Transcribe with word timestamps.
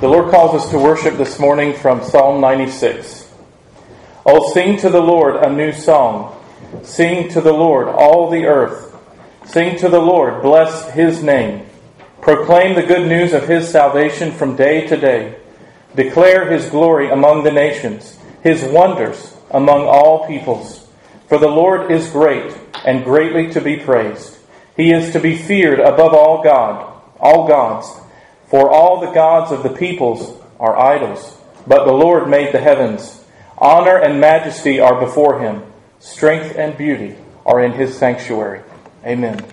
The 0.00 0.08
Lord 0.08 0.32
calls 0.32 0.60
us 0.60 0.70
to 0.70 0.78
worship 0.78 1.16
this 1.18 1.38
morning 1.38 1.72
from 1.72 2.02
Psalm 2.02 2.40
96. 2.40 3.32
Oh, 4.26 4.52
sing 4.52 4.76
to 4.78 4.90
the 4.90 5.00
Lord 5.00 5.36
a 5.36 5.52
new 5.52 5.72
song. 5.72 6.44
Sing 6.82 7.28
to 7.28 7.40
the 7.40 7.52
Lord 7.52 7.86
all 7.86 8.28
the 8.28 8.44
earth. 8.46 8.92
Sing 9.46 9.78
to 9.78 9.88
the 9.88 10.00
Lord, 10.00 10.42
bless 10.42 10.90
his 10.90 11.22
name. 11.22 11.66
Proclaim 12.20 12.74
the 12.74 12.82
good 12.82 13.08
news 13.08 13.32
of 13.32 13.46
his 13.46 13.68
salvation 13.68 14.32
from 14.32 14.56
day 14.56 14.84
to 14.88 14.96
day. 14.96 15.36
Declare 15.94 16.50
his 16.50 16.68
glory 16.70 17.08
among 17.08 17.44
the 17.44 17.52
nations, 17.52 18.18
his 18.42 18.64
wonders 18.64 19.36
among 19.52 19.82
all 19.82 20.26
peoples. 20.26 20.88
For 21.28 21.38
the 21.38 21.46
Lord 21.46 21.92
is 21.92 22.10
great 22.10 22.52
and 22.84 23.04
greatly 23.04 23.52
to 23.52 23.60
be 23.60 23.76
praised. 23.76 24.38
He 24.76 24.92
is 24.92 25.12
to 25.12 25.20
be 25.20 25.38
feared 25.38 25.78
above 25.78 26.14
all 26.14 26.42
God, 26.42 27.00
all 27.20 27.46
gods. 27.46 28.03
For 28.54 28.70
all 28.70 29.00
the 29.00 29.10
gods 29.10 29.50
of 29.50 29.64
the 29.64 29.70
peoples 29.70 30.40
are 30.60 30.78
idols, 30.78 31.36
but 31.66 31.86
the 31.86 31.92
Lord 31.92 32.28
made 32.28 32.54
the 32.54 32.60
heavens. 32.60 33.24
Honor 33.58 33.96
and 33.96 34.20
majesty 34.20 34.78
are 34.78 35.00
before 35.00 35.40
him. 35.40 35.64
Strength 35.98 36.54
and 36.56 36.78
beauty 36.78 37.16
are 37.44 37.64
in 37.64 37.72
his 37.72 37.98
sanctuary. 37.98 38.62
Amen. 39.04 39.44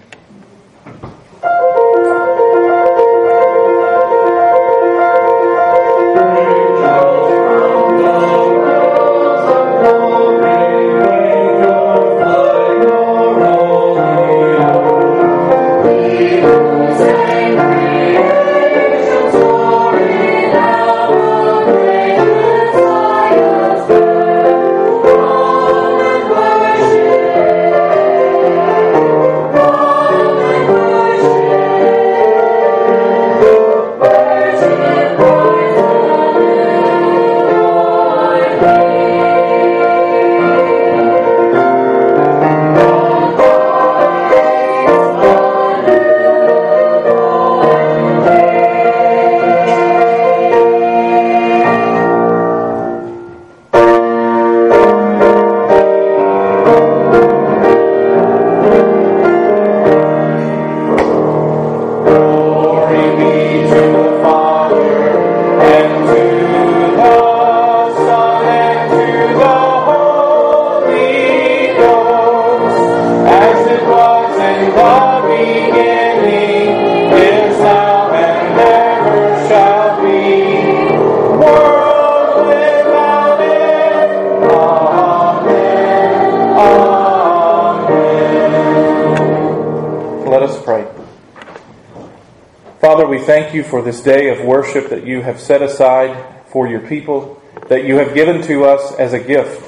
Thank 93.22 93.54
you 93.54 93.64
for 93.64 93.82
this 93.82 94.02
day 94.02 94.30
of 94.30 94.46
worship 94.46 94.90
that 94.90 95.06
you 95.06 95.22
have 95.22 95.40
set 95.40 95.62
aside 95.62 96.46
for 96.48 96.68
your 96.68 96.82
people, 96.82 97.42
that 97.70 97.86
you 97.86 97.96
have 97.98 98.14
given 98.14 98.42
to 98.44 98.66
us 98.66 98.94
as 98.96 99.14
a 99.14 99.20
gift. 99.20 99.68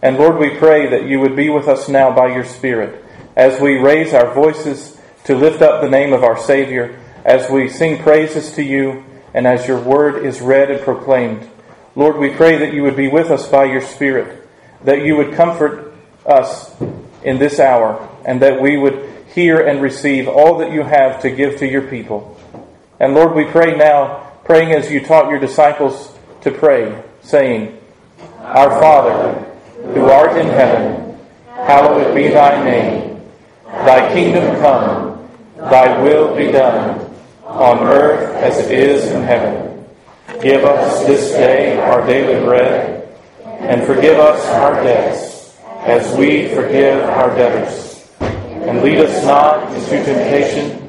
And 0.00 0.16
Lord, 0.16 0.38
we 0.38 0.50
pray 0.50 0.88
that 0.88 1.06
you 1.06 1.20
would 1.20 1.34
be 1.34 1.50
with 1.50 1.68
us 1.68 1.88
now 1.88 2.14
by 2.14 2.34
your 2.34 2.44
Spirit 2.44 3.04
as 3.36 3.60
we 3.60 3.78
raise 3.78 4.12
our 4.12 4.32
voices 4.34 5.00
to 5.24 5.36
lift 5.36 5.62
up 5.62 5.80
the 5.80 5.88
name 5.88 6.12
of 6.12 6.22
our 6.22 6.38
Savior, 6.38 7.00
as 7.24 7.50
we 7.50 7.68
sing 7.68 8.02
praises 8.02 8.52
to 8.52 8.62
you, 8.62 9.04
and 9.34 9.46
as 9.46 9.66
your 9.66 9.80
word 9.80 10.24
is 10.24 10.40
read 10.40 10.70
and 10.70 10.80
proclaimed. 10.80 11.48
Lord, 11.94 12.16
we 12.16 12.30
pray 12.30 12.58
that 12.58 12.74
you 12.74 12.82
would 12.82 12.96
be 12.96 13.08
with 13.08 13.30
us 13.30 13.48
by 13.48 13.64
your 13.64 13.80
Spirit, 13.80 14.48
that 14.84 15.02
you 15.02 15.16
would 15.16 15.34
comfort 15.34 15.94
us 16.26 16.74
in 17.22 17.38
this 17.38 17.58
hour, 17.60 18.08
and 18.24 18.42
that 18.42 18.60
we 18.60 18.76
would 18.76 19.08
hear 19.34 19.60
and 19.60 19.80
receive 19.80 20.28
all 20.28 20.58
that 20.58 20.72
you 20.72 20.82
have 20.82 21.22
to 21.22 21.30
give 21.30 21.58
to 21.58 21.66
your 21.66 21.82
people. 21.82 22.38
And 23.02 23.14
Lord, 23.14 23.34
we 23.34 23.46
pray 23.46 23.76
now, 23.76 24.30
praying 24.44 24.70
as 24.70 24.88
you 24.88 25.04
taught 25.04 25.28
your 25.28 25.40
disciples 25.40 26.16
to 26.42 26.52
pray, 26.52 27.02
saying, 27.20 27.76
Our 28.38 28.70
Father, 28.78 29.32
who 29.92 30.04
art 30.04 30.38
in 30.38 30.46
heaven, 30.46 31.18
hallowed 31.48 32.14
be 32.14 32.28
thy 32.28 32.64
name. 32.64 33.20
Thy 33.66 34.14
kingdom 34.14 34.54
come, 34.60 35.28
thy 35.56 36.00
will 36.00 36.36
be 36.36 36.52
done, 36.52 37.12
on 37.44 37.80
earth 37.80 38.36
as 38.36 38.58
it 38.64 38.70
is 38.70 39.10
in 39.10 39.24
heaven. 39.24 39.84
Give 40.40 40.64
us 40.64 41.04
this 41.04 41.32
day 41.32 41.80
our 41.80 42.06
daily 42.06 42.38
bread, 42.44 43.08
and 43.44 43.84
forgive 43.84 44.20
us 44.20 44.46
our 44.46 44.80
debts, 44.84 45.58
as 45.80 46.16
we 46.16 46.54
forgive 46.54 47.02
our 47.02 47.34
debtors. 47.34 48.08
And 48.20 48.80
lead 48.80 48.98
us 48.98 49.24
not 49.24 49.72
into 49.72 50.04
temptation, 50.04 50.81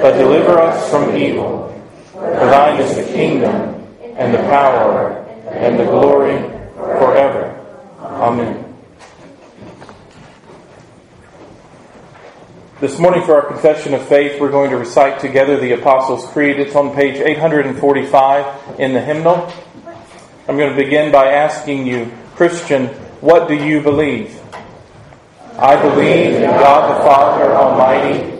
but 0.00 0.16
deliver 0.16 0.58
us 0.58 0.90
from 0.90 1.16
evil. 1.16 1.68
For 2.12 2.20
thine 2.20 2.80
is 2.80 2.96
the 2.96 3.04
kingdom, 3.04 3.86
and 4.16 4.34
the 4.34 4.38
power, 4.38 5.12
and 5.48 5.78
the 5.78 5.84
glory 5.84 6.38
forever. 6.76 7.56
Amen. 7.98 8.66
This 12.80 12.98
morning, 12.98 13.22
for 13.24 13.34
our 13.34 13.46
confession 13.46 13.92
of 13.92 14.08
faith, 14.08 14.40
we're 14.40 14.50
going 14.50 14.70
to 14.70 14.78
recite 14.78 15.20
together 15.20 15.58
the 15.58 15.72
Apostles' 15.72 16.26
Creed. 16.32 16.58
It's 16.58 16.74
on 16.74 16.94
page 16.94 17.16
845 17.16 18.80
in 18.80 18.94
the 18.94 19.00
hymnal. 19.00 19.52
I'm 20.48 20.56
going 20.56 20.74
to 20.74 20.82
begin 20.82 21.12
by 21.12 21.32
asking 21.32 21.86
you, 21.86 22.10
Christian, 22.36 22.86
what 23.20 23.48
do 23.48 23.54
you 23.54 23.82
believe? 23.82 24.40
I 25.58 25.80
believe 25.80 26.36
in 26.36 26.42
God 26.42 26.96
the 26.96 27.04
Father 27.04 27.52
Almighty 27.52 28.39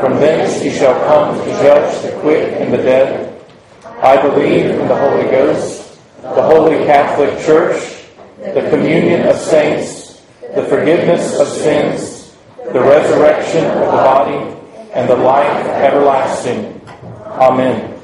from 0.00 0.14
thence 0.20 0.60
he 0.62 0.70
shall 0.70 0.94
come 1.06 1.36
to 1.44 1.50
judge 1.60 2.02
the 2.02 2.20
quick 2.20 2.52
and 2.60 2.72
the 2.72 2.78
dead. 2.78 3.44
I 3.84 4.20
believe 4.22 4.66
in 4.66 4.86
the 4.86 4.94
Holy 4.94 5.24
Ghost, 5.24 5.98
the 6.22 6.42
Holy 6.42 6.84
Catholic 6.86 7.44
Church, 7.44 8.04
the 8.38 8.68
communion 8.70 9.26
of 9.26 9.36
saints, 9.36 10.22
the 10.54 10.62
forgiveness 10.64 11.40
of 11.40 11.48
sins, 11.48 12.36
the 12.72 12.80
resurrection 12.80 13.64
of 13.64 13.80
the 13.80 13.86
body, 13.86 14.56
and 14.92 15.08
the 15.08 15.16
life 15.16 15.66
everlasting. 15.66 16.80
Amen. 17.26 18.00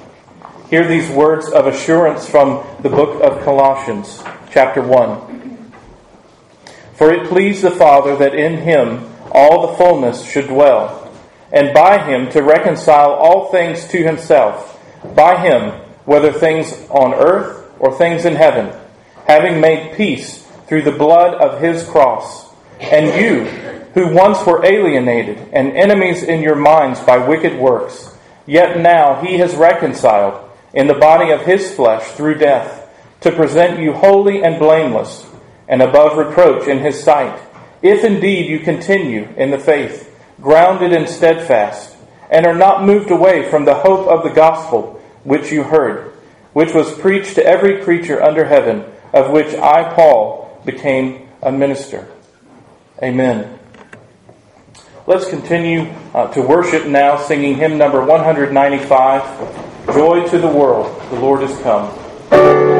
Hear 0.70 0.88
these 0.88 1.08
words 1.10 1.48
of 1.48 1.68
assurance 1.68 2.28
from 2.28 2.66
the 2.82 2.88
book 2.88 3.22
of 3.22 3.44
Colossians, 3.44 4.20
chapter 4.50 4.82
1. 4.82 5.70
For 6.94 7.12
it 7.12 7.28
pleased 7.28 7.62
the 7.62 7.70
Father 7.70 8.16
that 8.16 8.34
in 8.34 8.58
him 8.58 9.08
all 9.30 9.68
the 9.68 9.76
fullness 9.76 10.28
should 10.28 10.48
dwell 10.48 11.03
and 11.54 11.72
by 11.72 12.04
him 12.04 12.28
to 12.32 12.42
reconcile 12.42 13.12
all 13.12 13.50
things 13.50 13.86
to 13.88 14.02
himself, 14.02 14.78
by 15.14 15.40
him, 15.40 15.70
whether 16.04 16.32
things 16.32 16.72
on 16.90 17.14
earth 17.14 17.72
or 17.78 17.96
things 17.96 18.24
in 18.24 18.34
heaven, 18.34 18.76
having 19.28 19.60
made 19.60 19.96
peace 19.96 20.42
through 20.66 20.82
the 20.82 20.90
blood 20.90 21.34
of 21.34 21.60
his 21.62 21.88
cross. 21.88 22.52
And 22.80 23.06
you, 23.22 23.44
who 23.94 24.12
once 24.12 24.44
were 24.44 24.66
alienated 24.66 25.38
and 25.52 25.76
enemies 25.76 26.24
in 26.24 26.42
your 26.42 26.56
minds 26.56 26.98
by 27.00 27.18
wicked 27.18 27.56
works, 27.56 28.12
yet 28.46 28.80
now 28.80 29.22
he 29.22 29.38
has 29.38 29.54
reconciled 29.54 30.50
in 30.74 30.88
the 30.88 30.94
body 30.94 31.30
of 31.30 31.42
his 31.42 31.72
flesh 31.72 32.04
through 32.12 32.38
death, 32.38 32.80
to 33.20 33.30
present 33.30 33.78
you 33.78 33.92
holy 33.92 34.42
and 34.42 34.58
blameless 34.58 35.24
and 35.68 35.80
above 35.80 36.18
reproach 36.18 36.66
in 36.66 36.80
his 36.80 37.02
sight, 37.02 37.40
if 37.80 38.04
indeed 38.04 38.50
you 38.50 38.58
continue 38.58 39.28
in 39.36 39.50
the 39.50 39.58
faith, 39.58 40.13
grounded 40.44 40.92
and 40.92 41.08
steadfast, 41.08 41.96
and 42.30 42.46
are 42.46 42.54
not 42.54 42.84
moved 42.84 43.10
away 43.10 43.48
from 43.48 43.64
the 43.64 43.74
hope 43.74 44.06
of 44.06 44.22
the 44.22 44.28
gospel 44.28 45.00
which 45.24 45.50
you 45.50 45.62
heard, 45.62 46.12
which 46.52 46.74
was 46.74 46.92
preached 46.98 47.34
to 47.34 47.44
every 47.44 47.82
creature 47.82 48.22
under 48.22 48.44
heaven, 48.44 48.84
of 49.14 49.30
which 49.30 49.54
I, 49.54 49.94
Paul, 49.94 50.60
became 50.66 51.30
a 51.42 51.50
minister. 51.50 52.06
Amen. 53.02 53.58
Let's 55.06 55.28
continue 55.28 55.90
uh, 56.12 56.30
to 56.34 56.42
worship 56.42 56.86
now, 56.86 57.16
singing 57.16 57.56
hymn 57.56 57.78
number 57.78 58.04
195 58.04 59.94
Joy 59.94 60.28
to 60.28 60.38
the 60.38 60.48
World, 60.48 61.00
the 61.10 61.20
Lord 61.20 61.42
is 61.42 61.58
come. 61.60 62.73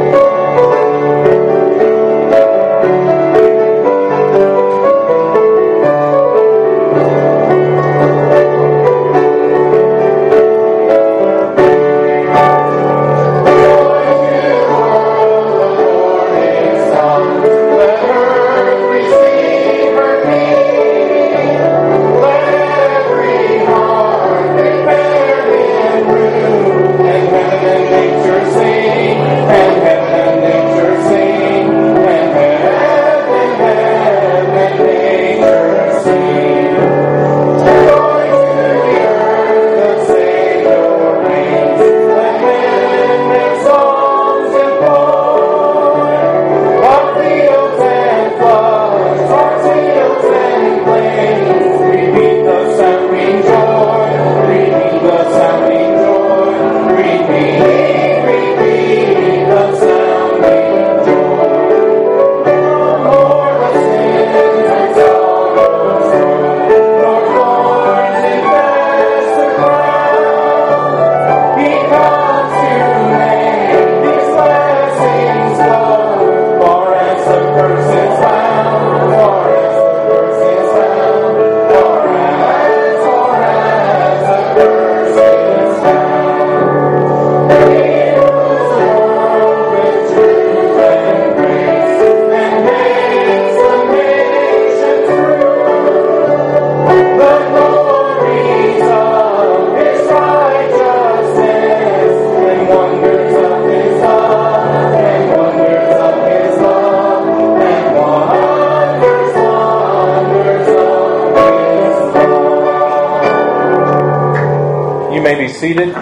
Seated. 115.54 115.94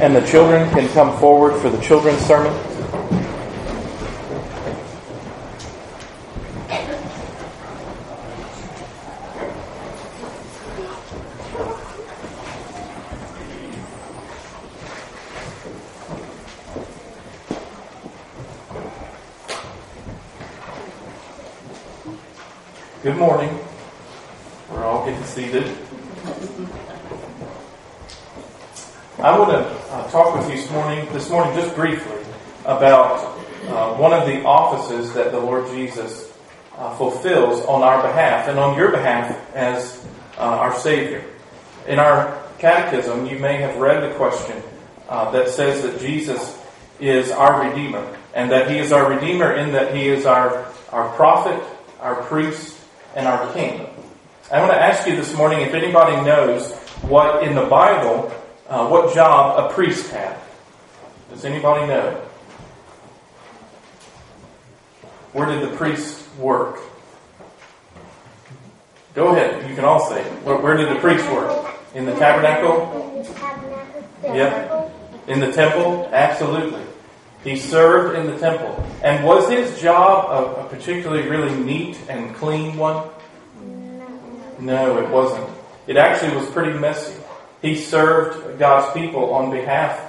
And 0.00 0.14
the 0.14 0.20
children 0.26 0.70
can 0.70 0.88
come 0.90 1.16
forward 1.18 1.60
for 1.60 1.70
the 1.70 1.80
children's 1.80 2.20
sermon. 2.20 2.52
Good 23.02 23.16
morning. 23.16 23.58
We're 24.70 24.84
all 24.84 25.04
getting 25.04 25.24
seated. 25.24 25.76
I 29.18 29.38
want 29.38 29.52
to 29.52 29.58
uh, 29.58 30.10
talk 30.10 30.36
with 30.36 30.50
you 30.50 30.56
this 30.56 30.70
morning, 30.70 31.06
this 31.12 31.30
morning 31.30 31.54
just 31.54 31.74
briefly 31.74 32.22
about 32.66 33.38
uh, 33.68 33.94
one 33.96 34.12
of 34.12 34.26
the 34.26 34.42
offices 34.44 35.14
that 35.14 35.32
the 35.32 35.38
Lord 35.38 35.66
Jesus 35.94 36.32
uh, 36.76 36.96
fulfills 36.96 37.64
on 37.66 37.82
our 37.82 38.02
behalf 38.02 38.48
and 38.48 38.58
on 38.58 38.76
your 38.76 38.90
behalf 38.90 39.30
as 39.54 40.04
uh, 40.36 40.40
our 40.40 40.76
Savior. 40.76 41.24
In 41.86 42.00
our 42.00 42.42
catechism, 42.58 43.26
you 43.26 43.38
may 43.38 43.58
have 43.58 43.76
read 43.76 44.10
the 44.10 44.14
question 44.16 44.60
uh, 45.08 45.30
that 45.30 45.48
says 45.48 45.82
that 45.82 46.00
Jesus 46.00 46.60
is 46.98 47.30
our 47.30 47.68
Redeemer 47.68 48.16
and 48.34 48.50
that 48.50 48.68
He 48.68 48.78
is 48.78 48.90
our 48.90 49.08
Redeemer 49.08 49.52
in 49.52 49.72
that 49.72 49.94
He 49.94 50.08
is 50.08 50.26
our, 50.26 50.66
our 50.90 51.14
prophet, 51.14 51.62
our 52.00 52.22
priest, 52.24 52.76
and 53.14 53.28
our 53.28 53.52
King. 53.52 53.86
I 54.50 54.58
want 54.58 54.72
to 54.72 54.80
ask 54.80 55.06
you 55.06 55.14
this 55.14 55.32
morning 55.36 55.60
if 55.60 55.74
anybody 55.74 56.16
knows 56.26 56.72
what 57.02 57.44
in 57.44 57.54
the 57.54 57.66
Bible 57.66 58.32
uh, 58.68 58.88
what 58.88 59.14
job 59.14 59.70
a 59.70 59.72
priest 59.72 60.10
had. 60.10 60.36
Does 61.30 61.44
anybody 61.44 61.86
know? 61.86 62.20
Where 65.34 65.46
did 65.46 65.68
the 65.68 65.76
priest 65.76 66.24
work? 66.38 66.78
Go 69.14 69.28
ahead. 69.28 69.68
You 69.68 69.74
can 69.74 69.84
all 69.84 70.08
say. 70.08 70.22
Where, 70.44 70.56
where 70.56 70.76
did 70.76 70.88
the 70.90 71.00
priest 71.00 71.28
work? 71.30 71.74
In 71.92 72.06
the 72.06 72.14
tabernacle? 72.14 73.26
Yep. 74.22 74.92
In 75.26 75.40
the 75.40 75.50
temple? 75.50 76.08
Absolutely. 76.12 76.84
He 77.42 77.56
served 77.56 78.16
in 78.16 78.28
the 78.28 78.38
temple. 78.38 78.86
And 79.02 79.24
was 79.24 79.50
his 79.50 79.80
job 79.80 80.30
a, 80.30 80.60
a 80.60 80.68
particularly 80.68 81.28
really 81.28 81.54
neat 81.56 81.98
and 82.08 82.32
clean 82.36 82.76
one? 82.76 83.08
No, 84.60 84.98
it 84.98 85.10
wasn't. 85.10 85.50
It 85.88 85.96
actually 85.96 86.36
was 86.36 86.48
pretty 86.50 86.78
messy. 86.78 87.20
He 87.60 87.74
served 87.74 88.58
God's 88.60 88.92
people 88.94 89.34
on 89.34 89.50
behalf 89.50 90.00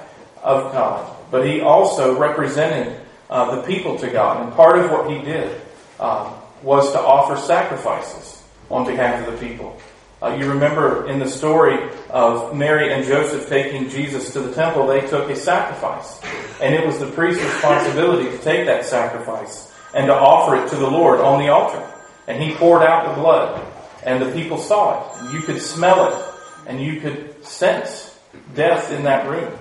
of 0.44 0.72
God, 0.72 1.16
but 1.32 1.48
he 1.48 1.62
also 1.62 2.16
represented 2.16 3.02
uh, 3.30 3.56
the 3.56 3.64
people 3.64 3.98
to 4.00 4.10
God. 4.10 4.46
And 4.46 4.54
part 4.54 4.80
of 4.80 4.92
what 4.92 5.10
he 5.10 5.20
did 5.20 5.62
uh, 6.00 6.34
was 6.62 6.92
to 6.92 7.00
offer 7.00 7.38
sacrifices 7.38 8.44
on 8.70 8.86
behalf 8.86 9.28
of 9.28 9.34
the 9.34 9.48
people. 9.48 9.80
Uh, 10.22 10.36
you 10.40 10.50
remember 10.50 11.08
in 11.08 11.20
the 11.20 11.28
story 11.28 11.90
of 12.10 12.56
Mary 12.56 12.94
and 12.94 13.06
Joseph 13.06 13.48
taking 13.48 13.90
Jesus 13.90 14.32
to 14.34 14.40
the 14.40 14.54
temple, 14.54 14.88
they 14.88 15.02
took 15.02 15.30
a 15.30 15.36
sacrifice. 15.36 16.22
And 16.62 16.74
it 16.74 16.86
was 16.86 17.00
the 17.00 17.08
priest's 17.08 17.44
responsibility 17.44 18.30
to 18.30 18.38
take 18.40 18.66
that 18.66 18.86
sacrifice 18.86 19.72
and 19.94 20.08
to 20.08 20.14
offer 20.14 20.56
it 20.56 20.70
to 20.70 20.76
the 20.76 20.90
Lord 20.90 21.20
on 21.20 21.40
the 21.40 21.50
altar. 21.50 21.86
And 22.28 22.42
he 22.42 22.56
poured 22.56 22.82
out 22.82 23.16
the 23.16 23.22
blood, 23.22 23.64
and 24.04 24.22
the 24.22 24.32
people 24.32 24.58
saw 24.58 25.02
it. 25.02 25.34
You 25.34 25.42
could 25.42 25.62
smell 25.62 26.12
it 26.12 26.36
and 26.68 26.82
you 26.82 27.00
could 27.00 27.46
sense 27.46 28.18
death 28.54 28.92
in 28.92 29.04
that 29.04 29.28
room. 29.30 29.54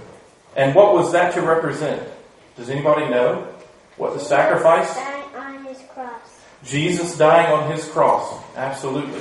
And 0.57 0.75
what 0.75 0.95
was 0.95 1.13
that 1.13 1.35
to 1.35 1.43
represent? 1.43 2.09
Does 2.57 2.71
anybody 2.71 3.09
know 3.09 3.54
what 3.97 4.15
the 4.15 4.21
sacrifice? 4.21 4.93
Dying 4.95 5.35
on 5.37 5.65
his 5.65 5.79
cross. 5.93 6.41
Jesus 6.65 7.17
dying 7.17 7.53
on 7.53 7.71
his 7.71 7.89
cross. 7.89 8.43
Absolutely. 8.57 9.21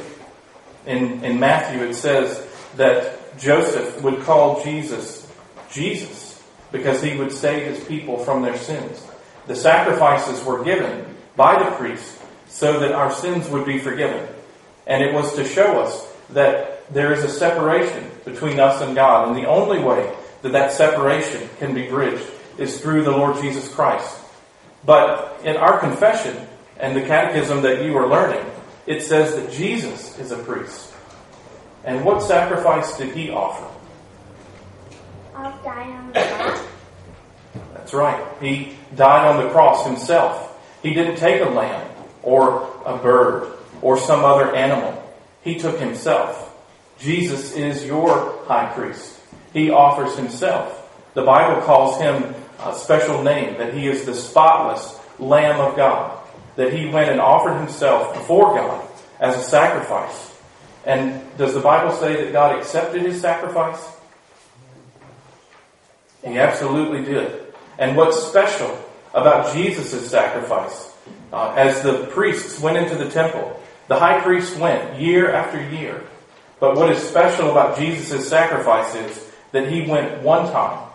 In, 0.85 1.23
in 1.23 1.39
Matthew 1.39 1.83
it 1.83 1.93
says 1.93 2.47
that 2.75 3.37
Joseph 3.37 4.01
would 4.01 4.21
call 4.21 4.63
Jesus 4.63 5.29
Jesus 5.71 6.43
because 6.71 7.01
he 7.01 7.17
would 7.17 7.31
save 7.31 7.67
his 7.67 7.83
people 7.85 8.17
from 8.17 8.41
their 8.41 8.57
sins. 8.57 9.05
The 9.47 9.55
sacrifices 9.55 10.43
were 10.43 10.63
given 10.63 11.15
by 11.35 11.61
the 11.63 11.71
priest 11.71 12.19
so 12.47 12.79
that 12.79 12.91
our 12.91 13.11
sins 13.11 13.49
would 13.49 13.65
be 13.65 13.79
forgiven. 13.79 14.27
And 14.85 15.03
it 15.03 15.13
was 15.13 15.35
to 15.35 15.45
show 15.45 15.81
us 15.81 16.07
that 16.29 16.93
there 16.93 17.13
is 17.13 17.23
a 17.23 17.29
separation 17.29 18.09
between 18.25 18.59
us 18.59 18.81
and 18.81 18.95
God. 18.95 19.27
And 19.27 19.37
the 19.37 19.47
only 19.47 19.79
way 19.79 20.13
that 20.41 20.51
that 20.51 20.71
separation 20.71 21.49
can 21.59 21.73
be 21.73 21.87
bridged 21.87 22.25
is 22.57 22.79
through 22.79 23.03
the 23.03 23.11
Lord 23.11 23.41
Jesus 23.41 23.73
Christ. 23.73 24.17
But 24.85 25.41
in 25.43 25.57
our 25.57 25.79
confession 25.79 26.47
and 26.77 26.95
the 26.95 27.01
catechism 27.01 27.61
that 27.61 27.83
you 27.83 27.97
are 27.97 28.07
learning, 28.07 28.45
it 28.85 29.01
says 29.01 29.35
that 29.35 29.51
Jesus 29.51 30.19
is 30.19 30.31
a 30.31 30.37
priest. 30.37 30.93
And 31.85 32.03
what 32.03 32.21
sacrifice 32.21 32.97
did 32.97 33.15
he 33.15 33.29
offer? 33.29 33.67
I'll 35.35 35.63
die 35.63 35.89
on 35.89 36.07
the 36.11 36.19
cross. 36.19 36.67
That's 37.73 37.93
right. 37.93 38.25
He 38.41 38.73
died 38.95 39.27
on 39.27 39.43
the 39.43 39.51
cross 39.51 39.85
himself. 39.85 40.49
He 40.81 40.93
didn't 40.93 41.17
take 41.17 41.41
a 41.41 41.49
lamb 41.49 41.89
or 42.21 42.69
a 42.85 42.97
bird 42.97 43.51
or 43.81 43.97
some 43.97 44.23
other 44.23 44.55
animal. 44.55 44.99
He 45.43 45.55
took 45.55 45.79
himself. 45.79 46.49
Jesus 46.99 47.53
is 47.55 47.85
your 47.85 48.43
high 48.45 48.71
priest. 48.73 49.19
He 49.51 49.69
offers 49.69 50.15
himself. 50.17 50.79
The 51.13 51.23
Bible 51.23 51.61
calls 51.61 51.99
him 51.99 52.33
a 52.65 52.75
special 52.75 53.23
name, 53.23 53.57
that 53.57 53.73
he 53.73 53.87
is 53.87 54.05
the 54.05 54.13
spotless 54.13 54.99
Lamb 55.19 55.59
of 55.59 55.75
God, 55.75 56.19
that 56.55 56.73
he 56.73 56.87
went 56.87 57.09
and 57.09 57.19
offered 57.19 57.57
himself 57.57 58.13
before 58.13 58.55
God 58.55 58.87
as 59.19 59.37
a 59.37 59.41
sacrifice. 59.41 60.31
And 60.85 61.21
does 61.37 61.53
the 61.53 61.61
Bible 61.61 61.95
say 61.95 62.23
that 62.23 62.33
God 62.33 62.57
accepted 62.57 63.01
his 63.03 63.21
sacrifice? 63.21 63.89
He 66.23 66.37
absolutely 66.37 67.03
did. 67.03 67.53
And 67.77 67.97
what's 67.97 68.21
special 68.21 68.77
about 69.13 69.53
Jesus' 69.53 70.09
sacrifice, 70.09 70.93
uh, 71.31 71.53
as 71.55 71.81
the 71.81 72.05
priests 72.11 72.59
went 72.59 72.77
into 72.77 72.95
the 72.95 73.09
temple, 73.09 73.59
the 73.87 73.99
high 73.99 74.21
priest 74.21 74.57
went 74.57 74.99
year 74.99 75.31
after 75.31 75.61
year. 75.69 76.03
But 76.59 76.75
what 76.77 76.91
is 76.91 77.01
special 77.01 77.51
about 77.51 77.77
Jesus' 77.77 78.27
sacrifice 78.29 78.95
is 78.95 79.31
that 79.51 79.71
he 79.71 79.81
went 79.81 80.21
one 80.21 80.51
time 80.51 80.89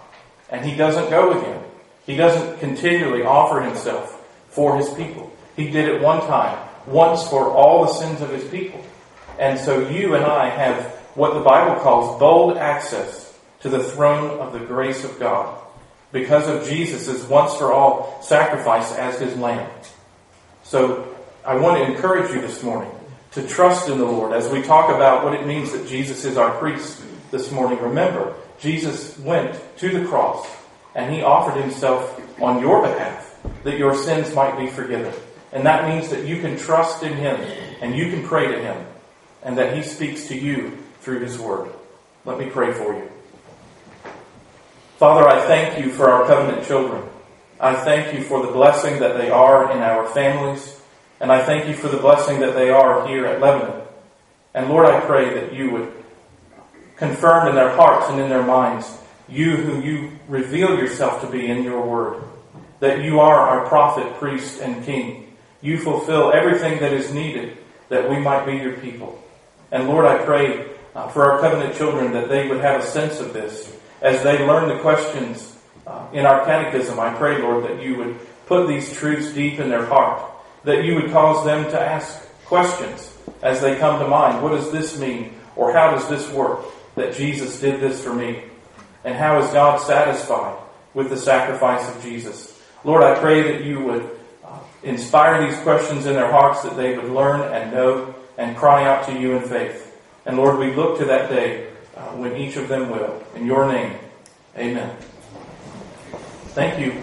and 0.51 0.65
he 0.65 0.77
doesn't 0.77 1.11
go 1.11 1.39
again. 1.39 1.58
He 2.09 2.17
doesn't 2.17 2.59
continually 2.59 3.23
offer 3.23 3.61
himself 3.61 4.27
for 4.49 4.79
his 4.79 4.89
people. 4.95 5.31
He 5.57 5.71
did 5.71 5.91
it 5.91 6.01
one 6.01 6.21
time, 6.23 6.67
once 6.87 7.29
for 7.29 7.51
all 7.51 7.85
the 7.85 7.93
sins 7.93 8.23
of 8.23 8.31
his 8.31 8.49
people. 8.49 8.83
And 9.39 9.61
so 9.61 9.87
you 9.91 10.15
and 10.15 10.25
I 10.25 10.49
have 10.49 10.87
what 11.15 11.35
the 11.35 11.41
Bible 11.41 11.79
calls 11.83 12.19
bold 12.19 12.57
access 12.57 13.39
to 13.61 13.69
the 13.69 13.85
throne 13.85 14.41
of 14.41 14.55
the 14.55 14.59
grace 14.59 15.05
of 15.05 15.19
God 15.19 15.63
because 16.11 16.49
of 16.49 16.67
Jesus' 16.67 17.29
once 17.29 17.55
for 17.57 17.75
all 17.75 18.23
sacrifice 18.23 18.91
as 18.97 19.21
his 19.21 19.37
lamb. 19.37 19.71
So 20.63 21.15
I 21.45 21.57
want 21.57 21.77
to 21.77 21.93
encourage 21.93 22.33
you 22.33 22.41
this 22.41 22.63
morning 22.63 22.91
to 23.33 23.47
trust 23.47 23.91
in 23.91 23.99
the 23.99 24.07
Lord 24.07 24.33
as 24.33 24.49
we 24.51 24.63
talk 24.63 24.89
about 24.89 25.25
what 25.25 25.35
it 25.35 25.47
means 25.47 25.73
that 25.73 25.87
Jesus 25.87 26.25
is 26.25 26.39
our 26.39 26.57
priest 26.59 27.03
this 27.31 27.53
morning. 27.53 27.79
Remember, 27.81 28.35
Jesus 28.59 29.19
went 29.19 29.61
to 29.77 29.91
the 29.91 30.07
cross 30.07 30.49
and 30.99 31.15
he 31.15 31.23
offered 31.23 31.55
himself 31.63 32.21
on 32.43 32.61
your 32.61 32.83
behalf 32.83 33.39
that 33.63 33.79
your 33.79 33.95
sins 33.95 34.35
might 34.35 34.59
be 34.59 34.67
forgiven. 34.67 35.15
And 35.53 35.65
that 35.65 35.89
means 35.89 36.09
that 36.09 36.27
you 36.27 36.41
can 36.41 36.59
trust 36.59 37.05
in 37.05 37.13
him 37.13 37.37
and 37.81 37.97
you 37.97 38.11
can 38.11 38.25
pray 38.25 38.49
to 38.49 38.59
him 38.61 38.85
and 39.45 39.57
that 39.59 39.77
he 39.77 39.83
speaks 39.85 40.27
to 40.27 40.37
you 40.37 40.77
through 41.01 41.21
his 41.21 41.39
word. 41.39 41.71
Let 42.25 42.37
me 42.37 42.47
pray 42.47 42.73
for 42.73 42.95
you. 42.95 43.09
Father, 44.97 45.29
I 45.29 45.41
thank 45.47 45.79
you 45.79 45.93
for 45.93 46.11
our 46.11 46.27
covenant 46.27 46.67
children. 46.67 47.09
I 47.61 47.77
thank 47.77 48.13
you 48.13 48.25
for 48.25 48.45
the 48.45 48.51
blessing 48.51 48.99
that 48.99 49.17
they 49.17 49.31
are 49.31 49.71
in 49.71 49.79
our 49.79 50.07
families, 50.09 50.81
and 51.21 51.31
I 51.31 51.45
thank 51.45 51.69
you 51.69 51.75
for 51.75 51.87
the 51.87 51.97
blessing 51.97 52.41
that 52.41 52.55
they 52.55 52.71
are 52.71 53.07
here 53.07 53.27
at 53.27 53.41
Lebanon. 53.41 53.83
And 54.53 54.69
Lord, 54.69 54.87
I 54.87 54.99
pray 55.01 55.33
that 55.35 55.53
you 55.53 55.71
would 55.71 55.93
confirm 56.97 57.47
in 57.47 57.55
their 57.55 57.71
hearts 57.71 58.11
and 58.11 58.21
in 58.21 58.29
their 58.29 58.43
minds 58.43 58.99
you 59.29 59.57
who 59.57 59.83
you 59.83 60.19
reveal 60.29 60.77
yourself 60.77 61.21
to 61.23 61.27
be 61.29 61.47
in 61.47 61.63
your 61.63 61.85
word, 61.85 62.23
that 62.81 63.03
you 63.03 63.21
are 63.21 63.39
our 63.39 63.67
prophet, 63.67 64.15
priest, 64.15 64.61
and 64.61 64.85
king. 64.85 65.37
You 65.61 65.79
fulfill 65.79 66.33
everything 66.33 66.81
that 66.81 66.93
is 66.93 67.13
needed 67.13 67.59
that 67.89 68.09
we 68.09 68.19
might 68.19 68.47
be 68.47 68.57
your 68.57 68.75
people. 68.75 69.23
And 69.71 69.89
Lord, 69.89 70.07
I 70.07 70.19
pray 70.25 70.69
uh, 70.95 71.09
for 71.09 71.31
our 71.31 71.41
covenant 71.41 71.77
children 71.77 72.13
that 72.13 72.29
they 72.29 72.49
would 72.49 72.61
have 72.61 72.81
a 72.81 72.87
sense 72.87 73.21
of 73.21 73.33
this 73.33 73.75
as 74.01 74.23
they 74.23 74.47
learn 74.47 74.69
the 74.69 74.81
questions 74.81 75.57
uh, 75.87 76.07
in 76.13 76.27
our 76.27 76.45
catechism, 76.45 77.01
I 77.01 77.15
pray, 77.15 77.41
Lord, 77.41 77.65
that 77.65 77.83
you 77.83 77.97
would 77.97 78.19
put 78.47 78.69
these 78.69 78.93
truths 78.93 79.33
deep 79.33 79.59
in 79.59 79.69
their 79.69 79.87
heart, 79.87 80.23
that 80.65 80.85
you 80.85 80.95
would 80.97 81.11
cause 81.11 81.45
them 81.45 81.65
to 81.71 81.81
ask 81.81 82.21
questions 82.45 83.13
as 83.43 83.61
they 83.61 83.77
come 83.79 83.99
to 83.99 84.07
mind. 84.07 84.43
What 84.43 84.51
does 84.51 84.71
this 84.71 84.99
mean? 84.99 85.35
Or 85.57 85.73
how 85.73 85.93
does 85.93 86.09
this 86.09 86.31
work? 86.31 86.61
That 86.95 87.15
Jesus 87.15 87.61
did 87.61 87.81
this 87.81 88.03
for 88.03 88.13
me. 88.13 88.45
And 89.05 89.15
how 89.15 89.41
is 89.41 89.51
God 89.53 89.81
satisfied 89.81 90.59
with 90.95 91.11
the 91.11 91.17
sacrifice 91.17 91.89
of 91.89 92.03
Jesus? 92.03 92.61
Lord, 92.85 93.03
I 93.03 93.19
pray 93.19 93.53
that 93.53 93.65
you 93.65 93.81
would 93.81 94.11
uh, 94.45 94.59
inspire 94.83 95.47
these 95.47 95.59
questions 95.61 96.07
in 96.07 96.15
their 96.15 96.31
hearts, 96.31 96.63
that 96.63 96.77
they 96.77 96.97
would 96.97 97.11
learn 97.11 97.41
and 97.53 97.73
know 97.73 98.15
and 98.37 98.57
cry 98.57 98.87
out 98.87 99.07
to 99.07 99.19
you 99.19 99.37
in 99.37 99.43
faith. 99.43 99.97
And 100.27 100.37
Lord, 100.37 100.59
we 100.59 100.75
look 100.75 100.99
to 100.99 101.05
that 101.07 101.29
day 101.29 101.71
uh, 101.97 102.01
when 102.13 102.37
each 102.37 102.57
of 102.57 102.69
them 102.69 102.91
will. 102.91 103.23
In 103.35 103.47
your 103.47 103.71
name, 103.71 103.95
amen. 104.57 104.97
Thank 106.55 106.79
you. 106.79 107.03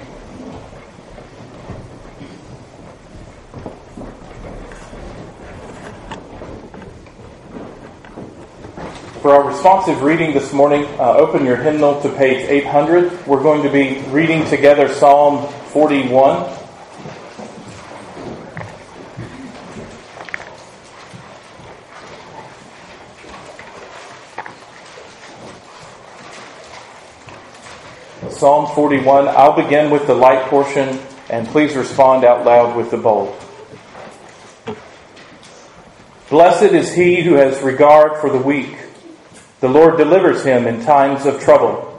For 9.25 9.33
our 9.33 9.47
responsive 9.47 10.03
reading 10.03 10.35
this 10.35 10.53
morning, 10.53 10.85
uh, 10.99 11.13
open 11.13 11.47
your 11.47 11.55
hymnal 11.55 11.99
to 12.03 12.09
page 12.09 12.47
800. 12.47 13.25
We're 13.25 13.41
going 13.41 13.63
to 13.63 13.71
be 13.71 13.99
reading 14.11 14.45
together 14.45 14.87
Psalm 14.87 15.51
41. 15.69 16.47
Psalm 28.29 28.75
41. 28.75 29.27
I'll 29.29 29.55
begin 29.55 29.89
with 29.89 30.05
the 30.05 30.13
light 30.13 30.43
portion, 30.49 30.99
and 31.31 31.47
please 31.47 31.75
respond 31.75 32.25
out 32.25 32.45
loud 32.45 32.77
with 32.77 32.91
the 32.91 32.97
bold. 32.97 33.35
Blessed 36.29 36.73
is 36.73 36.93
he 36.93 37.23
who 37.23 37.33
has 37.33 37.59
regard 37.63 38.21
for 38.21 38.29
the 38.29 38.37
weak. 38.37 38.84
The 39.59 39.69
Lord 39.69 39.97
delivers 39.97 40.43
him 40.43 40.67
in 40.67 40.83
times 40.83 41.25
of 41.25 41.41
trouble. 41.41 41.91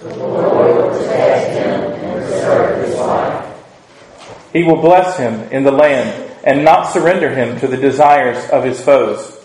The 0.00 0.16
Lord 0.16 0.76
will 0.76 0.90
protect 0.90 1.52
him 1.52 1.80
and 1.92 2.24
preserve 2.24 2.86
his 2.86 2.96
life. 2.96 3.46
He 4.52 4.62
will 4.62 4.80
bless 4.80 5.16
him 5.16 5.34
in 5.50 5.64
the 5.64 5.72
land 5.72 6.30
and 6.44 6.64
not 6.64 6.92
surrender 6.92 7.34
him 7.34 7.58
to 7.60 7.66
the 7.66 7.76
desires 7.76 8.48
of 8.50 8.64
his 8.64 8.80
foes. 8.80 9.38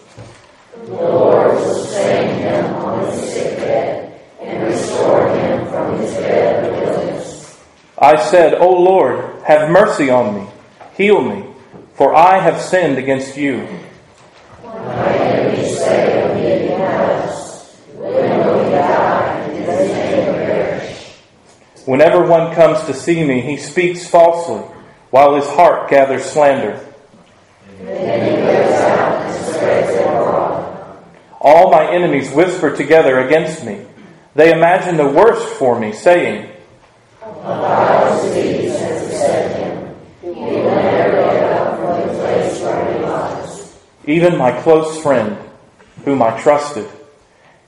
The 0.75 0.91
Lord 0.91 1.55
will 1.55 1.73
sustain 1.73 2.35
him 2.39 2.65
on 2.75 3.11
his 3.11 3.33
and 4.41 4.63
restore 4.63 5.29
him 5.35 5.67
from 5.69 5.97
his 5.99 6.13
bed 6.15 6.65
of 6.65 6.73
illness. 6.73 7.59
I 7.97 8.21
said, 8.29 8.55
O 8.55 8.69
Lord, 8.69 9.41
have 9.43 9.69
mercy 9.69 10.09
on 10.09 10.35
me, 10.35 10.47
heal 10.95 11.21
me, 11.21 11.45
for 11.95 12.15
I 12.15 12.39
have 12.39 12.61
sinned 12.61 12.97
against 12.97 13.37
you. 13.37 13.67
My 14.63 15.13
enemies 15.15 15.77
say 15.77 16.29
of 16.29 16.35
me 16.35 16.51
in 16.51 16.67
the 16.67 16.85
house, 16.85 17.75
when 17.95 18.45
will 18.45 18.63
he 18.65 18.71
die 18.71 19.39
and 19.39 19.65
his 19.65 19.89
name 19.89 20.33
perish? 20.35 21.13
Whenever 21.85 22.25
one 22.25 22.55
comes 22.55 22.85
to 22.85 22.93
see 22.93 23.25
me, 23.25 23.41
he 23.41 23.57
speaks 23.57 24.07
falsely, 24.07 24.61
while 25.09 25.35
his 25.35 25.47
heart 25.47 25.89
gathers 25.89 26.23
slander. 26.25 26.79
All 31.41 31.69
my 31.69 31.91
enemies 31.91 32.31
whisper 32.31 32.75
together 32.75 33.19
against 33.19 33.65
me. 33.65 33.85
They 34.33 34.53
imagine 34.53 34.95
the 34.95 35.07
worst 35.07 35.45
for 35.55 35.77
me, 35.77 35.91
saying. 35.91 36.49
Even 44.05 44.37
my 44.37 44.61
close 44.61 45.01
friend, 45.01 45.37
whom 46.05 46.21
I 46.21 46.39
trusted, 46.41 46.89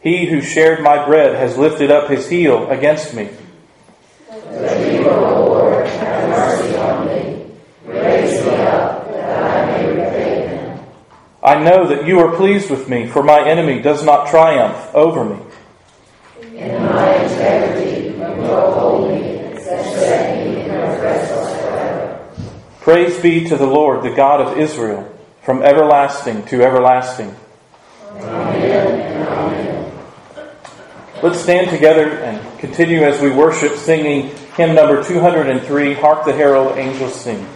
he 0.02 0.26
who 0.26 0.42
shared 0.42 0.82
my 0.82 1.06
bread 1.06 1.36
has 1.36 1.58
lifted 1.58 1.92
up 1.92 2.10
his 2.10 2.30
heel 2.30 2.70
against 2.70 3.14
me. 3.14 3.30
But 4.30 4.94
you, 4.94 5.10
O 5.10 5.46
Lord, 5.48 5.88
have 5.88 6.30
mercy 6.30 6.76
on 6.78 7.08
me. 7.08 7.52
Raise 7.86 8.46
me 8.46 8.52
up 8.52 9.08
that 9.12 9.44
I 9.44 9.66
may 9.66 9.90
repay 9.90 10.48
them. 10.48 10.86
I 11.56 11.64
know 11.64 11.88
that 11.88 12.06
you 12.06 12.20
are 12.20 12.36
pleased 12.36 12.70
with 12.70 12.90
me, 12.90 13.08
for 13.08 13.24
my 13.24 13.40
enemy 13.48 13.82
does 13.82 14.04
not 14.04 14.28
triumph 14.28 14.94
over 14.94 15.24
me. 15.24 15.38
In 16.42 16.84
my 16.84 17.16
integrity, 17.16 18.08
you 18.08 18.14
will 18.18 18.74
hold 18.74 19.12
me 19.12 19.58
set 19.62 20.36
me 20.36 20.64
in 20.64 20.68
your 20.68 20.98
forever. 20.98 22.30
Praise 22.82 23.18
be 23.22 23.46
to 23.48 23.56
the 23.56 23.66
Lord, 23.66 24.04
the 24.04 24.14
God 24.14 24.42
of 24.42 24.58
Israel, 24.58 25.10
from 25.44 25.64
everlasting 25.64 26.44
to 26.48 26.62
everlasting. 26.62 27.34
Amen. 28.16 29.94
Let's 31.24 31.40
stand 31.40 31.70
together 31.70 32.18
and 32.18 32.60
continue 32.60 33.04
as 33.04 33.22
we 33.22 33.32
worship, 33.32 33.78
singing 33.78 34.36
hymn 34.58 34.76
number 34.76 35.02
203 35.02 35.94
Hark 35.94 36.26
the 36.26 36.34
Herald 36.34 36.78
Angels 36.78 37.16
Sing. 37.16 37.48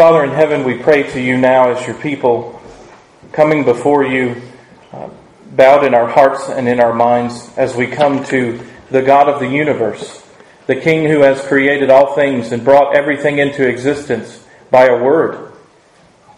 Father 0.00 0.24
in 0.24 0.30
heaven, 0.30 0.64
we 0.64 0.78
pray 0.78 1.02
to 1.02 1.20
you 1.20 1.36
now 1.36 1.72
as 1.72 1.86
your 1.86 1.94
people 1.94 2.58
coming 3.32 3.66
before 3.66 4.02
you, 4.02 4.40
uh, 4.94 5.10
bowed 5.50 5.84
in 5.84 5.92
our 5.92 6.08
hearts 6.08 6.48
and 6.48 6.66
in 6.66 6.80
our 6.80 6.94
minds 6.94 7.50
as 7.58 7.76
we 7.76 7.86
come 7.86 8.24
to 8.24 8.58
the 8.90 9.02
God 9.02 9.28
of 9.28 9.40
the 9.40 9.46
universe, 9.46 10.26
the 10.66 10.74
King 10.74 11.06
who 11.06 11.20
has 11.20 11.42
created 11.42 11.90
all 11.90 12.14
things 12.14 12.50
and 12.50 12.64
brought 12.64 12.96
everything 12.96 13.40
into 13.40 13.68
existence 13.68 14.42
by 14.70 14.86
a 14.86 14.96
word. 14.96 15.52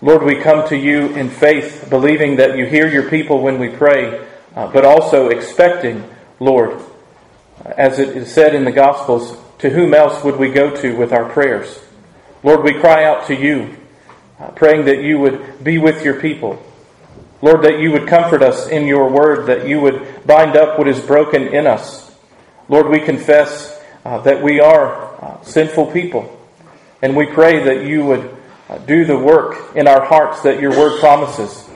Lord, 0.01 0.25
we 0.25 0.35
come 0.35 0.69
to 0.69 0.77
you 0.77 1.15
in 1.15 1.31
faith, 1.31 1.87
believing 1.89 2.39
that 2.39 2.59
you 2.59 2.67
hear 2.67 2.89
your 2.89 3.09
people 3.09 3.43
when 3.43 3.61
we 3.61 3.69
pray, 3.69 4.27
uh, 4.57 4.73
but 4.73 4.85
also 4.85 5.29
expecting, 5.29 6.03
Lord, 6.41 6.83
as 7.65 8.01
it 8.01 8.17
is 8.17 8.35
said 8.35 8.57
in 8.57 8.65
the 8.65 8.73
Gospels, 8.73 9.37
to 9.59 9.71
whom 9.71 9.95
else 9.95 10.25
would 10.25 10.37
we 10.37 10.51
go 10.51 10.75
to 10.79 10.97
with 10.97 11.13
our 11.13 11.29
prayers? 11.29 11.79
Lord, 12.43 12.65
we 12.65 12.73
cry 12.73 13.05
out 13.05 13.27
to 13.27 13.37
you, 13.37 13.77
uh, 14.41 14.49
praying 14.49 14.87
that 14.87 15.03
you 15.03 15.19
would 15.21 15.63
be 15.63 15.79
with 15.79 16.05
your 16.05 16.21
people. 16.21 16.61
Lord, 17.41 17.63
that 17.63 17.79
you 17.79 17.93
would 17.93 18.09
comfort 18.09 18.43
us 18.43 18.69
in 18.69 18.87
your 18.87 19.09
word, 19.09 19.47
that 19.47 19.67
you 19.67 19.81
would 19.81 20.27
bind 20.27 20.57
up 20.57 20.79
what 20.79 20.89
is 20.89 20.99
broken 21.01 21.49
in 21.49 21.67
us. 21.67 22.13
Lord, 22.69 22.89
we 22.89 23.01
confess 23.01 23.81
uh, 24.05 24.19
that 24.23 24.43
we 24.43 24.61
are 24.61 25.25
uh, 25.25 25.43
sinful 25.43 25.93
people, 25.93 26.41
and 27.01 27.17
we 27.17 27.27
pray 27.27 27.63
that 27.65 27.87
you 27.87 28.05
would 28.05 28.37
uh, 28.69 28.79
do 28.79 29.05
the 29.05 29.19
work 29.19 29.77
in 29.77 29.87
our 29.87 30.05
hearts 30.05 30.43
that 30.43 30.61
your 30.61 30.71
word 30.71 30.99
promises, 30.99 31.69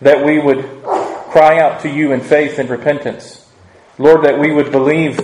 that 0.00 0.24
we 0.24 0.38
would 0.38 0.82
cry 1.30 1.58
out 1.58 1.82
to 1.82 1.90
you 1.90 2.12
in 2.12 2.20
faith 2.20 2.58
and 2.58 2.70
repentance. 2.70 3.50
Lord, 3.98 4.24
that 4.24 4.38
we 4.38 4.52
would 4.52 4.72
believe 4.72 5.20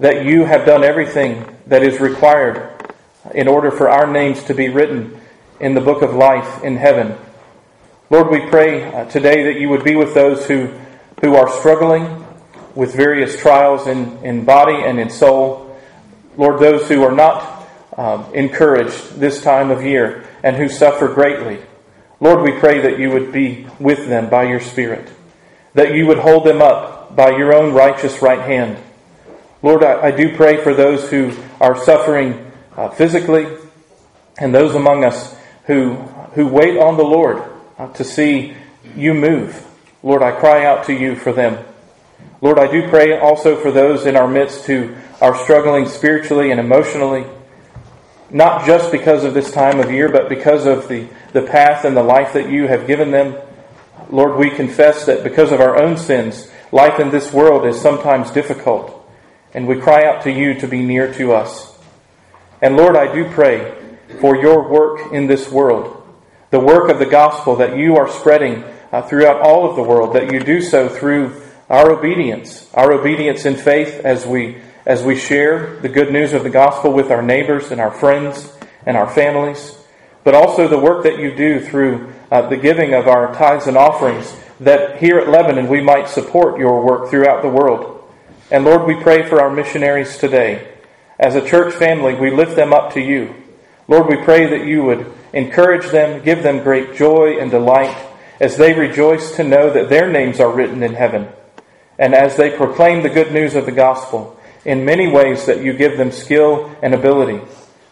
that 0.00 0.24
you 0.24 0.44
have 0.44 0.66
done 0.66 0.82
everything 0.82 1.56
that 1.66 1.84
is 1.84 2.00
required 2.00 2.73
in 3.32 3.48
order 3.48 3.70
for 3.70 3.88
our 3.88 4.06
names 4.06 4.42
to 4.44 4.54
be 4.54 4.68
written 4.68 5.20
in 5.60 5.74
the 5.74 5.80
book 5.80 6.02
of 6.02 6.14
life 6.14 6.62
in 6.62 6.76
heaven. 6.76 7.16
Lord, 8.10 8.30
we 8.30 8.48
pray 8.50 8.84
uh, 8.84 9.06
today 9.06 9.44
that 9.44 9.58
you 9.58 9.68
would 9.70 9.84
be 9.84 9.96
with 9.96 10.14
those 10.14 10.46
who, 10.46 10.70
who 11.20 11.34
are 11.36 11.50
struggling 11.50 12.24
with 12.74 12.94
various 12.94 13.38
trials 13.40 13.86
in, 13.86 14.18
in 14.24 14.44
body 14.44 14.76
and 14.76 14.98
in 14.98 15.08
soul. 15.08 15.78
Lord, 16.36 16.60
those 16.60 16.88
who 16.88 17.02
are 17.02 17.12
not 17.12 17.66
um, 17.96 18.32
encouraged 18.34 19.18
this 19.18 19.42
time 19.42 19.70
of 19.70 19.82
year 19.82 20.28
and 20.42 20.56
who 20.56 20.68
suffer 20.68 21.08
greatly. 21.08 21.60
Lord, 22.20 22.42
we 22.42 22.58
pray 22.58 22.80
that 22.80 22.98
you 22.98 23.10
would 23.10 23.32
be 23.32 23.66
with 23.78 24.06
them 24.06 24.28
by 24.28 24.44
your 24.44 24.60
Spirit, 24.60 25.08
that 25.74 25.94
you 25.94 26.06
would 26.06 26.18
hold 26.18 26.44
them 26.44 26.60
up 26.60 27.14
by 27.16 27.36
your 27.36 27.54
own 27.54 27.72
righteous 27.72 28.20
right 28.20 28.40
hand. 28.40 28.78
Lord, 29.62 29.82
I, 29.82 30.08
I 30.08 30.10
do 30.10 30.36
pray 30.36 30.62
for 30.62 30.74
those 30.74 31.08
who 31.08 31.32
are 31.60 31.82
suffering 31.84 32.43
uh, 32.76 32.90
physically, 32.90 33.46
and 34.38 34.54
those 34.54 34.74
among 34.74 35.04
us 35.04 35.34
who, 35.66 35.94
who 36.34 36.46
wait 36.46 36.78
on 36.78 36.96
the 36.96 37.04
Lord 37.04 37.42
uh, 37.78 37.92
to 37.94 38.04
see 38.04 38.54
you 38.96 39.14
move. 39.14 39.66
Lord, 40.02 40.22
I 40.22 40.32
cry 40.32 40.64
out 40.64 40.84
to 40.84 40.92
you 40.92 41.16
for 41.16 41.32
them. 41.32 41.64
Lord, 42.40 42.58
I 42.58 42.70
do 42.70 42.88
pray 42.88 43.18
also 43.18 43.56
for 43.56 43.70
those 43.70 44.04
in 44.04 44.16
our 44.16 44.28
midst 44.28 44.66
who 44.66 44.94
are 45.20 45.36
struggling 45.44 45.86
spiritually 45.86 46.50
and 46.50 46.60
emotionally, 46.60 47.24
not 48.30 48.66
just 48.66 48.92
because 48.92 49.24
of 49.24 49.32
this 49.32 49.50
time 49.50 49.80
of 49.80 49.90
year, 49.90 50.10
but 50.10 50.28
because 50.28 50.66
of 50.66 50.88
the, 50.88 51.08
the 51.32 51.42
path 51.42 51.84
and 51.84 51.96
the 51.96 52.02
life 52.02 52.34
that 52.34 52.50
you 52.50 52.66
have 52.66 52.86
given 52.86 53.10
them. 53.10 53.36
Lord, 54.10 54.36
we 54.36 54.50
confess 54.50 55.06
that 55.06 55.24
because 55.24 55.52
of 55.52 55.60
our 55.60 55.82
own 55.82 55.96
sins, 55.96 56.50
life 56.70 57.00
in 57.00 57.10
this 57.10 57.32
world 57.32 57.64
is 57.64 57.80
sometimes 57.80 58.30
difficult, 58.30 59.08
and 59.54 59.66
we 59.66 59.80
cry 59.80 60.04
out 60.04 60.24
to 60.24 60.30
you 60.30 60.54
to 60.60 60.68
be 60.68 60.82
near 60.82 61.12
to 61.14 61.32
us. 61.32 61.73
And 62.64 62.78
Lord, 62.78 62.96
I 62.96 63.12
do 63.12 63.30
pray 63.30 63.74
for 64.22 64.36
your 64.36 64.66
work 64.66 65.12
in 65.12 65.26
this 65.26 65.50
world, 65.50 66.02
the 66.48 66.58
work 66.58 66.88
of 66.88 66.98
the 66.98 67.04
gospel 67.04 67.56
that 67.56 67.76
you 67.76 67.98
are 67.98 68.08
spreading 68.08 68.64
uh, 68.90 69.02
throughout 69.02 69.42
all 69.42 69.68
of 69.68 69.76
the 69.76 69.82
world, 69.82 70.14
that 70.14 70.32
you 70.32 70.40
do 70.40 70.62
so 70.62 70.88
through 70.88 71.42
our 71.68 71.92
obedience, 71.92 72.72
our 72.72 72.90
obedience 72.90 73.44
in 73.44 73.56
faith 73.56 74.00
as 74.02 74.24
we 74.24 74.62
as 74.86 75.02
we 75.02 75.14
share 75.14 75.78
the 75.80 75.90
good 75.90 76.10
news 76.10 76.32
of 76.32 76.42
the 76.42 76.48
gospel 76.48 76.90
with 76.90 77.10
our 77.10 77.20
neighbors 77.20 77.70
and 77.70 77.82
our 77.82 77.90
friends 77.90 78.50
and 78.86 78.96
our 78.96 79.10
families, 79.10 79.76
but 80.22 80.34
also 80.34 80.66
the 80.66 80.78
work 80.78 81.02
that 81.02 81.18
you 81.18 81.34
do 81.34 81.60
through 81.60 82.14
uh, 82.30 82.48
the 82.48 82.56
giving 82.56 82.94
of 82.94 83.08
our 83.08 83.34
tithes 83.34 83.66
and 83.66 83.76
offerings, 83.76 84.34
that 84.60 84.96
here 84.96 85.18
at 85.18 85.28
Lebanon 85.28 85.68
we 85.68 85.82
might 85.82 86.08
support 86.08 86.58
your 86.58 86.82
work 86.82 87.10
throughout 87.10 87.42
the 87.42 87.48
world. 87.48 88.10
And 88.50 88.64
Lord, 88.64 88.86
we 88.86 89.02
pray 89.02 89.28
for 89.28 89.42
our 89.42 89.50
missionaries 89.50 90.16
today. 90.16 90.73
As 91.18 91.34
a 91.34 91.46
church 91.46 91.74
family, 91.74 92.14
we 92.14 92.30
lift 92.30 92.56
them 92.56 92.72
up 92.72 92.94
to 92.94 93.00
you. 93.00 93.34
Lord, 93.86 94.08
we 94.08 94.16
pray 94.24 94.46
that 94.46 94.66
you 94.66 94.82
would 94.84 95.12
encourage 95.32 95.90
them, 95.90 96.24
give 96.24 96.42
them 96.42 96.62
great 96.62 96.94
joy 96.94 97.38
and 97.38 97.50
delight 97.50 97.96
as 98.40 98.56
they 98.56 98.72
rejoice 98.72 99.36
to 99.36 99.44
know 99.44 99.72
that 99.72 99.88
their 99.88 100.10
names 100.10 100.40
are 100.40 100.52
written 100.52 100.82
in 100.82 100.94
heaven. 100.94 101.28
And 101.98 102.14
as 102.14 102.36
they 102.36 102.56
proclaim 102.56 103.02
the 103.02 103.08
good 103.08 103.32
news 103.32 103.54
of 103.54 103.66
the 103.66 103.72
gospel, 103.72 104.40
in 104.64 104.84
many 104.84 105.08
ways 105.08 105.46
that 105.46 105.62
you 105.62 105.72
give 105.72 105.98
them 105.98 106.10
skill 106.10 106.74
and 106.82 106.94
ability. 106.94 107.40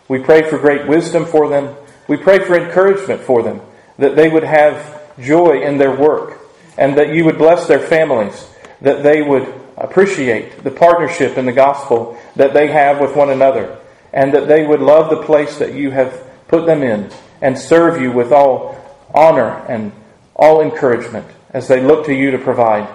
We 0.09 0.21
pray 0.21 0.49
for 0.49 0.59
great 0.59 0.87
wisdom 0.87 1.27
for 1.27 1.49
them. 1.49 1.77
We 2.09 2.17
pray 2.17 2.41
for 2.41 2.59
encouragement 2.59 3.23
for 3.23 3.43
them, 3.43 3.61
that 3.99 4.17
they 4.17 4.29
would 4.29 4.45
have 4.45 5.03
joy 5.21 5.63
in 5.63 5.79
their 5.79 5.95
work, 5.95 6.41
and 6.77 6.97
that 6.99 7.15
you 7.15 7.25
would 7.25 7.39
bless 7.39 7.67
their 7.67 7.79
families, 7.79 8.49
that 8.81 9.03
they 9.03 9.23
would 9.23 9.62
appreciate 9.83 10.63
the 10.63 10.71
partnership 10.71 11.37
in 11.37 11.45
the 11.45 11.53
gospel 11.53 12.17
that 12.37 12.55
they 12.55 12.69
have 12.69 13.01
with 13.01 13.17
one 13.17 13.31
another, 13.31 13.79
and 14.13 14.33
that 14.35 14.49
they 14.49 14.67
would 14.67 14.81
love 14.81 15.11
the 15.11 15.23
place 15.23 15.59
that 15.59 15.75
you 15.75 15.91
have 15.91 16.23
put 16.49 16.67
them 16.67 16.83
in 16.83 17.11
and 17.41 17.59
serve 17.59 18.01
you 18.01 18.13
with 18.13 18.33
all 18.33 18.79
honor 19.15 19.65
and 19.69 19.93
all 20.35 20.61
encouragement 20.61 21.27
as 21.51 21.69
they 21.69 21.81
look 21.83 22.07
to 22.07 22.15
you 22.15 22.31
to 22.31 22.39
provide. 22.39 22.89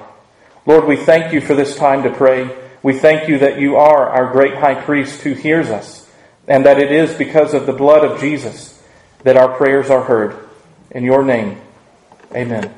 Lord, 0.66 0.86
we 0.86 0.96
thank 0.96 1.34
you 1.34 1.42
for 1.42 1.54
this 1.54 1.76
time 1.76 2.04
to 2.04 2.10
pray. 2.10 2.50
We 2.82 2.98
thank 2.98 3.30
you 3.30 3.40
that 3.40 3.60
you 3.60 3.76
are 3.76 4.10
our 4.10 4.32
great 4.32 4.56
high 4.56 4.76
priest 4.76 5.22
who 5.22 5.34
hears 5.34 5.70
us, 5.70 6.10
and 6.48 6.66
that 6.66 6.80
it 6.80 6.92
is 6.92 7.14
because 7.14 7.54
of 7.54 7.66
the 7.66 7.74
blood 7.74 8.04
of 8.04 8.20
Jesus 8.20 8.82
that 9.24 9.38
our 9.38 9.56
prayers 9.58 9.90
are 9.90 10.04
heard. 10.04 10.48
In 10.92 11.04
your 11.04 11.24
name, 11.24 11.60
amen. 12.34 12.74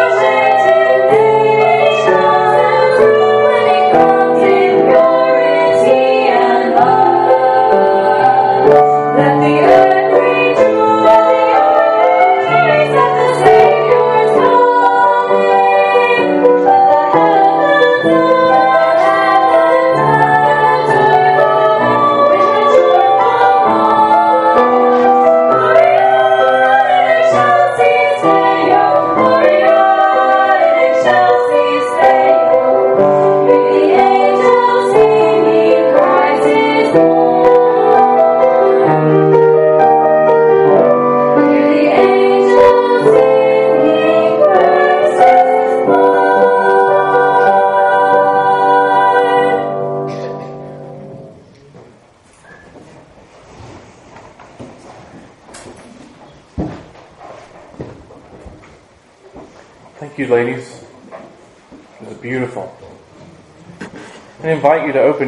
Invite 0.00 0.49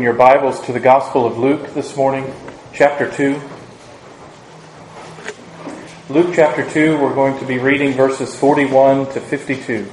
your 0.03 0.15
Bibles 0.15 0.61
to 0.63 0.73
the 0.73 0.81
Gospel 0.81 1.25
of 1.25 1.39
Luke 1.39 1.75
this 1.75 1.97
morning, 1.97 2.35
chapter 2.73 3.09
2. 3.09 3.41
Luke 6.09 6.35
chapter 6.35 6.69
2, 6.69 6.99
we're 6.99 7.15
going 7.15 7.39
to 7.39 7.45
be 7.45 7.59
reading 7.59 7.93
verses 7.93 8.35
41 8.35 9.07
to 9.13 9.21
52. 9.21 9.89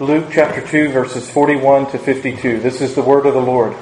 Luke 0.00 0.28
chapter 0.32 0.66
2, 0.66 0.88
verses 0.88 1.30
41 1.30 1.90
to 1.90 1.98
52. 1.98 2.60
This 2.60 2.80
is 2.80 2.94
the 2.94 3.02
word 3.02 3.26
of 3.26 3.34
the 3.34 3.40
Lord. 3.40 3.76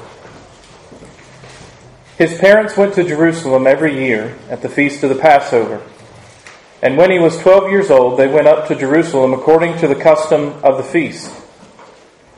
His 2.16 2.38
parents 2.38 2.76
went 2.76 2.94
to 2.94 3.02
Jerusalem 3.02 3.66
every 3.66 4.06
year 4.06 4.36
at 4.48 4.62
the 4.62 4.68
feast 4.68 5.02
of 5.02 5.08
the 5.08 5.16
Passover. 5.16 5.82
And 6.80 6.96
when 6.96 7.10
he 7.10 7.18
was 7.18 7.38
12 7.38 7.70
years 7.70 7.90
old, 7.90 8.18
they 8.18 8.28
went 8.28 8.46
up 8.46 8.68
to 8.68 8.76
Jerusalem 8.76 9.32
according 9.32 9.78
to 9.78 9.88
the 9.88 9.96
custom 9.96 10.52
of 10.62 10.76
the 10.76 10.84
feast. 10.84 11.32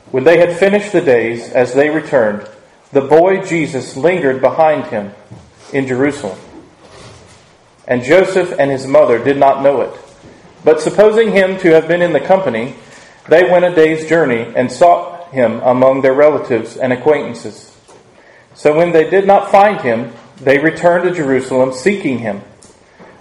When 0.09 0.23
they 0.23 0.39
had 0.39 0.57
finished 0.57 0.93
the 0.93 1.01
days, 1.01 1.51
as 1.51 1.75
they 1.75 1.91
returned, 1.91 2.49
the 2.91 3.01
boy 3.01 3.43
Jesus 3.43 3.95
lingered 3.95 4.41
behind 4.41 4.85
him 4.87 5.11
in 5.71 5.85
Jerusalem. 5.85 6.39
And 7.87 8.01
Joseph 8.01 8.55
and 8.57 8.71
his 8.71 8.87
mother 8.87 9.23
did 9.23 9.37
not 9.37 9.61
know 9.61 9.81
it. 9.81 9.93
But 10.63 10.81
supposing 10.81 11.33
him 11.33 11.59
to 11.59 11.69
have 11.73 11.87
been 11.87 12.01
in 12.01 12.13
the 12.13 12.19
company, 12.19 12.75
they 13.29 13.43
went 13.43 13.65
a 13.65 13.75
day's 13.75 14.09
journey 14.09 14.51
and 14.55 14.71
sought 14.71 15.31
him 15.31 15.59
among 15.59 16.01
their 16.01 16.13
relatives 16.13 16.77
and 16.77 16.91
acquaintances. 16.91 17.76
So 18.57 18.75
when 18.75 18.91
they 18.91 19.07
did 19.07 19.27
not 19.27 19.51
find 19.51 19.79
him, 19.79 20.11
they 20.37 20.57
returned 20.57 21.03
to 21.03 21.13
Jerusalem 21.13 21.71
seeking 21.73 22.17
him. 22.17 22.41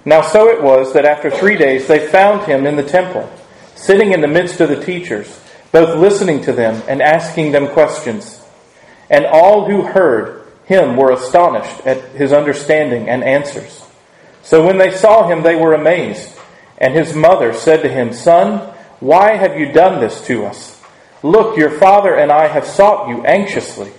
Now 0.07 0.23
so 0.23 0.49
it 0.49 0.63
was 0.63 0.95
that 0.95 1.05
after 1.05 1.31
three 1.31 1.59
days 1.59 1.87
they 1.87 2.09
found 2.09 2.47
him 2.47 2.67
in 2.67 2.77
the 2.77 2.83
temple, 2.83 3.31
sitting 3.75 4.13
in 4.13 4.23
the 4.23 4.29
midst 4.29 4.63
of 4.63 4.71
the 4.71 4.83
teachers, 4.83 5.39
both 5.73 5.99
listening 5.99 6.41
to 6.45 6.55
them 6.55 6.83
and 6.89 7.03
asking 7.03 7.53
them 7.53 7.69
questions. 7.69 8.43
And 9.11 9.27
all 9.27 9.67
who 9.67 9.83
heard 9.83 10.51
him 10.65 10.97
were 10.97 11.13
astonished 11.13 11.87
at 11.87 12.03
his 12.13 12.33
understanding 12.33 13.11
and 13.11 13.23
answers. 13.23 13.85
So 14.43 14.65
when 14.65 14.79
they 14.79 14.91
saw 14.91 15.29
him, 15.29 15.43
they 15.43 15.55
were 15.55 15.75
amazed. 15.75 16.33
And 16.79 16.95
his 16.95 17.15
mother 17.15 17.53
said 17.53 17.83
to 17.83 17.91
him, 17.91 18.15
Son, 18.15 18.73
why 19.01 19.37
have 19.37 19.59
you 19.59 19.71
done 19.71 20.01
this 20.01 20.27
to 20.29 20.47
us? 20.47 20.81
Look, 21.23 21.59
your 21.59 21.79
father 21.79 22.17
and 22.17 22.33
I 22.33 22.47
have 22.47 22.67
sought 22.67 23.09
you 23.11 23.23
anxiously. 23.27 23.93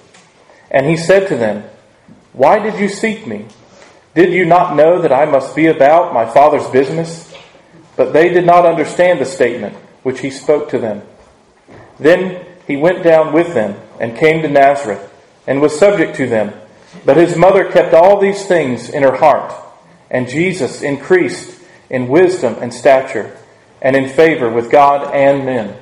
And 0.70 0.86
he 0.86 0.98
said 0.98 1.28
to 1.30 1.38
them, 1.38 1.64
Why 2.34 2.60
did 2.60 2.80
you 2.80 2.90
seek 2.90 3.26
me? 3.26 3.48
Did 4.16 4.34
you 4.34 4.46
not 4.46 4.76
know 4.76 5.02
that 5.02 5.14
I 5.14 5.26
must 5.26 5.56
be 5.56 5.68
about 5.68 6.14
my 6.14 6.26
father's 6.26 6.68
business? 6.70 7.34
But 7.96 8.14
they 8.14 8.30
did 8.30 8.46
not 8.46 8.66
understand 8.66 9.20
the 9.20 9.26
statement 9.26 9.76
which 10.04 10.20
he 10.20 10.30
spoke 10.30 10.70
to 10.70 10.80
them. 10.80 11.02
Then 12.00 12.46
he 12.66 12.78
went 12.78 13.04
down 13.04 13.34
with 13.34 13.54
them 13.54 13.80
and 14.00 14.18
came 14.18 14.42
to 14.42 14.48
Nazareth 14.48 15.14
and 15.48 15.62
was 15.62 15.78
subject 15.78 16.16
to 16.18 16.28
them. 16.28 16.54
But 17.06 17.18
his 17.18 17.36
mother 17.36 17.72
kept 17.72 17.94
all 17.94 18.20
these 18.20 18.46
things 18.46 18.90
in 18.90 19.04
her 19.04 19.16
heart. 19.16 19.54
And 20.10 20.28
Jesus 20.28 20.82
increased 20.82 21.60
in 21.90 22.08
wisdom 22.08 22.56
and 22.60 22.74
stature 22.74 23.36
and 23.82 23.96
in 23.96 24.10
favor 24.10 24.50
with 24.50 24.72
God 24.72 25.14
and 25.14 25.46
men. 25.46 25.78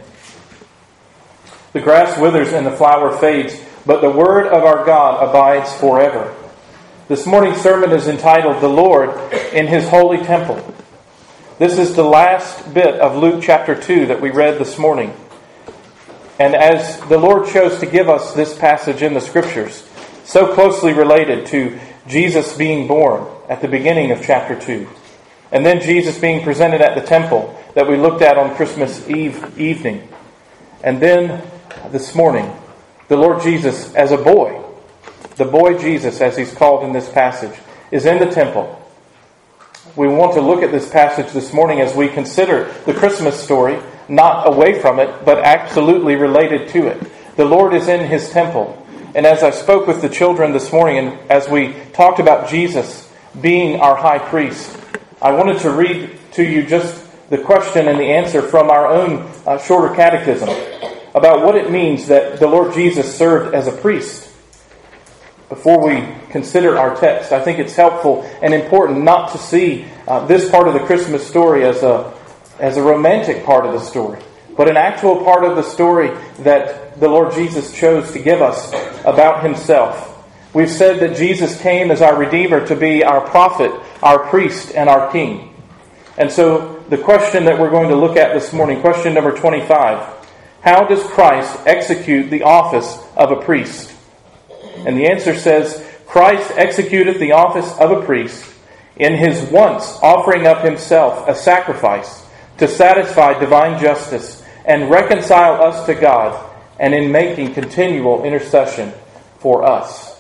The 1.74 1.82
grass 1.82 2.18
withers 2.20 2.54
and 2.54 2.66
the 2.66 2.72
flower 2.72 3.18
fades, 3.18 3.60
but 3.86 4.02
the 4.02 4.10
word 4.10 4.48
of 4.48 4.64
our 4.64 4.86
God 4.86 5.28
abides 5.28 5.74
forever. 5.76 6.36
This 7.08 7.26
morning's 7.26 7.62
sermon 7.62 7.92
is 7.92 8.08
entitled 8.08 8.62
The 8.62 8.68
Lord 8.68 9.12
in 9.54 9.68
His 9.68 9.88
Holy 9.88 10.18
Temple. 10.18 10.74
This 11.60 11.78
is 11.78 11.96
the 11.96 12.04
last 12.04 12.74
bit 12.74 13.00
of 13.00 13.16
Luke 13.16 13.44
chapter 13.44 13.80
2 13.80 14.08
that 14.08 14.20
we 14.20 14.32
read 14.32 14.58
this 14.58 14.80
morning. 14.80 15.14
And 16.40 16.56
as 16.56 17.00
the 17.02 17.18
Lord 17.18 17.48
chose 17.48 17.80
to 17.80 17.86
give 17.86 18.10
us 18.10 18.34
this 18.34 18.58
passage 18.58 19.04
in 19.04 19.14
the 19.14 19.22
Scriptures, 19.22 19.88
so 20.24 20.54
closely 20.54 20.94
related 20.94 21.46
to 21.48 21.80
Jesus 22.08 22.58
being 22.58 22.88
born 22.88 23.28
at 23.48 23.62
the 23.62 23.68
beginning 23.68 24.12
of 24.12 24.26
chapter 24.26 24.60
2, 24.60 24.90
and 25.52 25.66
then 25.66 25.80
Jesus 25.80 26.18
being 26.18 26.44
presented 26.44 26.82
at 26.82 26.96
the 26.96 27.08
temple 27.08 27.58
that 27.76 27.88
we 27.88 27.98
looked 27.98 28.24
at 28.24 28.38
on 28.38 28.56
Christmas 28.56 29.08
Eve 29.08 29.58
evening. 29.60 30.10
And 30.84 31.00
then 31.00 31.48
this 31.92 32.16
morning, 32.16 32.52
the 33.08 33.18
Lord 33.18 33.42
Jesus 33.42 33.94
as 33.94 34.12
a 34.12 34.18
boy, 34.18 34.64
the 35.36 35.46
boy 35.46 35.78
Jesus, 35.78 36.22
as 36.22 36.38
he's 36.38 36.54
called 36.54 36.84
in 36.84 36.94
this 36.94 37.10
passage, 37.10 37.58
is 37.92 38.06
in 38.06 38.20
the 38.20 38.34
temple. 38.34 38.82
We 39.96 40.08
want 40.08 40.34
to 40.34 40.42
look 40.42 40.64
at 40.64 40.72
this 40.72 40.90
passage 40.90 41.32
this 41.32 41.54
morning 41.54 41.82
as 41.82 41.96
we 41.96 42.08
consider 42.08 42.72
the 42.86 42.94
Christmas 42.94 43.42
story, 43.42 43.80
not 44.10 44.48
away 44.48 44.82
from 44.82 45.00
it, 45.00 45.24
but 45.24 45.40
absolutely 45.40 46.16
related 46.16 46.70
to 46.70 46.88
it. 46.88 47.36
The 47.38 47.46
Lord 47.46 47.74
is 47.74 47.88
in 47.88 48.08
his 48.08 48.30
temple. 48.30 48.82
And 49.14 49.26
as 49.26 49.44
I 49.44 49.52
spoke 49.52 49.88
with 49.88 50.02
the 50.02 50.10
children 50.10 50.52
this 50.52 50.72
morning, 50.72 50.98
and 50.98 51.32
as 51.32 51.48
we 51.48 51.74
talked 51.94 52.20
about 52.20 52.50
Jesus 52.50 53.10
being 53.40 53.80
our 53.80 53.96
high 53.96 54.20
priest, 54.20 54.78
I 55.22 55.32
wanted 55.32 55.60
to 55.60 55.72
read 55.72 56.18
to 56.34 56.44
you 56.44 56.66
just 56.66 57.04
the 57.30 57.38
question 57.38 57.88
and 57.88 58.00
the 58.00 58.12
answer 58.12 58.42
from 58.42 58.70
our 58.70 58.88
own 58.88 59.32
uh, 59.46 59.58
shorter 59.60 59.96
catechism 59.96 60.50
about 61.16 61.46
what 61.46 61.56
it 61.56 61.72
means 61.72 62.08
that 62.08 62.42
the 62.42 62.48
Lord 62.48 62.74
Jesus 62.74 63.18
served 63.18 63.56
as 63.56 63.68
a 63.68 63.72
priest. 63.72 64.30
Before 65.48 65.88
we 65.88 66.06
consider 66.30 66.78
our 66.78 66.94
text, 66.98 67.32
I 67.32 67.42
think 67.42 67.58
it's 67.58 67.76
helpful 67.76 68.24
and 68.42 68.54
important 68.54 69.04
not 69.04 69.32
to 69.32 69.38
see 69.38 69.86
uh, 70.08 70.26
this 70.26 70.52
part 70.52 70.68
of 70.68 70.74
the 70.74 70.82
Christmas 70.82 71.26
story 71.26 71.64
as 71.64 71.84
a, 71.84 72.14
as 72.60 72.76
a 72.76 72.82
romantic 72.82 73.46
part 73.46 73.66
of 73.66 73.72
the 73.72 73.80
story, 73.80 74.22
but 74.58 74.70
an 74.70 74.76
actual 74.76 75.24
part 75.24 75.46
of 75.46 75.56
the 75.56 75.64
story 75.64 76.12
that 76.40 77.00
the 77.00 77.08
Lord 77.08 77.34
Jesus 77.34 77.74
chose 77.74 78.12
to 78.12 78.20
give 78.20 78.42
us 78.42 78.74
about 79.06 79.42
himself. 79.42 80.12
We've 80.54 80.70
said 80.70 81.00
that 81.00 81.16
Jesus 81.16 81.62
came 81.62 81.92
as 81.92 82.02
our 82.02 82.18
Redeemer 82.18 82.68
to 82.68 82.76
be 82.76 83.06
our 83.06 83.22
prophet, 83.22 83.72
our 84.04 84.20
priest, 84.20 84.74
and 84.76 84.90
our 84.90 85.10
king. 85.14 85.54
And 86.18 86.30
so 86.30 86.84
the 86.90 86.98
question 86.98 87.46
that 87.46 87.58
we're 87.58 87.70
going 87.70 87.90
to 87.90 87.96
look 87.96 88.18
at 88.18 88.34
this 88.34 88.52
morning, 88.52 88.82
question 88.82 89.14
number 89.14 89.36
25. 89.36 90.15
How 90.66 90.84
does 90.84 91.04
Christ 91.04 91.58
execute 91.68 92.32
the 92.32 92.42
office 92.42 92.98
of 93.16 93.32
a 93.32 93.42
priest? 93.42 93.94
And 94.78 94.98
the 94.98 95.06
answer 95.06 95.36
says, 95.36 95.88
Christ 96.08 96.52
executed 96.56 97.20
the 97.20 97.34
office 97.34 97.72
of 97.78 97.92
a 97.92 98.02
priest 98.04 98.52
in 98.98 99.14
his 99.14 99.44
once 99.52 100.00
offering 100.02 100.48
up 100.48 100.66
himself 100.66 101.28
a 101.28 101.36
sacrifice 101.36 102.26
to 102.58 102.68
satisfy 102.68 103.38
divine 103.38 103.80
justice 103.80 104.44
and 104.66 104.90
reconcile 104.90 105.62
us 105.62 105.86
to 105.86 105.94
God, 105.94 106.44
and 106.80 106.96
in 106.96 107.12
making 107.12 107.54
continual 107.54 108.26
intercession 108.26 108.92
for 109.38 109.64
us. 109.64 110.20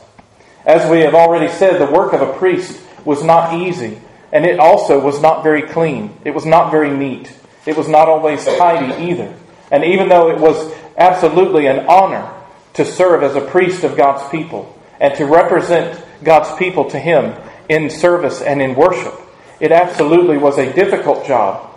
As 0.63 0.89
we 0.89 0.99
have 0.99 1.15
already 1.15 1.51
said, 1.51 1.81
the 1.81 1.91
work 1.91 2.13
of 2.13 2.21
a 2.21 2.33
priest 2.37 2.79
was 3.03 3.23
not 3.23 3.55
easy 3.55 3.99
and 4.31 4.45
it 4.45 4.59
also 4.59 4.99
was 4.99 5.21
not 5.21 5.43
very 5.43 5.61
clean. 5.61 6.15
It 6.23 6.31
was 6.31 6.45
not 6.45 6.69
very 6.69 6.95
neat. 6.95 7.33
It 7.65 7.77
was 7.77 7.87
not 7.87 8.09
always 8.09 8.45
tidy 8.45 9.09
either. 9.09 9.33
And 9.75 9.83
even 9.83 10.07
though 10.07 10.29
it 10.29 10.39
was 10.39 10.73
absolutely 10.97 11.67
an 11.67 11.87
honor 11.87 12.31
to 12.75 12.85
serve 12.85 13.23
as 13.23 13.35
a 13.35 13.41
priest 13.41 13.83
of 13.83 13.97
God's 13.97 14.25
people 14.29 14.73
and 15.01 15.13
to 15.15 15.25
represent 15.25 16.01
God's 16.23 16.57
people 16.57 16.89
to 16.91 16.97
Him 16.97 17.35
in 17.67 17.89
service 17.89 18.41
and 18.41 18.61
in 18.61 18.73
worship, 18.73 19.13
it 19.59 19.73
absolutely 19.73 20.37
was 20.37 20.57
a 20.57 20.71
difficult 20.71 21.27
job. 21.27 21.69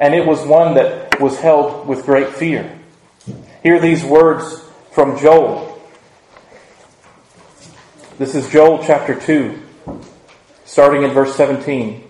And 0.00 0.16
it 0.16 0.26
was 0.26 0.44
one 0.44 0.74
that 0.74 1.20
was 1.20 1.38
held 1.38 1.86
with 1.86 2.04
great 2.04 2.30
fear. 2.30 2.76
Hear 3.62 3.78
these 3.78 4.04
words 4.04 4.60
from 4.90 5.16
Joel. 5.20 5.80
This 8.18 8.34
is 8.34 8.48
Joel 8.48 8.82
chapter 8.82 9.14
2, 9.14 9.62
starting 10.64 11.04
in 11.04 11.12
verse 11.12 11.36
17. 11.36 12.02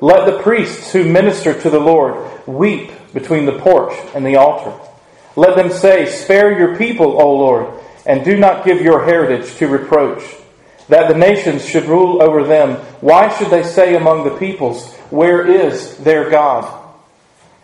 Let 0.00 0.26
the 0.26 0.42
priests 0.42 0.90
who 0.92 1.04
minister 1.04 1.54
to 1.60 1.70
the 1.70 1.78
Lord 1.78 2.48
weep 2.48 2.90
between 3.12 3.46
the 3.46 3.58
porch 3.60 3.94
and 4.14 4.26
the 4.26 4.36
altar. 4.36 4.87
Let 5.38 5.54
them 5.54 5.70
say, 5.70 6.06
Spare 6.06 6.58
your 6.58 6.76
people, 6.76 7.22
O 7.22 7.36
Lord, 7.36 7.80
and 8.04 8.24
do 8.24 8.36
not 8.36 8.64
give 8.64 8.82
your 8.82 9.04
heritage 9.04 9.54
to 9.58 9.68
reproach. 9.68 10.24
That 10.88 11.06
the 11.06 11.16
nations 11.16 11.64
should 11.64 11.84
rule 11.84 12.20
over 12.20 12.42
them. 12.42 12.74
Why 13.00 13.28
should 13.28 13.50
they 13.50 13.62
say 13.62 13.94
among 13.94 14.24
the 14.24 14.36
peoples, 14.36 14.92
Where 15.10 15.46
is 15.46 15.96
their 15.98 16.28
God? 16.28 16.92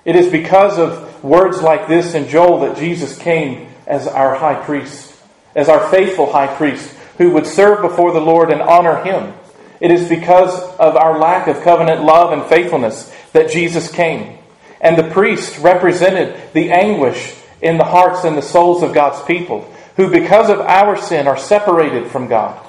It 0.04 0.14
is 0.14 0.30
because 0.30 0.78
of 0.78 1.24
words 1.24 1.62
like 1.62 1.88
this 1.88 2.14
in 2.14 2.28
Joel 2.28 2.60
that 2.60 2.76
Jesus 2.76 3.18
came 3.18 3.66
as 3.88 4.06
our 4.06 4.36
high 4.36 4.62
priest, 4.62 5.12
as 5.56 5.68
our 5.68 5.90
faithful 5.90 6.30
high 6.30 6.54
priest, 6.54 6.88
who 7.18 7.30
would 7.30 7.44
serve 7.44 7.82
before 7.82 8.12
the 8.12 8.20
Lord 8.20 8.52
and 8.52 8.62
honor 8.62 9.02
him. 9.02 9.34
It 9.80 9.90
is 9.90 10.08
because 10.08 10.62
of 10.76 10.94
our 10.94 11.18
lack 11.18 11.48
of 11.48 11.62
covenant 11.62 12.04
love 12.04 12.30
and 12.30 12.44
faithfulness 12.44 13.12
that 13.32 13.50
Jesus 13.50 13.90
came. 13.90 14.38
And 14.80 14.96
the 14.96 15.10
priest 15.10 15.58
represented 15.58 16.52
the 16.52 16.70
anguish 16.70 17.34
in 17.62 17.78
the 17.78 17.84
hearts 17.84 18.24
and 18.24 18.36
the 18.36 18.42
souls 18.42 18.82
of 18.82 18.94
God's 18.94 19.24
people, 19.26 19.70
who 19.96 20.10
because 20.10 20.50
of 20.50 20.60
our 20.60 20.96
sin 20.96 21.26
are 21.26 21.38
separated 21.38 22.10
from 22.10 22.28
God. 22.28 22.60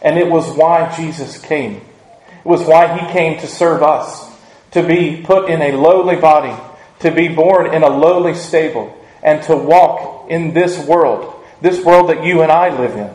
And 0.00 0.18
it 0.18 0.28
was 0.28 0.56
why 0.56 0.94
Jesus 0.96 1.38
came. 1.38 1.76
It 1.76 2.44
was 2.44 2.62
why 2.62 2.98
he 2.98 3.12
came 3.12 3.38
to 3.40 3.46
serve 3.46 3.82
us, 3.82 4.28
to 4.72 4.82
be 4.82 5.22
put 5.22 5.48
in 5.48 5.62
a 5.62 5.76
lowly 5.76 6.16
body, 6.16 6.60
to 7.00 7.10
be 7.10 7.28
born 7.28 7.72
in 7.72 7.82
a 7.82 7.88
lowly 7.88 8.34
stable, 8.34 8.98
and 9.22 9.42
to 9.44 9.56
walk 9.56 10.30
in 10.30 10.52
this 10.54 10.84
world, 10.86 11.44
this 11.60 11.84
world 11.84 12.08
that 12.10 12.24
you 12.24 12.42
and 12.42 12.50
I 12.50 12.76
live 12.76 12.96
in. 12.96 13.10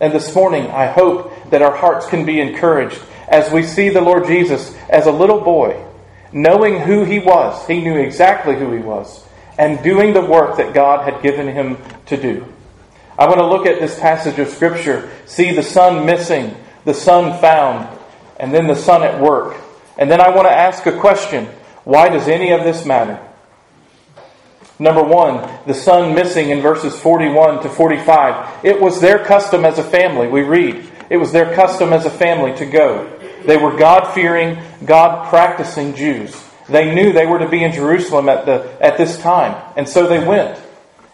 And 0.00 0.12
this 0.12 0.34
morning, 0.34 0.66
I 0.66 0.86
hope 0.86 1.50
that 1.50 1.62
our 1.62 1.76
hearts 1.76 2.06
can 2.06 2.26
be 2.26 2.40
encouraged 2.40 3.00
as 3.28 3.52
we 3.52 3.62
see 3.62 3.88
the 3.88 4.00
Lord 4.00 4.26
Jesus 4.26 4.76
as 4.88 5.06
a 5.06 5.12
little 5.12 5.40
boy, 5.40 5.80
knowing 6.32 6.80
who 6.80 7.04
he 7.04 7.20
was. 7.20 7.64
He 7.68 7.80
knew 7.80 7.96
exactly 7.96 8.56
who 8.56 8.72
he 8.72 8.80
was. 8.80 9.24
And 9.58 9.82
doing 9.82 10.12
the 10.12 10.24
work 10.24 10.56
that 10.56 10.74
God 10.74 11.04
had 11.04 11.22
given 11.22 11.48
him 11.48 11.78
to 12.06 12.16
do. 12.16 12.46
I 13.18 13.26
want 13.26 13.38
to 13.38 13.46
look 13.46 13.66
at 13.66 13.80
this 13.80 13.98
passage 13.98 14.38
of 14.38 14.48
Scripture, 14.48 15.10
see 15.26 15.54
the 15.54 15.62
son 15.62 16.06
missing, 16.06 16.56
the 16.84 16.94
son 16.94 17.38
found, 17.40 17.98
and 18.40 18.52
then 18.52 18.66
the 18.66 18.76
son 18.76 19.02
at 19.02 19.20
work. 19.20 19.56
And 19.98 20.10
then 20.10 20.20
I 20.20 20.30
want 20.30 20.48
to 20.48 20.52
ask 20.52 20.86
a 20.86 20.98
question 20.98 21.46
why 21.84 22.08
does 22.08 22.28
any 22.28 22.52
of 22.52 22.64
this 22.64 22.84
matter? 22.84 23.20
Number 24.78 25.02
one, 25.02 25.48
the 25.66 25.74
son 25.74 26.14
missing 26.14 26.50
in 26.50 26.60
verses 26.60 26.98
41 26.98 27.62
to 27.62 27.68
45. 27.68 28.64
It 28.64 28.80
was 28.80 29.00
their 29.00 29.24
custom 29.24 29.64
as 29.64 29.78
a 29.78 29.84
family, 29.84 30.28
we 30.28 30.42
read. 30.42 30.88
It 31.10 31.18
was 31.18 31.30
their 31.30 31.54
custom 31.54 31.92
as 31.92 32.06
a 32.06 32.10
family 32.10 32.56
to 32.56 32.66
go. 32.66 33.08
They 33.44 33.56
were 33.56 33.76
God 33.76 34.12
fearing, 34.14 34.58
God 34.84 35.28
practicing 35.28 35.94
Jews. 35.94 36.42
They 36.68 36.94
knew 36.94 37.12
they 37.12 37.26
were 37.26 37.38
to 37.38 37.48
be 37.48 37.64
in 37.64 37.72
Jerusalem 37.72 38.28
at, 38.28 38.46
the, 38.46 38.76
at 38.80 38.96
this 38.96 39.18
time, 39.18 39.60
and 39.76 39.88
so 39.88 40.06
they 40.06 40.24
went. 40.24 40.58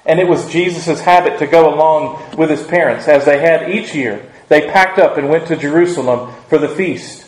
And 0.05 0.21
it 0.21 0.29
was 0.29 0.51
Jesus' 0.51 1.01
habit 1.01 1.39
to 1.39 1.47
go 1.47 1.73
along 1.73 2.37
with 2.37 2.51
his 2.51 2.67
parents, 2.67 3.09
as 3.09 3.25
they 3.25 3.41
had 3.41 3.71
each 3.71 3.95
year. 3.95 4.31
They 4.49 4.71
packed 4.71 4.99
up 4.99 5.19
and 5.19 5.29
went 5.29 5.47
to 5.49 5.57
Jerusalem 5.57 6.35
for 6.49 6.59
the 6.59 6.69
feast. 6.69 7.27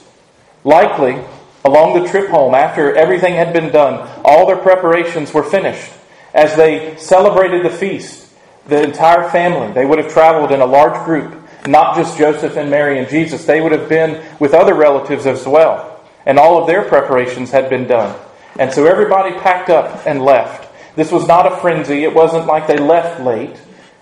Likely, 0.64 1.22
along 1.64 2.02
the 2.02 2.08
trip 2.08 2.28
home, 2.30 2.54
after 2.54 2.94
everything 2.94 3.34
had 3.34 3.52
been 3.52 3.70
done, 3.70 4.08
all 4.24 4.46
their 4.46 4.56
preparations 4.56 5.32
were 5.32 5.42
finished. 5.42 5.92
As 6.32 6.56
they 6.56 6.96
celebrated 6.96 7.64
the 7.64 7.70
feast, 7.76 8.28
the 8.66 8.82
entire 8.82 9.28
family, 9.30 9.72
they 9.72 9.84
would 9.84 9.98
have 9.98 10.12
traveled 10.12 10.52
in 10.52 10.60
a 10.60 10.66
large 10.66 11.04
group, 11.04 11.36
not 11.66 11.96
just 11.96 12.16
Joseph 12.16 12.56
and 12.56 12.70
Mary 12.70 12.98
and 12.98 13.08
Jesus. 13.08 13.44
They 13.44 13.60
would 13.60 13.72
have 13.72 13.88
been 13.88 14.24
with 14.38 14.54
other 14.54 14.74
relatives 14.74 15.26
as 15.26 15.46
well. 15.46 15.89
And 16.26 16.38
all 16.38 16.60
of 16.60 16.66
their 16.66 16.84
preparations 16.84 17.50
had 17.50 17.70
been 17.70 17.86
done. 17.86 18.18
And 18.58 18.72
so 18.72 18.84
everybody 18.86 19.38
packed 19.38 19.70
up 19.70 20.06
and 20.06 20.22
left. 20.22 20.68
This 20.96 21.10
was 21.10 21.26
not 21.26 21.50
a 21.50 21.56
frenzy. 21.56 22.04
It 22.04 22.14
wasn't 22.14 22.46
like 22.46 22.66
they 22.66 22.76
left 22.76 23.20
late. 23.22 23.56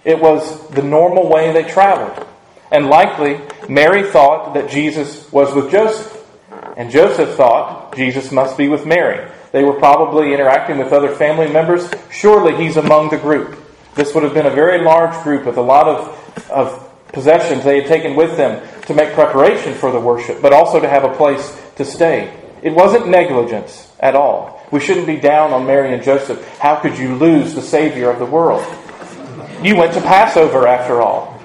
It 0.05 0.21
was 0.21 0.69
the 0.71 0.83
normal 0.83 1.29
way 1.29 1.53
they 1.53 1.65
traveled. 1.65 2.27
And 2.71 2.89
likely, 2.89 3.41
Mary 3.69 4.03
thought 4.11 4.55
that 4.55 4.71
Jesus 4.71 5.31
was 5.33 5.55
with 5.55 5.71
Joseph. 5.71 6.15
And 6.77 6.91
Joseph 6.91 7.37
thought 7.37 7.95
Jesus 7.97 8.33
must 8.33 8.57
be 8.57 8.69
with 8.69 8.87
Mary. 8.87 9.31
They 9.53 9.65
were 9.65 9.75
probably 9.75 10.35
interacting 10.35 10.79
with 10.79 10.93
other 10.93 11.15
family 11.15 11.51
members. 11.51 11.91
Surely 12.11 12.57
he's 12.57 12.77
among 12.77 13.11
the 13.11 13.17
group. 13.17 13.59
This 13.95 14.15
would 14.15 14.23
have 14.23 14.35
been 14.35 14.47
a 14.47 14.51
very 14.51 14.83
large 14.83 15.15
group 15.23 15.47
with 15.47 15.57
a 15.57 15.63
lot 15.63 15.89
of, 15.89 16.51
of 16.51 16.89
possessions 17.13 17.65
they 17.65 17.81
had 17.81 17.89
taken 17.89 18.15
with 18.15 18.37
them 18.37 18.67
to 18.83 18.95
make 18.95 19.15
preparation 19.15 19.75
for 19.75 19.91
the 19.91 20.01
worship, 20.01 20.41
but 20.41 20.53
also 20.53 20.79
to 20.79 20.89
have 20.89 21.05
a 21.05 21.15
place 21.17 21.61
to 21.79 21.85
stay. 21.85 22.33
It 22.63 22.75
wasn't 22.75 23.09
negligence 23.09 23.91
at 23.99 24.15
all. 24.15 24.63
We 24.71 24.81
shouldn't 24.81 25.07
be 25.07 25.17
down 25.17 25.53
on 25.53 25.67
Mary 25.67 25.95
and 25.95 26.03
Joseph. 26.03 26.47
How 26.59 26.77
could 26.77 26.99
you 26.99 27.15
lose 27.17 27.55
the 27.55 27.63
Savior 27.63 28.11
of 28.11 28.19
the 28.19 28.27
world? 28.27 28.65
You 29.63 29.77
went 29.77 29.95
to 29.95 30.01
Passover 30.01 30.69
after 30.69 31.01
all. 31.01 31.41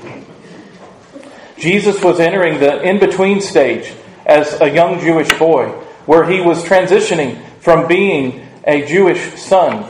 Jesus 1.57 2.03
was 2.03 2.19
entering 2.19 2.59
the 2.59 2.81
in 2.81 2.99
between 2.99 3.39
stage 3.39 3.93
as 4.25 4.59
a 4.59 4.69
young 4.69 4.99
Jewish 4.99 5.31
boy, 5.39 5.69
where 6.05 6.25
he 6.29 6.41
was 6.41 6.63
transitioning 6.63 7.41
from 7.59 7.87
being 7.87 8.47
a 8.65 8.85
Jewish 8.85 9.39
son 9.41 9.89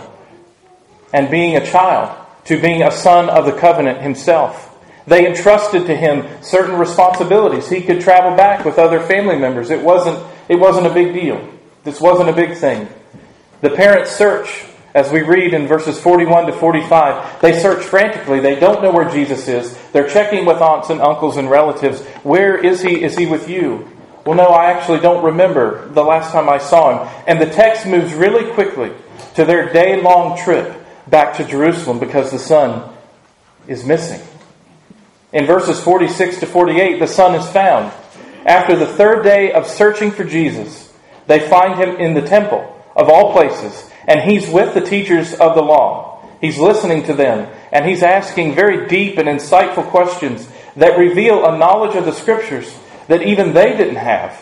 and 1.14 1.30
being 1.32 1.56
a 1.56 1.66
child 1.66 2.18
to 2.46 2.62
being 2.62 2.84
a 2.84 2.92
son 2.92 3.30
of 3.30 3.46
the 3.46 3.54
covenant 3.54 4.02
himself. 4.02 4.70
They 5.06 5.28
entrusted 5.28 5.86
to 5.88 5.96
him 5.96 6.26
certain 6.42 6.78
responsibilities. 6.78 7.70
He 7.70 7.82
could 7.82 8.02
travel 8.02 8.36
back 8.38 8.64
with 8.66 8.80
other 8.80 9.00
family 9.02 9.38
members. 9.38 9.70
It 9.70 9.82
wasn't, 9.82 10.18
it 10.54 10.60
wasn't 10.60 10.88
a 10.88 10.94
big 10.94 11.14
deal. 11.14 11.50
This 11.84 12.00
wasn't 12.00 12.30
a 12.30 12.34
big 12.34 12.58
thing. 12.58 12.88
The 13.62 13.72
parents 13.72 14.12
search, 14.12 14.66
as 14.96 15.12
we 15.12 15.22
read 15.22 15.54
in 15.54 15.68
verses 15.68 16.00
41 16.00 16.46
to 16.48 16.54
45. 16.54 17.42
They 17.42 17.60
search 17.60 17.84
frantically. 17.84 18.40
They 18.40 18.60
don't 18.60 18.84
know 18.84 18.92
where 18.92 19.10
Jesus 19.10 19.48
is. 19.48 19.78
They're 19.92 20.08
checking 20.08 20.46
with 20.46 20.62
aunts 20.62 20.90
and 20.90 21.02
uncles 21.02 21.38
and 21.38 21.50
relatives. 21.50 22.02
Where 22.24 22.56
is 22.56 22.82
he? 22.82 23.04
Is 23.04 23.18
he 23.18 23.26
with 23.26 23.50
you? 23.50 23.90
Well, 24.26 24.38
no, 24.38 24.46
I 24.46 24.72
actually 24.72 25.00
don't 25.00 25.24
remember 25.24 25.90
the 25.90 26.04
last 26.04 26.32
time 26.32 26.48
I 26.48 26.58
saw 26.58 27.06
him. 27.06 27.24
And 27.28 27.42
the 27.42 27.54
text 27.54 27.86
moves 27.86 28.14
really 28.14 28.54
quickly 28.54 28.92
to 29.36 29.46
their 29.46 29.74
day 29.74 30.02
long 30.02 30.38
trip 30.38 30.76
back 31.08 31.36
to 31.38 31.44
Jerusalem 31.44 32.00
because 32.00 32.32
the 32.32 32.40
son 32.40 32.94
is 33.68 33.84
missing. 33.84 34.22
In 35.34 35.46
verses 35.46 35.82
46 35.84 36.40
to 36.42 36.46
48, 36.46 37.00
the 37.00 37.08
son 37.08 37.36
is 37.36 37.48
found. 37.50 37.92
After 38.46 38.76
the 38.76 38.88
third 38.88 39.24
day 39.24 39.52
of 39.52 39.68
searching 39.68 40.12
for 40.12 40.24
Jesus, 40.24 40.92
they 41.28 41.48
find 41.48 41.80
him 41.80 41.96
in 41.96 42.14
the 42.14 42.28
temple, 42.28 42.70
of 42.96 43.10
all 43.10 43.32
places, 43.32 43.90
and 44.08 44.20
he's 44.22 44.50
with 44.50 44.74
the 44.74 44.82
teachers 44.82 45.34
of 45.34 45.56
the 45.56 45.62
law. 45.62 46.28
He's 46.42 46.60
listening 46.60 47.04
to 47.06 47.14
them, 47.14 47.50
and 47.72 47.86
he's 47.86 48.04
asking 48.04 48.56
very 48.56 48.88
deep 48.88 49.18
and 49.18 49.30
insightful 49.30 49.88
questions 49.88 50.48
that 50.76 50.98
reveal 50.98 51.46
a 51.46 51.58
knowledge 51.58 51.96
of 51.96 52.06
the 52.06 52.12
scriptures 52.12 52.78
that 53.08 53.22
even 53.24 53.54
they 53.54 53.78
didn't 53.78 53.96
have. 53.96 54.38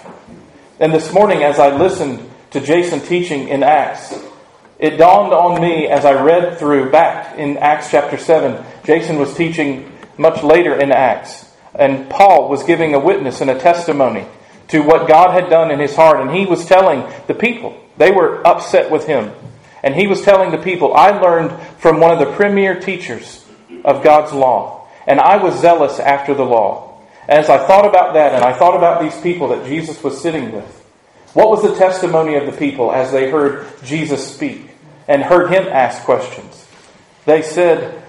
And 0.79 0.91
this 0.91 1.13
morning, 1.13 1.43
as 1.43 1.59
I 1.59 1.75
listened 1.75 2.27
to 2.51 2.59
Jason 2.59 3.01
teaching 3.01 3.49
in 3.49 3.61
Acts, 3.61 4.13
it 4.79 4.97
dawned 4.97 5.31
on 5.31 5.61
me 5.61 5.85
as 5.85 6.05
I 6.05 6.23
read 6.23 6.57
through 6.57 6.89
back 6.89 7.37
in 7.37 7.57
Acts 7.57 7.91
chapter 7.91 8.17
7. 8.17 8.65
Jason 8.83 9.19
was 9.19 9.35
teaching 9.35 9.95
much 10.17 10.41
later 10.41 10.73
in 10.73 10.91
Acts, 10.91 11.50
and 11.75 12.09
Paul 12.09 12.49
was 12.49 12.63
giving 12.63 12.93
a 12.93 12.99
witness 12.99 13.41
and 13.41 13.49
a 13.49 13.59
testimony 13.59 14.25
to 14.69 14.81
what 14.81 15.07
God 15.07 15.31
had 15.31 15.49
done 15.49 15.71
in 15.71 15.79
his 15.79 15.95
heart, 15.95 16.21
and 16.21 16.31
he 16.31 16.45
was 16.45 16.65
telling 16.65 17.03
the 17.27 17.33
people, 17.33 17.77
they 17.97 18.11
were 18.11 18.45
upset 18.45 18.89
with 18.89 19.05
him. 19.05 19.31
And 19.83 19.95
he 19.95 20.07
was 20.07 20.21
telling 20.21 20.51
the 20.51 20.57
people, 20.57 20.93
I 20.93 21.09
learned 21.09 21.59
from 21.79 21.99
one 21.99 22.11
of 22.11 22.19
the 22.19 22.33
premier 22.35 22.79
teachers 22.79 23.45
of 23.83 24.03
God's 24.03 24.31
law, 24.31 24.87
and 25.07 25.19
I 25.19 25.37
was 25.37 25.59
zealous 25.59 25.99
after 25.99 26.33
the 26.33 26.45
law. 26.45 27.01
As 27.27 27.49
I 27.49 27.65
thought 27.65 27.85
about 27.85 28.13
that 28.13 28.33
and 28.33 28.43
I 28.43 28.53
thought 28.53 28.75
about 28.75 29.01
these 29.01 29.19
people 29.21 29.49
that 29.49 29.65
Jesus 29.65 30.03
was 30.03 30.21
sitting 30.21 30.51
with, 30.51 30.77
what 31.33 31.49
was 31.49 31.63
the 31.63 31.75
testimony 31.75 32.35
of 32.35 32.45
the 32.45 32.57
people 32.57 32.91
as 32.91 33.11
they 33.11 33.29
heard 33.29 33.67
Jesus 33.83 34.33
speak 34.33 34.69
and 35.07 35.23
heard 35.23 35.51
him 35.51 35.67
ask 35.67 36.03
questions? 36.03 36.67
They 37.25 37.41
said, 37.41 38.00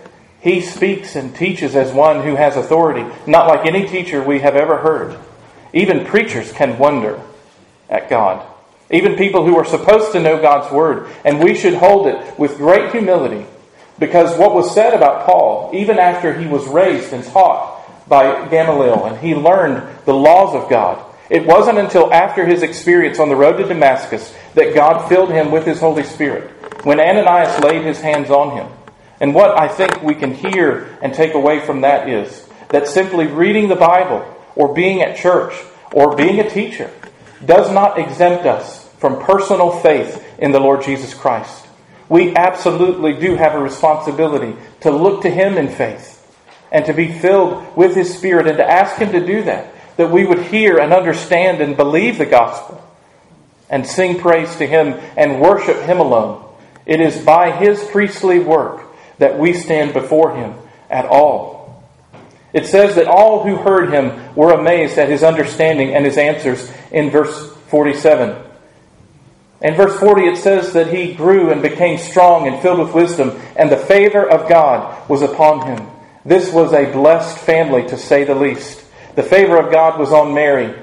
He 0.42 0.60
speaks 0.60 1.14
and 1.14 1.34
teaches 1.34 1.76
as 1.76 1.92
one 1.92 2.24
who 2.24 2.34
has 2.34 2.56
authority, 2.56 3.04
not 3.28 3.46
like 3.46 3.64
any 3.64 3.86
teacher 3.86 4.20
we 4.20 4.40
have 4.40 4.56
ever 4.56 4.78
heard. 4.78 5.16
Even 5.72 6.04
preachers 6.04 6.50
can 6.52 6.78
wonder 6.78 7.22
at 7.88 8.10
God. 8.10 8.44
Even 8.90 9.14
people 9.14 9.46
who 9.46 9.56
are 9.56 9.64
supposed 9.64 10.10
to 10.12 10.20
know 10.20 10.42
God's 10.42 10.72
word. 10.72 11.08
And 11.24 11.40
we 11.40 11.54
should 11.54 11.74
hold 11.74 12.08
it 12.08 12.38
with 12.38 12.56
great 12.56 12.90
humility 12.90 13.46
because 14.00 14.36
what 14.36 14.52
was 14.52 14.74
said 14.74 14.94
about 14.94 15.26
Paul, 15.26 15.70
even 15.74 15.98
after 15.98 16.36
he 16.36 16.48
was 16.48 16.66
raised 16.66 17.12
and 17.12 17.22
taught 17.22 18.08
by 18.08 18.48
Gamaliel 18.48 19.06
and 19.06 19.18
he 19.18 19.36
learned 19.36 19.86
the 20.06 20.12
laws 20.12 20.56
of 20.56 20.68
God. 20.68 21.04
It 21.30 21.46
wasn't 21.46 21.78
until 21.78 22.12
after 22.12 22.44
his 22.44 22.62
experience 22.62 23.20
on 23.20 23.28
the 23.28 23.36
road 23.36 23.58
to 23.58 23.64
Damascus 23.64 24.34
that 24.54 24.74
God 24.74 25.08
filled 25.08 25.30
him 25.30 25.52
with 25.52 25.64
his 25.64 25.78
Holy 25.78 26.02
Spirit. 26.02 26.50
When 26.84 26.98
Ananias 26.98 27.62
laid 27.62 27.84
his 27.84 28.00
hands 28.00 28.28
on 28.28 28.56
him. 28.56 28.81
And 29.22 29.36
what 29.36 29.56
I 29.56 29.68
think 29.68 30.02
we 30.02 30.16
can 30.16 30.34
hear 30.34 30.98
and 31.00 31.14
take 31.14 31.34
away 31.34 31.60
from 31.60 31.82
that 31.82 32.08
is 32.08 32.44
that 32.70 32.88
simply 32.88 33.28
reading 33.28 33.68
the 33.68 33.76
Bible 33.76 34.26
or 34.56 34.74
being 34.74 35.00
at 35.00 35.16
church 35.16 35.54
or 35.92 36.16
being 36.16 36.40
a 36.40 36.50
teacher 36.50 36.90
does 37.44 37.72
not 37.72 38.00
exempt 38.00 38.46
us 38.46 38.88
from 38.98 39.22
personal 39.22 39.70
faith 39.70 40.26
in 40.38 40.50
the 40.50 40.58
Lord 40.58 40.82
Jesus 40.82 41.14
Christ. 41.14 41.66
We 42.08 42.34
absolutely 42.34 43.12
do 43.12 43.36
have 43.36 43.54
a 43.54 43.60
responsibility 43.60 44.56
to 44.80 44.90
look 44.90 45.22
to 45.22 45.30
Him 45.30 45.56
in 45.56 45.68
faith 45.68 46.18
and 46.72 46.84
to 46.86 46.92
be 46.92 47.12
filled 47.12 47.76
with 47.76 47.94
His 47.94 48.12
Spirit 48.12 48.48
and 48.48 48.58
to 48.58 48.68
ask 48.68 48.96
Him 48.96 49.12
to 49.12 49.24
do 49.24 49.44
that, 49.44 49.72
that 49.98 50.10
we 50.10 50.26
would 50.26 50.42
hear 50.46 50.78
and 50.78 50.92
understand 50.92 51.60
and 51.60 51.76
believe 51.76 52.18
the 52.18 52.26
gospel 52.26 52.82
and 53.70 53.86
sing 53.86 54.18
praise 54.18 54.56
to 54.56 54.66
Him 54.66 54.98
and 55.16 55.40
worship 55.40 55.76
Him 55.82 56.00
alone. 56.00 56.44
It 56.86 57.00
is 57.00 57.24
by 57.24 57.52
His 57.52 57.84
priestly 57.84 58.40
work 58.40 58.88
that 59.22 59.38
we 59.38 59.52
stand 59.52 59.94
before 59.94 60.36
Him 60.36 60.54
at 60.90 61.06
all. 61.06 61.82
It 62.52 62.66
says 62.66 62.96
that 62.96 63.06
all 63.06 63.42
who 63.42 63.56
heard 63.56 63.90
Him 63.90 64.34
were 64.34 64.52
amazed 64.52 64.98
at 64.98 65.08
His 65.08 65.22
understanding 65.22 65.94
and 65.94 66.04
His 66.04 66.18
answers 66.18 66.70
in 66.90 67.10
verse 67.10 67.52
47. 67.68 68.50
In 69.62 69.74
verse 69.76 69.98
40, 69.98 70.22
it 70.22 70.36
says 70.36 70.72
that 70.72 70.92
he 70.92 71.14
grew 71.14 71.50
and 71.50 71.62
became 71.62 71.96
strong 71.96 72.48
and 72.48 72.60
filled 72.60 72.80
with 72.80 72.94
wisdom, 72.94 73.40
and 73.56 73.70
the 73.70 73.76
favor 73.76 74.28
of 74.28 74.48
God 74.48 75.08
was 75.08 75.22
upon 75.22 75.66
him. 75.66 75.86
This 76.24 76.52
was 76.52 76.72
a 76.72 76.90
blessed 76.90 77.38
family, 77.38 77.86
to 77.88 77.96
say 77.96 78.24
the 78.24 78.34
least. 78.34 78.84
The 79.14 79.22
favor 79.22 79.56
of 79.58 79.70
God 79.70 80.00
was 80.00 80.12
on 80.12 80.34
Mary. 80.34 80.74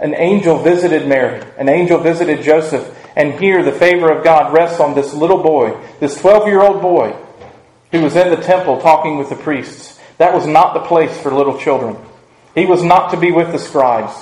An 0.00 0.14
angel 0.14 0.58
visited 0.58 1.06
Mary. 1.06 1.44
An 1.58 1.68
angel 1.68 1.98
visited 1.98 2.42
Joseph. 2.42 2.92
And 3.14 3.34
here 3.34 3.62
the 3.62 3.70
favor 3.70 4.10
of 4.10 4.24
God 4.24 4.52
rests 4.52 4.80
on 4.80 4.94
this 4.94 5.14
little 5.14 5.42
boy, 5.42 5.80
this 6.00 6.20
12 6.20 6.48
year 6.48 6.60
old 6.60 6.82
boy 6.82 7.16
who 7.94 8.02
was 8.02 8.16
in 8.16 8.28
the 8.28 8.36
temple 8.36 8.80
talking 8.80 9.18
with 9.18 9.28
the 9.28 9.36
priests. 9.36 10.00
That 10.18 10.34
was 10.34 10.48
not 10.48 10.74
the 10.74 10.80
place 10.80 11.16
for 11.16 11.32
little 11.32 11.56
children. 11.56 11.96
He 12.56 12.66
was 12.66 12.82
not 12.82 13.12
to 13.12 13.16
be 13.16 13.30
with 13.30 13.52
the 13.52 13.58
scribes. 13.58 14.12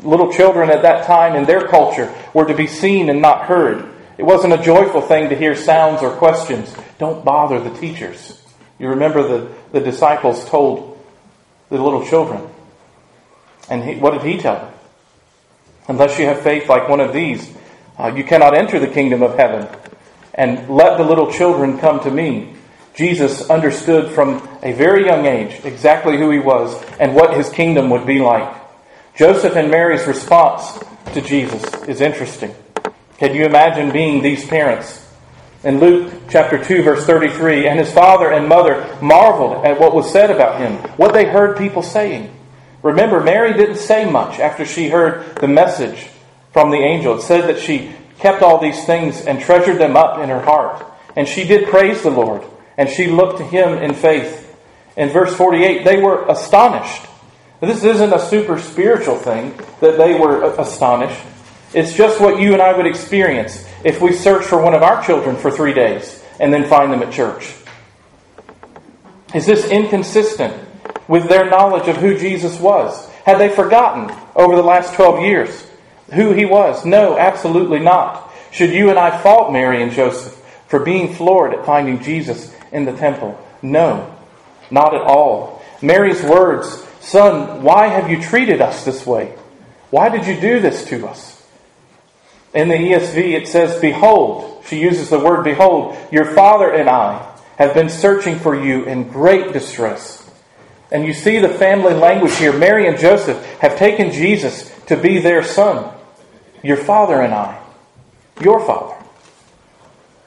Little 0.00 0.32
children 0.32 0.70
at 0.70 0.82
that 0.82 1.06
time 1.06 1.36
in 1.36 1.44
their 1.44 1.68
culture 1.68 2.12
were 2.34 2.46
to 2.46 2.54
be 2.54 2.66
seen 2.66 3.08
and 3.08 3.22
not 3.22 3.44
heard. 3.44 3.88
It 4.18 4.24
wasn't 4.24 4.54
a 4.54 4.62
joyful 4.62 5.02
thing 5.02 5.28
to 5.28 5.36
hear 5.36 5.54
sounds 5.54 6.02
or 6.02 6.16
questions. 6.16 6.74
Don't 6.98 7.24
bother 7.24 7.60
the 7.60 7.78
teachers. 7.78 8.42
You 8.80 8.88
remember 8.88 9.22
the, 9.22 9.54
the 9.70 9.80
disciples 9.80 10.44
told 10.48 10.98
the 11.68 11.80
little 11.80 12.04
children. 12.04 12.48
And 13.70 13.84
he, 13.84 13.94
what 14.00 14.14
did 14.14 14.22
he 14.22 14.38
tell 14.38 14.56
them? 14.56 14.74
Unless 15.86 16.18
you 16.18 16.26
have 16.26 16.40
faith 16.40 16.68
like 16.68 16.88
one 16.88 16.98
of 16.98 17.12
these, 17.12 17.54
uh, 18.00 18.12
you 18.16 18.24
cannot 18.24 18.58
enter 18.58 18.80
the 18.80 18.88
kingdom 18.88 19.22
of 19.22 19.36
heaven. 19.36 19.68
And 20.34 20.68
let 20.68 20.98
the 20.98 21.04
little 21.04 21.30
children 21.30 21.78
come 21.78 22.00
to 22.00 22.10
me. 22.10 22.56
Jesus 22.94 23.48
understood 23.48 24.12
from 24.12 24.46
a 24.62 24.72
very 24.72 25.06
young 25.06 25.26
age 25.26 25.64
exactly 25.64 26.18
who 26.18 26.30
he 26.30 26.38
was 26.38 26.82
and 27.00 27.14
what 27.14 27.34
his 27.34 27.48
kingdom 27.48 27.88
would 27.90 28.06
be 28.06 28.20
like. 28.20 28.54
Joseph 29.16 29.56
and 29.56 29.70
Mary's 29.70 30.06
response 30.06 30.78
to 31.14 31.20
Jesus 31.20 31.62
is 31.84 32.00
interesting. 32.00 32.54
Can 33.18 33.34
you 33.34 33.44
imagine 33.44 33.92
being 33.92 34.22
these 34.22 34.46
parents? 34.46 35.06
In 35.64 35.78
Luke 35.80 36.12
chapter 36.28 36.62
2 36.62 36.82
verse 36.82 37.06
33, 37.06 37.68
and 37.68 37.78
his 37.78 37.92
father 37.92 38.30
and 38.32 38.48
mother 38.48 38.98
marveled 39.00 39.64
at 39.64 39.78
what 39.78 39.94
was 39.94 40.10
said 40.10 40.30
about 40.30 40.60
him, 40.60 40.76
what 40.96 41.12
they 41.12 41.24
heard 41.24 41.56
people 41.56 41.82
saying. 41.82 42.34
Remember, 42.82 43.20
Mary 43.20 43.52
didn't 43.52 43.76
say 43.76 44.10
much 44.10 44.40
after 44.40 44.64
she 44.64 44.88
heard 44.88 45.36
the 45.36 45.46
message 45.46 46.08
from 46.52 46.70
the 46.70 46.78
angel. 46.78 47.16
It 47.16 47.22
said 47.22 47.48
that 47.48 47.60
she 47.60 47.94
kept 48.18 48.42
all 48.42 48.58
these 48.58 48.84
things 48.84 49.20
and 49.20 49.40
treasured 49.40 49.78
them 49.78 49.96
up 49.96 50.18
in 50.18 50.28
her 50.28 50.42
heart. 50.42 50.84
And 51.14 51.28
she 51.28 51.44
did 51.44 51.68
praise 51.68 52.02
the 52.02 52.10
Lord, 52.10 52.42
and 52.76 52.88
she 52.88 53.06
looked 53.06 53.38
to 53.38 53.44
him 53.44 53.78
in 53.78 53.94
faith. 53.94 54.56
In 54.96 55.08
verse 55.08 55.34
48, 55.34 55.84
they 55.84 56.00
were 56.00 56.26
astonished. 56.28 57.06
This 57.60 57.84
isn't 57.84 58.12
a 58.12 58.18
super 58.18 58.58
spiritual 58.58 59.16
thing 59.16 59.54
that 59.80 59.96
they 59.96 60.14
were 60.18 60.42
astonished. 60.58 61.20
It's 61.74 61.94
just 61.94 62.20
what 62.20 62.40
you 62.40 62.52
and 62.52 62.60
I 62.60 62.76
would 62.76 62.86
experience 62.86 63.66
if 63.84 64.00
we 64.00 64.12
search 64.12 64.44
for 64.44 64.60
one 64.60 64.74
of 64.74 64.82
our 64.82 65.02
children 65.04 65.36
for 65.36 65.50
three 65.50 65.72
days 65.72 66.22
and 66.40 66.52
then 66.52 66.68
find 66.68 66.92
them 66.92 67.02
at 67.02 67.12
church. 67.12 67.54
Is 69.34 69.46
this 69.46 69.66
inconsistent 69.70 70.68
with 71.08 71.28
their 71.28 71.48
knowledge 71.48 71.88
of 71.88 71.96
who 71.96 72.18
Jesus 72.18 72.58
was? 72.60 73.08
Had 73.24 73.38
they 73.38 73.48
forgotten 73.48 74.14
over 74.34 74.56
the 74.56 74.62
last 74.62 74.94
12 74.94 75.22
years 75.22 75.66
who 76.12 76.32
he 76.32 76.44
was? 76.44 76.84
No, 76.84 77.16
absolutely 77.16 77.78
not. 77.78 78.30
Should 78.50 78.70
you 78.70 78.90
and 78.90 78.98
I 78.98 79.16
fault 79.22 79.52
Mary 79.52 79.82
and 79.82 79.92
Joseph 79.92 80.34
for 80.66 80.80
being 80.80 81.14
floored 81.14 81.54
at 81.54 81.64
finding 81.64 82.02
Jesus 82.02 82.54
in 82.72 82.84
the 82.84 82.92
temple? 82.92 83.38
No, 83.62 84.14
not 84.70 84.94
at 84.94 85.02
all. 85.02 85.62
Mary's 85.80 86.22
words, 86.22 86.84
Son, 87.00 87.62
why 87.62 87.88
have 87.88 88.10
you 88.10 88.20
treated 88.20 88.60
us 88.60 88.84
this 88.84 89.06
way? 89.06 89.34
Why 89.90 90.08
did 90.08 90.26
you 90.26 90.40
do 90.40 90.60
this 90.60 90.84
to 90.86 91.06
us? 91.06 91.42
In 92.54 92.68
the 92.68 92.74
ESV, 92.74 93.16
it 93.34 93.48
says, 93.48 93.80
Behold, 93.80 94.64
she 94.66 94.80
uses 94.80 95.10
the 95.10 95.18
word 95.18 95.44
behold, 95.44 95.96
your 96.10 96.24
father 96.24 96.70
and 96.70 96.88
I 96.88 97.28
have 97.56 97.74
been 97.74 97.88
searching 97.88 98.38
for 98.38 98.54
you 98.54 98.84
in 98.84 99.08
great 99.08 99.52
distress. 99.52 100.18
And 100.90 101.06
you 101.06 101.14
see 101.14 101.38
the 101.38 101.48
family 101.48 101.94
language 101.94 102.36
here. 102.36 102.52
Mary 102.52 102.86
and 102.86 102.98
Joseph 102.98 103.42
have 103.60 103.78
taken 103.78 104.12
Jesus 104.12 104.70
to 104.86 104.96
be 104.96 105.18
their 105.18 105.42
son. 105.42 105.92
Your 106.62 106.76
father 106.76 107.20
and 107.20 107.32
I. 107.32 107.62
Your 108.40 108.60
father. 108.64 109.01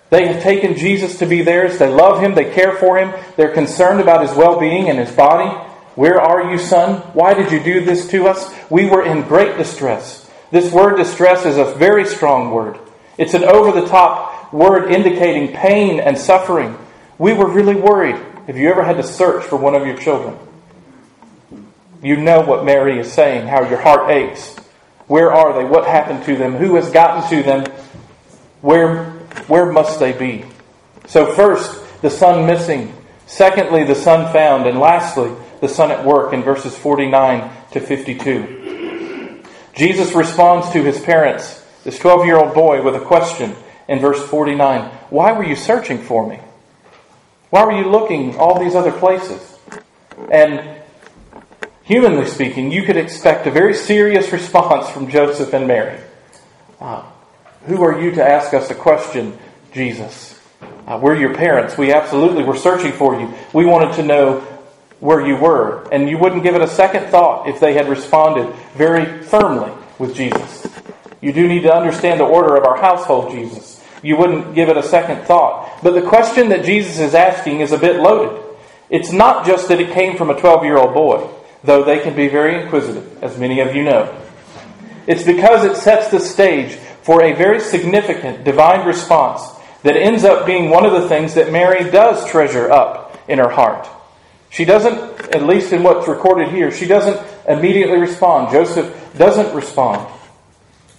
They 0.10 0.28
have 0.28 0.43
taken 0.43 0.78
Jesus 0.78 1.20
to 1.20 1.26
be 1.26 1.41
theirs. 1.41 1.78
They 1.78 1.89
love 1.89 2.22
him. 2.22 2.36
They 2.36 2.53
care 2.53 2.76
for 2.76 2.97
him. 2.97 3.14
They're 3.38 3.53
concerned 3.53 3.99
about 3.99 4.28
his 4.28 4.36
well 4.38 4.60
being 4.60 4.89
and 4.89 4.99
his 4.99 5.12
body. 5.12 5.49
Where 5.95 6.22
are 6.22 6.51
you, 6.51 6.58
son? 6.58 7.01
Why 7.14 7.34
did 7.34 7.51
you 7.51 7.64
do 7.64 7.84
this 7.84 8.08
to 8.10 8.28
us? 8.28 8.53
We 8.70 8.86
were 8.86 9.03
in 9.03 9.28
great 9.28 9.58
distress. 9.58 10.30
This 10.51 10.72
word 10.72 10.97
distress 10.97 11.45
is 11.45 11.58
a 11.58 11.74
very 11.76 12.06
strong 12.06 12.51
word. 12.51 12.78
It's 13.18 13.34
an 13.34 13.43
over 13.43 13.80
the 13.80 13.88
top 13.88 14.53
word 14.53 14.91
indicating 14.91 15.53
pain 15.53 15.99
and 15.99 16.18
suffering. 16.18 16.78
We 17.18 17.34
were 17.34 17.49
really 17.49 17.76
worried. 17.76 18.18
Have 18.47 18.58
you 18.58 18.70
ever 18.70 18.84
had 18.84 18.97
to 18.97 19.03
search 19.03 19.43
for 19.45 19.56
one 19.56 19.74
of 19.74 19.88
your 19.88 19.97
children? 19.97 20.38
You 22.03 22.18
know 22.18 22.41
what 22.41 22.66
Mary 22.66 22.99
is 22.99 23.12
saying, 23.12 23.47
how 23.47 23.68
your 23.68 23.80
heart 23.80 24.12
aches. 24.12 24.56
Where 25.08 25.32
are 25.32 25.53
they? 25.53 25.66
What 25.66 25.88
happened 25.88 26.24
to 26.26 26.36
them? 26.36 26.56
Who 26.56 26.76
has 26.76 26.89
gotten 26.91 27.28
to 27.30 27.43
them? 27.43 27.66
Where, 28.62 29.14
where 29.48 29.72
must 29.72 30.00
they 30.00 30.12
be? 30.12 30.46
So, 31.08 31.34
first, 31.34 31.82
the 32.02 32.10
son 32.10 32.46
missing. 32.46 32.94
Secondly, 33.28 33.84
the 33.84 33.96
son 33.96 34.32
found. 34.34 34.68
And 34.68 34.80
lastly, 34.80 35.32
the 35.62 35.70
son 35.70 35.92
at 35.92 36.06
work 36.06 36.34
in 36.34 36.44
verses 36.44 36.78
49 36.78 37.52
to 37.72 37.80
52. 37.80 39.44
Jesus 39.74 40.14
responds 40.14 40.70
to 40.72 40.84
his 40.84 41.00
parents, 41.02 41.64
this 41.84 42.00
12 42.00 42.26
year 42.26 42.38
old 42.38 42.54
boy, 42.54 42.82
with 42.82 42.96
a 42.96 43.00
question 43.00 43.56
in 43.88 44.00
verse 44.00 44.24
49 44.28 44.90
Why 45.10 45.32
were 45.34 45.44
you 45.44 45.56
searching 45.56 46.00
for 46.00 46.28
me? 46.28 46.40
Why 47.50 47.66
were 47.66 47.78
you 47.78 47.90
looking 47.90 48.38
all 48.38 48.60
these 48.60 48.76
other 48.76 48.92
places? 48.92 49.58
And 50.32 50.82
humanly 51.84 52.26
speaking, 52.26 52.72
you 52.72 52.84
could 52.84 52.98
expect 52.98 53.48
a 53.48 53.52
very 53.52 53.74
serious 53.74 54.32
response 54.32 54.90
from 54.90 55.10
Joseph 55.10 55.54
and 55.54 55.68
Mary. 55.68 56.00
Uh, 56.80 57.04
who 57.66 57.84
are 57.84 57.99
you 57.99 58.11
to 58.11 58.24
ask 58.24 58.53
us 58.53 58.70
a 58.70 58.76
question, 58.76 59.38
Jesus? 59.74 60.39
Uh, 60.88 60.99
we're 61.01 61.16
your 61.16 61.34
parents. 61.34 61.78
We 61.78 61.91
absolutely 61.91 62.43
were 62.43 62.55
searching 62.55 62.91
for 62.91 63.20
you. 63.20 63.34
We 63.53 63.66
wanted 63.66 63.95
to 63.95 64.03
know 64.03 64.39
where 64.99 65.26
you 65.26 65.36
were. 65.36 65.88
And 65.91 66.09
you 66.09 66.18
wouldn't 66.18 66.43
give 66.43 66.55
it 66.55 66.61
a 66.61 66.68
second 66.68 67.07
thought 67.07 67.47
if 67.47 67.59
they 67.59 67.74
had 67.74 67.89
responded 67.89 68.53
very 68.76 69.24
firmly 69.24 69.72
with 69.97 70.16
Jesus. 70.16 70.68
You 71.22 71.34
do 71.34 71.47
need 71.47 71.63
to 71.63 71.74
understand 71.74 72.20
the 72.20 72.26
order 72.26 72.55
of 72.55 72.66
our 72.66 72.78
household, 72.78 73.32
Jesus. 73.32 73.84
You 74.03 74.18
wouldn't 74.18 74.53
give 74.53 74.70
it 74.70 74.78
a 74.78 74.84
second 74.84 75.26
thought. 75.26 75.82
But 75.82 75.95
the 75.95 76.07
question 76.07 76.49
that 76.49 76.66
Jesus 76.66 76.99
is 76.99 77.16
asking 77.16 77.61
is 77.61 77.72
a 77.72 77.78
bit 77.78 77.99
loaded. 77.99 78.43
It's 78.89 79.11
not 79.11 79.45
just 79.45 79.68
that 79.70 79.82
it 79.82 79.91
came 79.91 80.16
from 80.18 80.30
a 80.30 80.39
12 80.39 80.63
year 80.63 80.78
old 80.78 80.93
boy, 80.93 81.28
though 81.63 81.84
they 81.84 81.99
can 81.99 82.16
be 82.16 82.28
very 82.28 82.61
inquisitive, 82.61 83.24
as 83.24 83.39
many 83.39 83.59
of 83.61 83.76
you 83.76 83.84
know. 83.84 84.22
It's 85.07 85.24
because 85.24 85.66
it 85.66 85.78
sets 85.78 86.09
the 86.09 86.20
stage 86.20 86.78
for 87.06 87.22
a 87.22 87.34
very 87.34 87.60
significant 87.60 88.43
divine 88.43 88.84
response 88.84 89.43
that 89.84 89.95
ends 89.95 90.24
up 90.24 90.47
being 90.47 90.72
one 90.72 90.88
of 90.88 90.91
the 90.91 91.08
things 91.08 91.36
that 91.36 91.51
Mary 91.51 91.91
does 91.91 92.28
treasure 92.28 92.72
up 92.72 93.16
in 93.28 93.38
her 93.38 93.49
heart. 93.49 93.88
She 94.49 94.66
doesn't, 94.66 95.36
at 95.36 95.43
least 95.43 95.72
in 95.72 95.84
what's 95.84 96.08
recorded 96.08 96.49
here, 96.49 96.72
she 96.72 96.88
doesn't 96.88 97.24
immediately 97.47 97.99
respond. 97.99 98.51
Joseph 98.51 98.91
doesn't 99.16 99.56
respond. 99.56 100.12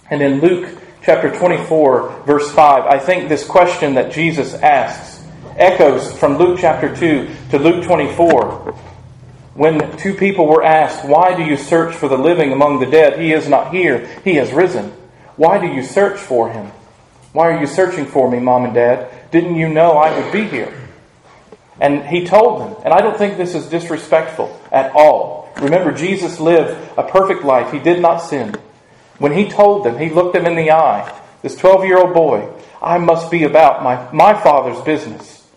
And 0.09 0.21
in 0.21 0.39
Luke 0.39 0.77
chapter 1.03 1.29
24, 1.37 2.23
verse 2.25 2.49
5, 2.53 2.85
I 2.85 2.99
think 2.99 3.27
this 3.27 3.45
question 3.45 3.95
that 3.95 4.13
Jesus 4.13 4.53
asks 4.53 5.27
echoes 5.57 6.17
from 6.17 6.37
Luke 6.37 6.59
chapter 6.61 6.95
2 6.95 7.29
to 7.49 7.59
Luke 7.59 7.83
24. 7.83 8.73
When 9.55 9.97
two 9.97 10.13
people 10.13 10.47
were 10.47 10.63
asked, 10.63 11.03
Why 11.03 11.35
do 11.35 11.43
you 11.43 11.57
search 11.57 11.93
for 11.93 12.07
the 12.07 12.17
living 12.17 12.53
among 12.53 12.79
the 12.79 12.85
dead? 12.85 13.19
He 13.19 13.33
is 13.33 13.49
not 13.49 13.73
here, 13.73 14.07
he 14.23 14.35
has 14.35 14.53
risen. 14.53 14.93
Why 15.37 15.59
do 15.59 15.67
you 15.67 15.83
search 15.83 16.19
for 16.19 16.51
him? 16.51 16.71
Why 17.31 17.51
are 17.51 17.59
you 17.59 17.67
searching 17.67 18.05
for 18.05 18.29
me, 18.29 18.39
mom 18.39 18.65
and 18.65 18.73
dad? 18.73 19.31
Didn't 19.31 19.55
you 19.55 19.69
know 19.69 19.91
I 19.91 20.19
would 20.19 20.31
be 20.33 20.43
here? 20.45 20.73
And 21.79 22.05
he 22.05 22.25
told 22.25 22.61
them, 22.61 22.81
and 22.83 22.93
I 22.93 23.01
don't 23.01 23.17
think 23.17 23.37
this 23.37 23.53
is 23.53 23.67
disrespectful 23.67 24.59
at 24.71 24.91
all. 24.93 25.49
Remember, 25.57 25.91
Jesus 25.91 26.39
lived 26.39 26.77
a 26.97 27.03
perfect 27.03 27.43
life. 27.43 27.71
He 27.71 27.79
did 27.79 28.01
not 28.01 28.17
sin. 28.17 28.55
When 29.19 29.31
he 29.31 29.47
told 29.47 29.85
them, 29.85 29.97
he 29.97 30.09
looked 30.09 30.33
them 30.33 30.45
in 30.45 30.55
the 30.55 30.71
eye, 30.71 31.13
this 31.41 31.55
12 31.55 31.85
year 31.85 31.97
old 31.97 32.13
boy, 32.13 32.49
I 32.81 32.97
must 32.97 33.31
be 33.31 33.43
about 33.43 33.83
my, 33.83 34.11
my 34.11 34.39
Father's 34.39 34.81
business. 34.81 35.47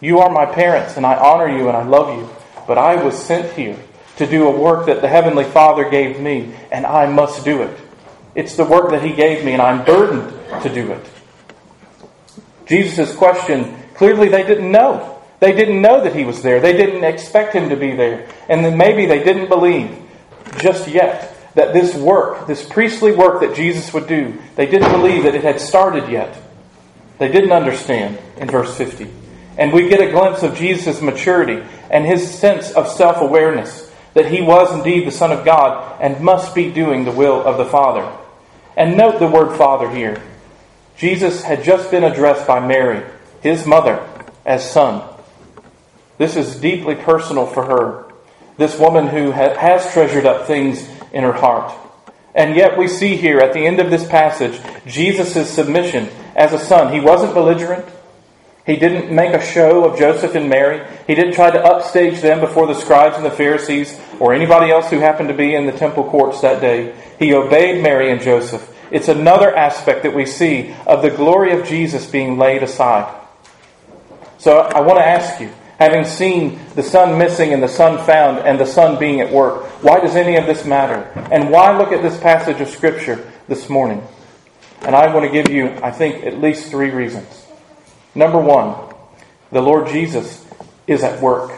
You 0.00 0.18
are 0.18 0.30
my 0.30 0.46
parents, 0.46 0.96
and 0.96 1.06
I 1.06 1.14
honor 1.14 1.48
you 1.48 1.68
and 1.68 1.76
I 1.76 1.84
love 1.84 2.18
you, 2.18 2.28
but 2.66 2.78
I 2.78 3.02
was 3.02 3.18
sent 3.18 3.52
here 3.52 3.78
to 4.16 4.26
do 4.26 4.46
a 4.46 4.58
work 4.58 4.86
that 4.86 5.00
the 5.00 5.08
Heavenly 5.08 5.44
Father 5.44 5.88
gave 5.88 6.20
me, 6.20 6.54
and 6.70 6.84
I 6.84 7.06
must 7.06 7.44
do 7.44 7.62
it. 7.62 7.78
It's 8.34 8.56
the 8.56 8.64
work 8.64 8.90
that 8.90 9.02
He 9.02 9.12
gave 9.12 9.44
me, 9.44 9.52
and 9.52 9.62
I'm 9.62 9.84
burdened 9.84 10.30
to 10.62 10.72
do 10.72 10.92
it. 10.92 11.06
Jesus' 12.66 13.14
question 13.14 13.76
clearly 13.94 14.28
they 14.28 14.42
didn't 14.44 14.70
know. 14.70 15.12
They 15.40 15.52
didn't 15.52 15.82
know 15.82 16.04
that 16.04 16.14
he 16.14 16.24
was 16.24 16.40
there. 16.40 16.60
They 16.60 16.72
didn't 16.72 17.02
expect 17.02 17.52
him 17.52 17.68
to 17.70 17.76
be 17.76 17.96
there. 17.96 18.28
And 18.48 18.64
then 18.64 18.78
maybe 18.78 19.06
they 19.06 19.24
didn't 19.24 19.48
believe 19.48 19.90
just 20.58 20.86
yet 20.86 21.36
that 21.54 21.72
this 21.72 21.96
work, 21.96 22.46
this 22.46 22.64
priestly 22.64 23.10
work 23.10 23.40
that 23.40 23.56
Jesus 23.56 23.92
would 23.92 24.06
do, 24.06 24.40
they 24.54 24.66
didn't 24.66 24.92
believe 24.92 25.24
that 25.24 25.34
it 25.34 25.42
had 25.42 25.60
started 25.60 26.08
yet. 26.08 26.40
They 27.18 27.30
didn't 27.30 27.50
understand 27.50 28.18
in 28.36 28.48
verse 28.48 28.76
50. 28.76 29.10
And 29.58 29.72
we 29.72 29.88
get 29.88 30.00
a 30.00 30.12
glimpse 30.12 30.44
of 30.44 30.56
Jesus' 30.56 31.02
maturity 31.02 31.60
and 31.90 32.06
his 32.06 32.32
sense 32.32 32.70
of 32.70 32.88
self 32.88 33.20
awareness 33.20 33.90
that 34.14 34.30
he 34.30 34.42
was 34.42 34.72
indeed 34.72 35.08
the 35.08 35.10
Son 35.10 35.32
of 35.32 35.44
God 35.44 36.00
and 36.00 36.20
must 36.20 36.54
be 36.54 36.70
doing 36.70 37.04
the 37.04 37.10
will 37.10 37.44
of 37.44 37.58
the 37.58 37.64
Father. 37.64 38.10
And 38.76 38.96
note 38.96 39.18
the 39.18 39.26
word 39.26 39.56
Father 39.56 39.90
here. 39.90 40.22
Jesus 40.96 41.42
had 41.42 41.64
just 41.64 41.90
been 41.90 42.04
addressed 42.04 42.46
by 42.46 42.64
Mary, 42.64 43.04
his 43.40 43.66
mother, 43.66 44.06
as 44.44 44.68
Son. 44.70 45.08
This 46.18 46.36
is 46.36 46.60
deeply 46.60 46.94
personal 46.94 47.46
for 47.46 47.64
her. 47.64 48.12
This 48.56 48.78
woman 48.78 49.08
who 49.08 49.30
has 49.30 49.92
treasured 49.92 50.26
up 50.26 50.46
things 50.46 50.86
in 51.12 51.24
her 51.24 51.32
heart. 51.32 51.74
And 52.34 52.56
yet 52.56 52.78
we 52.78 52.88
see 52.88 53.16
here 53.16 53.38
at 53.38 53.52
the 53.52 53.66
end 53.66 53.80
of 53.80 53.90
this 53.90 54.06
passage 54.06 54.60
Jesus' 54.86 55.50
submission 55.50 56.08
as 56.34 56.52
a 56.52 56.58
son. 56.58 56.92
He 56.92 57.00
wasn't 57.00 57.34
belligerent. 57.34 57.86
He 58.64 58.76
didn't 58.76 59.14
make 59.14 59.34
a 59.34 59.44
show 59.44 59.84
of 59.84 59.98
Joseph 59.98 60.36
and 60.36 60.48
Mary. 60.48 60.86
He 61.08 61.16
didn't 61.16 61.34
try 61.34 61.50
to 61.50 61.60
upstage 61.60 62.20
them 62.20 62.38
before 62.38 62.68
the 62.68 62.74
scribes 62.74 63.16
and 63.16 63.24
the 63.24 63.30
Pharisees 63.30 63.98
or 64.20 64.32
anybody 64.32 64.70
else 64.70 64.88
who 64.88 65.00
happened 65.00 65.28
to 65.30 65.34
be 65.34 65.54
in 65.54 65.66
the 65.66 65.72
temple 65.72 66.04
courts 66.04 66.40
that 66.42 66.60
day. 66.60 66.94
He 67.18 67.34
obeyed 67.34 67.82
Mary 67.82 68.12
and 68.12 68.20
Joseph. 68.20 68.68
It's 68.92 69.08
another 69.08 69.54
aspect 69.56 70.04
that 70.04 70.14
we 70.14 70.26
see 70.26 70.74
of 70.86 71.02
the 71.02 71.10
glory 71.10 71.58
of 71.58 71.66
Jesus 71.66 72.06
being 72.06 72.38
laid 72.38 72.62
aside. 72.62 73.12
So 74.38 74.58
I 74.58 74.80
want 74.80 74.98
to 74.98 75.06
ask 75.06 75.40
you, 75.40 75.50
having 75.78 76.04
seen 76.04 76.60
the 76.76 76.82
son 76.82 77.18
missing 77.18 77.52
and 77.52 77.62
the 77.62 77.68
son 77.68 78.04
found 78.06 78.38
and 78.38 78.60
the 78.60 78.66
son 78.66 78.98
being 78.98 79.20
at 79.20 79.32
work, 79.32 79.64
why 79.82 79.98
does 79.98 80.14
any 80.14 80.36
of 80.36 80.46
this 80.46 80.64
matter? 80.64 81.02
And 81.32 81.50
why 81.50 81.76
look 81.76 81.90
at 81.90 82.02
this 82.02 82.18
passage 82.20 82.60
of 82.60 82.68
Scripture 82.68 83.28
this 83.48 83.68
morning? 83.68 84.06
And 84.82 84.94
I 84.94 85.12
want 85.12 85.26
to 85.26 85.32
give 85.32 85.52
you, 85.52 85.68
I 85.82 85.90
think, 85.90 86.24
at 86.24 86.40
least 86.40 86.70
three 86.70 86.90
reasons. 86.90 87.41
Number 88.14 88.38
one, 88.38 88.76
the 89.50 89.60
Lord 89.60 89.88
Jesus 89.88 90.46
is 90.86 91.02
at 91.02 91.20
work. 91.22 91.52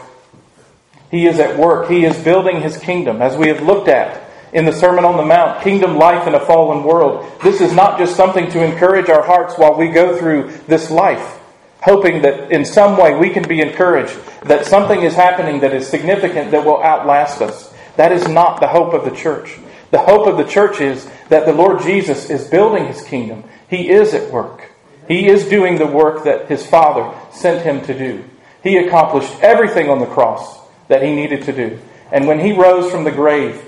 He 1.11 1.27
is 1.27 1.39
at 1.39 1.57
work. 1.57 1.89
He 1.89 2.05
is 2.05 2.17
building 2.23 2.61
his 2.61 2.77
kingdom, 2.77 3.21
as 3.21 3.37
we 3.37 3.47
have 3.47 3.61
looked 3.61 3.87
at 3.87 4.21
in 4.53 4.65
the 4.65 4.71
Sermon 4.71 5.03
on 5.03 5.17
the 5.17 5.25
Mount, 5.25 5.61
kingdom 5.63 5.97
life 5.97 6.27
in 6.27 6.33
a 6.33 6.39
fallen 6.39 6.83
world. 6.83 7.29
This 7.43 7.59
is 7.59 7.73
not 7.73 7.99
just 7.99 8.15
something 8.15 8.49
to 8.51 8.63
encourage 8.63 9.09
our 9.09 9.21
hearts 9.21 9.57
while 9.57 9.75
we 9.75 9.89
go 9.89 10.17
through 10.17 10.51
this 10.67 10.89
life, 10.89 11.39
hoping 11.81 12.21
that 12.21 12.51
in 12.51 12.63
some 12.63 12.97
way 12.97 13.15
we 13.15 13.29
can 13.29 13.47
be 13.47 13.59
encouraged, 13.61 14.17
that 14.43 14.65
something 14.65 15.01
is 15.01 15.13
happening 15.13 15.59
that 15.59 15.73
is 15.73 15.87
significant 15.87 16.51
that 16.51 16.65
will 16.65 16.81
outlast 16.81 17.41
us. 17.41 17.73
That 17.97 18.11
is 18.11 18.27
not 18.27 18.61
the 18.61 18.67
hope 18.67 18.93
of 18.93 19.03
the 19.03 19.15
church. 19.15 19.57
The 19.91 19.99
hope 19.99 20.27
of 20.27 20.37
the 20.37 20.49
church 20.49 20.79
is 20.79 21.09
that 21.29 21.45
the 21.45 21.53
Lord 21.53 21.81
Jesus 21.81 22.29
is 22.29 22.47
building 22.47 22.87
his 22.87 23.01
kingdom. 23.01 23.43
He 23.69 23.89
is 23.89 24.13
at 24.13 24.31
work. 24.31 24.71
He 25.07 25.27
is 25.27 25.49
doing 25.49 25.77
the 25.77 25.85
work 25.85 26.23
that 26.23 26.47
his 26.47 26.65
Father 26.65 27.15
sent 27.31 27.63
him 27.63 27.81
to 27.85 27.97
do. 27.97 28.23
He 28.63 28.77
accomplished 28.77 29.31
everything 29.41 29.89
on 29.89 29.99
the 29.99 30.05
cross 30.07 30.59
that 30.87 31.03
he 31.03 31.15
needed 31.15 31.43
to 31.43 31.53
do. 31.53 31.79
And 32.11 32.27
when 32.27 32.39
he 32.39 32.53
rose 32.53 32.91
from 32.91 33.03
the 33.03 33.11
grave, 33.11 33.63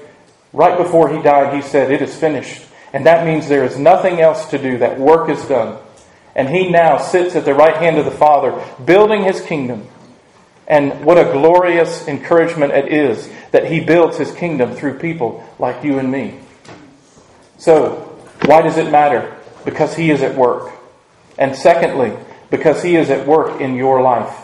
right 0.53 0.77
before 0.77 1.09
he 1.09 1.21
died, 1.21 1.53
he 1.53 1.61
said, 1.61 1.91
It 1.91 2.01
is 2.01 2.15
finished. 2.15 2.63
And 2.93 3.05
that 3.05 3.25
means 3.25 3.47
there 3.47 3.65
is 3.65 3.77
nothing 3.77 4.21
else 4.21 4.49
to 4.49 4.57
do. 4.57 4.79
That 4.79 4.99
work 4.99 5.29
is 5.29 5.43
done. 5.45 5.77
And 6.35 6.49
he 6.49 6.69
now 6.69 6.97
sits 6.97 7.35
at 7.35 7.45
the 7.45 7.53
right 7.53 7.75
hand 7.75 7.97
of 7.97 8.05
the 8.05 8.11
Father, 8.11 8.63
building 8.85 9.23
his 9.23 9.41
kingdom. 9.41 9.87
And 10.67 11.05
what 11.05 11.17
a 11.17 11.31
glorious 11.31 12.07
encouragement 12.07 12.73
it 12.73 12.91
is 12.91 13.29
that 13.51 13.71
he 13.71 13.79
builds 13.79 14.17
his 14.17 14.31
kingdom 14.31 14.73
through 14.75 14.99
people 14.99 15.47
like 15.59 15.83
you 15.83 15.97
and 15.97 16.11
me. 16.11 16.39
So, 17.57 18.19
why 18.45 18.61
does 18.61 18.77
it 18.77 18.91
matter? 18.91 19.35
Because 19.65 19.95
he 19.95 20.11
is 20.11 20.21
at 20.21 20.35
work. 20.35 20.76
And 21.37 21.55
secondly, 21.55 22.13
because 22.49 22.81
he 22.81 22.95
is 22.95 23.09
at 23.09 23.27
work 23.27 23.61
in 23.61 23.75
your 23.75 24.01
life. 24.01 24.35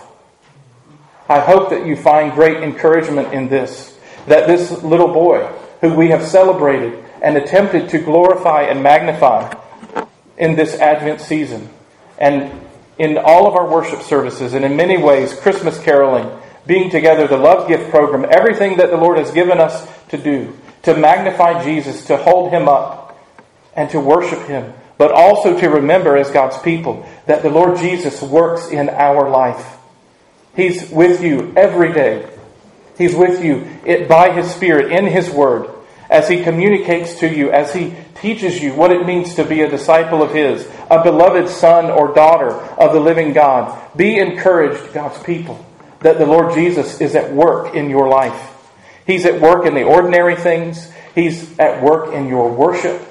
I 1.29 1.39
hope 1.39 1.69
that 1.69 1.85
you 1.85 1.95
find 1.95 2.33
great 2.33 2.57
encouragement 2.57 3.33
in 3.33 3.47
this. 3.49 3.97
That 4.27 4.47
this 4.47 4.83
little 4.83 5.13
boy, 5.13 5.45
who 5.81 5.93
we 5.93 6.09
have 6.09 6.23
celebrated 6.23 7.03
and 7.21 7.37
attempted 7.37 7.89
to 7.89 7.99
glorify 7.99 8.63
and 8.63 8.83
magnify 8.83 9.53
in 10.37 10.55
this 10.55 10.75
Advent 10.75 11.21
season, 11.21 11.69
and 12.17 12.51
in 12.97 13.17
all 13.17 13.47
of 13.47 13.55
our 13.55 13.67
worship 13.67 14.01
services, 14.01 14.53
and 14.53 14.65
in 14.65 14.75
many 14.75 14.97
ways, 14.97 15.33
Christmas 15.33 15.79
caroling, 15.79 16.29
being 16.65 16.89
together, 16.89 17.27
the 17.27 17.37
love 17.37 17.67
gift 17.67 17.89
program, 17.89 18.25
everything 18.29 18.77
that 18.77 18.89
the 18.89 18.97
Lord 18.97 19.17
has 19.17 19.31
given 19.31 19.59
us 19.59 19.87
to 20.09 20.17
do, 20.17 20.57
to 20.83 20.95
magnify 20.95 21.63
Jesus, 21.63 22.05
to 22.05 22.17
hold 22.17 22.51
him 22.51 22.67
up, 22.67 23.17
and 23.75 23.89
to 23.89 23.99
worship 23.99 24.47
him, 24.47 24.73
but 24.97 25.11
also 25.11 25.59
to 25.59 25.69
remember 25.69 26.15
as 26.17 26.29
God's 26.31 26.57
people 26.59 27.07
that 27.25 27.41
the 27.41 27.49
Lord 27.49 27.77
Jesus 27.77 28.21
works 28.21 28.69
in 28.69 28.89
our 28.89 29.29
life. 29.29 29.77
He's 30.55 30.89
with 30.89 31.23
you 31.23 31.53
every 31.55 31.93
day. 31.93 32.29
He's 32.97 33.15
with 33.15 33.43
you 33.43 34.05
by 34.07 34.31
His 34.31 34.53
Spirit 34.53 34.91
in 34.91 35.05
His 35.05 35.29
Word 35.29 35.69
as 36.09 36.29
He 36.29 36.43
communicates 36.43 37.19
to 37.19 37.27
you, 37.27 37.51
as 37.51 37.73
He 37.73 37.95
teaches 38.21 38.61
you 38.61 38.73
what 38.73 38.91
it 38.91 39.05
means 39.05 39.35
to 39.35 39.43
be 39.43 39.61
a 39.61 39.69
disciple 39.69 40.21
of 40.21 40.31
His, 40.31 40.67
a 40.91 41.03
beloved 41.03 41.49
son 41.49 41.89
or 41.89 42.13
daughter 42.13 42.51
of 42.51 42.93
the 42.93 42.99
living 42.99 43.33
God. 43.33 43.97
Be 43.97 44.19
encouraged, 44.19 44.93
God's 44.93 45.21
people, 45.23 45.65
that 46.01 46.19
the 46.19 46.25
Lord 46.27 46.53
Jesus 46.53 47.01
is 47.01 47.15
at 47.15 47.33
work 47.33 47.73
in 47.73 47.89
your 47.89 48.07
life. 48.07 48.51
He's 49.07 49.25
at 49.25 49.41
work 49.41 49.65
in 49.65 49.73
the 49.73 49.83
ordinary 49.83 50.35
things. 50.35 50.91
He's 51.15 51.57
at 51.59 51.81
work 51.81 52.13
in 52.13 52.27
your 52.27 52.51
worship. 52.51 53.01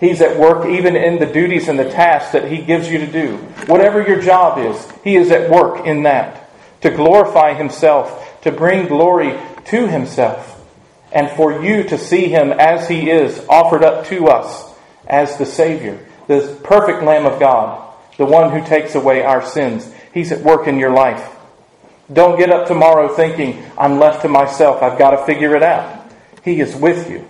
He's 0.00 0.22
at 0.22 0.38
work 0.38 0.66
even 0.66 0.96
in 0.96 1.18
the 1.18 1.26
duties 1.26 1.68
and 1.68 1.78
the 1.78 1.90
tasks 1.90 2.32
that 2.32 2.50
He 2.50 2.62
gives 2.62 2.90
you 2.90 2.98
to 2.98 3.06
do. 3.06 3.36
Whatever 3.66 4.02
your 4.02 4.20
job 4.20 4.58
is, 4.58 4.90
He 5.04 5.14
is 5.14 5.30
at 5.30 5.50
work 5.50 5.86
in 5.86 6.04
that 6.04 6.50
to 6.80 6.90
glorify 6.90 7.52
Himself, 7.52 8.40
to 8.40 8.50
bring 8.50 8.88
glory 8.88 9.38
to 9.66 9.86
Himself, 9.86 10.66
and 11.12 11.30
for 11.32 11.62
you 11.62 11.84
to 11.84 11.98
see 11.98 12.28
Him 12.28 12.50
as 12.50 12.88
He 12.88 13.10
is 13.10 13.44
offered 13.46 13.84
up 13.84 14.06
to 14.06 14.28
us 14.28 14.72
as 15.06 15.36
the 15.36 15.44
Savior, 15.44 15.98
the 16.28 16.58
perfect 16.64 17.02
Lamb 17.02 17.26
of 17.26 17.38
God, 17.38 17.92
the 18.16 18.24
one 18.24 18.50
who 18.50 18.66
takes 18.66 18.94
away 18.94 19.22
our 19.22 19.44
sins. 19.44 19.92
He's 20.14 20.32
at 20.32 20.40
work 20.40 20.66
in 20.66 20.78
your 20.78 20.92
life. 20.92 21.36
Don't 22.10 22.38
get 22.38 22.50
up 22.50 22.66
tomorrow 22.66 23.14
thinking, 23.14 23.62
I'm 23.76 23.98
left 23.98 24.22
to 24.22 24.28
myself, 24.28 24.82
I've 24.82 24.98
got 24.98 25.10
to 25.10 25.26
figure 25.26 25.54
it 25.54 25.62
out. 25.62 26.10
He 26.42 26.60
is 26.60 26.74
with 26.74 27.10
you. 27.10 27.26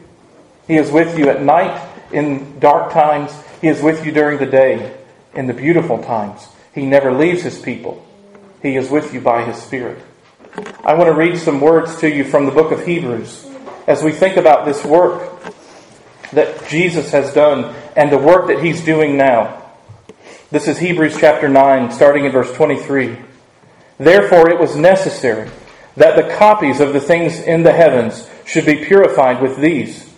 He 0.68 0.76
is 0.76 0.92
with 0.92 1.18
you 1.18 1.28
at 1.28 1.42
night 1.42 1.89
in 2.12 2.58
dark 2.58 2.92
times. 2.92 3.32
He 3.60 3.68
is 3.68 3.82
with 3.82 4.04
you 4.04 4.12
during 4.12 4.38
the 4.38 4.46
day 4.46 4.96
in 5.34 5.46
the 5.46 5.54
beautiful 5.54 6.02
times. 6.02 6.46
He 6.74 6.86
never 6.86 7.12
leaves 7.12 7.42
his 7.42 7.58
people. 7.58 8.06
He 8.62 8.76
is 8.76 8.90
with 8.90 9.14
you 9.14 9.20
by 9.20 9.44
his 9.44 9.60
Spirit. 9.60 9.98
I 10.84 10.94
want 10.94 11.08
to 11.08 11.14
read 11.14 11.38
some 11.38 11.60
words 11.60 11.96
to 12.00 12.10
you 12.10 12.24
from 12.24 12.46
the 12.46 12.52
book 12.52 12.72
of 12.72 12.84
Hebrews 12.84 13.46
as 13.86 14.02
we 14.02 14.12
think 14.12 14.36
about 14.36 14.64
this 14.64 14.84
work 14.84 15.42
that 16.32 16.68
Jesus 16.68 17.10
has 17.12 17.32
done 17.32 17.74
and 17.96 18.10
the 18.10 18.18
work 18.18 18.48
that 18.48 18.62
he's 18.62 18.84
doing 18.84 19.16
now. 19.16 19.62
This 20.50 20.68
is 20.68 20.78
Hebrews 20.78 21.16
chapter 21.18 21.48
9, 21.48 21.92
starting 21.92 22.24
in 22.24 22.32
verse 22.32 22.52
23. 22.52 23.16
Therefore, 23.98 24.50
it 24.50 24.58
was 24.58 24.74
necessary 24.76 25.50
that 25.96 26.16
the 26.16 26.34
copies 26.34 26.80
of 26.80 26.92
the 26.92 27.00
things 27.00 27.38
in 27.40 27.62
the 27.62 27.72
heavens 27.72 28.28
should 28.46 28.66
be 28.66 28.84
purified 28.84 29.40
with 29.40 29.58
these 29.58 30.09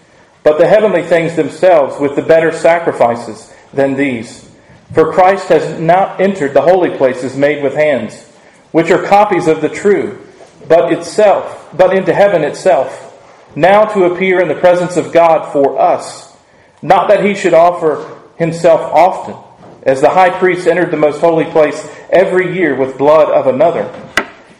but 0.43 0.59
the 0.59 0.67
heavenly 0.67 1.03
things 1.03 1.37
themselves 1.37 2.01
with 2.01 2.17
the 2.17 2.23
better 2.23 2.53
sacrifices 2.53 3.53
than 3.73 3.95
these. 3.95 4.49
For 4.93 5.13
Christ 5.13 5.49
has 5.49 5.81
not 5.81 6.21
entered 6.21 6.53
the 6.53 6.63
holy 6.63 6.97
places 6.97 7.37
made 7.37 7.63
with 7.63 7.75
hands, 7.75 8.29
which 8.73 8.91
are 8.91 9.03
copies 9.03 9.47
of 9.47 9.61
the 9.61 9.69
true, 9.69 10.27
but 10.69 10.93
itself, 10.93 11.75
but 11.77 11.97
into 11.97 12.13
heaven 12.13 12.43
itself, 12.45 13.09
now 13.55 13.85
to 13.85 14.05
appear 14.05 14.41
in 14.41 14.49
the 14.49 14.55
presence 14.55 14.97
of 14.97 15.13
God 15.13 15.53
for 15.53 15.79
us, 15.79 16.37
not 16.83 17.09
that 17.09 17.25
he 17.25 17.35
should 17.35 17.55
offer 17.55 18.21
himself 18.37 18.81
often, 18.81 19.37
as 19.85 20.01
the 20.01 20.11
high 20.11 20.31
priest 20.39 20.67
entered 20.67 20.91
the 20.91 20.97
most 20.97 21.21
holy 21.21 21.45
place 21.47 21.89
every 22.11 22.55
year 22.55 22.75
with 22.75 22.99
blood 22.99 23.29
of 23.29 23.47
another. 23.47 23.91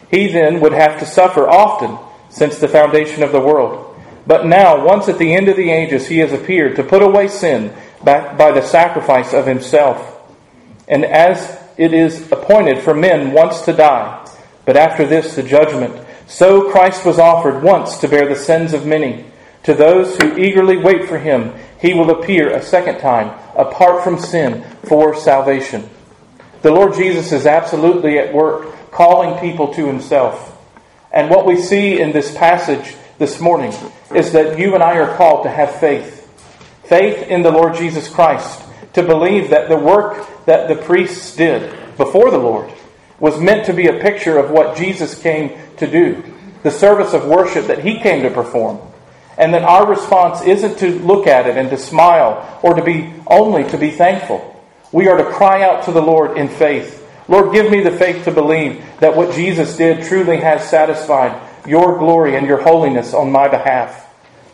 He 0.09 0.27
then 0.27 0.59
would 0.61 0.73
have 0.73 0.99
to 0.99 1.05
suffer 1.05 1.47
often 1.47 1.97
since 2.29 2.57
the 2.57 2.67
foundation 2.67 3.23
of 3.23 3.31
the 3.31 3.39
world. 3.39 3.92
But 4.25 4.45
now, 4.45 4.85
once 4.85 5.09
at 5.09 5.17
the 5.17 5.33
end 5.33 5.49
of 5.49 5.57
the 5.57 5.69
ages, 5.69 6.07
he 6.07 6.19
has 6.19 6.31
appeared 6.31 6.75
to 6.77 6.83
put 6.83 7.01
away 7.01 7.27
sin 7.27 7.73
by 8.03 8.51
the 8.51 8.61
sacrifice 8.61 9.33
of 9.33 9.45
himself. 9.45 10.21
And 10.87 11.03
as 11.05 11.61
it 11.77 11.93
is 11.93 12.31
appointed 12.31 12.83
for 12.83 12.93
men 12.93 13.33
once 13.33 13.61
to 13.61 13.73
die, 13.73 14.25
but 14.65 14.77
after 14.77 15.05
this 15.05 15.35
the 15.35 15.43
judgment, 15.43 16.05
so 16.27 16.71
Christ 16.71 17.05
was 17.05 17.19
offered 17.19 17.63
once 17.63 17.97
to 17.97 18.07
bear 18.07 18.27
the 18.27 18.35
sins 18.35 18.73
of 18.73 18.85
many. 18.85 19.25
To 19.63 19.73
those 19.73 20.17
who 20.17 20.37
eagerly 20.37 20.77
wait 20.77 21.07
for 21.07 21.17
him, 21.17 21.53
he 21.79 21.93
will 21.93 22.11
appear 22.11 22.49
a 22.49 22.61
second 22.61 22.99
time, 22.99 23.37
apart 23.57 24.03
from 24.03 24.19
sin, 24.19 24.63
for 24.85 25.15
salvation. 25.15 25.89
The 26.61 26.71
Lord 26.71 26.95
Jesus 26.95 27.31
is 27.31 27.45
absolutely 27.45 28.19
at 28.19 28.33
work, 28.33 28.91
calling 28.91 29.39
people 29.39 29.73
to 29.73 29.85
himself. 29.85 30.57
And 31.11 31.29
what 31.29 31.45
we 31.45 31.57
see 31.57 31.99
in 31.99 32.11
this 32.11 32.35
passage 32.35 32.95
this 33.17 33.39
morning 33.39 33.73
is 34.13 34.31
that 34.33 34.57
you 34.57 34.73
and 34.73 34.83
I 34.83 34.97
are 34.97 35.15
called 35.15 35.43
to 35.43 35.49
have 35.49 35.79
faith. 35.79 36.19
Faith 36.85 37.27
in 37.27 37.41
the 37.41 37.51
Lord 37.51 37.75
Jesus 37.75 38.09
Christ. 38.09 38.61
To 38.93 39.03
believe 39.03 39.49
that 39.49 39.69
the 39.69 39.77
work 39.77 40.45
that 40.45 40.67
the 40.67 40.75
priests 40.75 41.35
did 41.35 41.71
before 41.97 42.31
the 42.31 42.37
Lord 42.37 42.71
was 43.19 43.39
meant 43.39 43.65
to 43.65 43.73
be 43.73 43.87
a 43.87 43.99
picture 43.99 44.37
of 44.37 44.51
what 44.51 44.77
Jesus 44.77 45.19
came 45.19 45.57
to 45.77 45.89
do. 45.89 46.23
The 46.63 46.71
service 46.71 47.13
of 47.13 47.25
worship 47.25 47.67
that 47.67 47.83
he 47.83 47.99
came 47.99 48.23
to 48.23 48.29
perform. 48.29 48.79
And 49.37 49.53
that 49.53 49.63
our 49.63 49.87
response 49.87 50.41
isn't 50.41 50.77
to 50.79 50.99
look 50.99 51.25
at 51.25 51.47
it 51.47 51.57
and 51.57 51.69
to 51.69 51.77
smile 51.77 52.59
or 52.61 52.75
to 52.75 52.83
be 52.83 53.13
only 53.25 53.63
to 53.69 53.77
be 53.77 53.89
thankful. 53.89 54.49
We 54.91 55.07
are 55.07 55.17
to 55.17 55.31
cry 55.31 55.63
out 55.63 55.85
to 55.85 55.91
the 55.91 56.01
Lord 56.01 56.37
in 56.37 56.49
faith. 56.49 56.99
Lord, 57.27 57.53
give 57.53 57.71
me 57.71 57.81
the 57.81 57.97
faith 57.97 58.25
to 58.25 58.31
believe 58.31 58.83
that 58.99 59.15
what 59.15 59.33
Jesus 59.33 59.77
did 59.77 60.05
truly 60.05 60.37
has 60.37 60.69
satisfied 60.69 61.41
your 61.65 61.97
glory 61.97 62.35
and 62.35 62.47
your 62.47 62.61
holiness 62.61 63.13
on 63.13 63.31
my 63.31 63.47
behalf. 63.47 63.99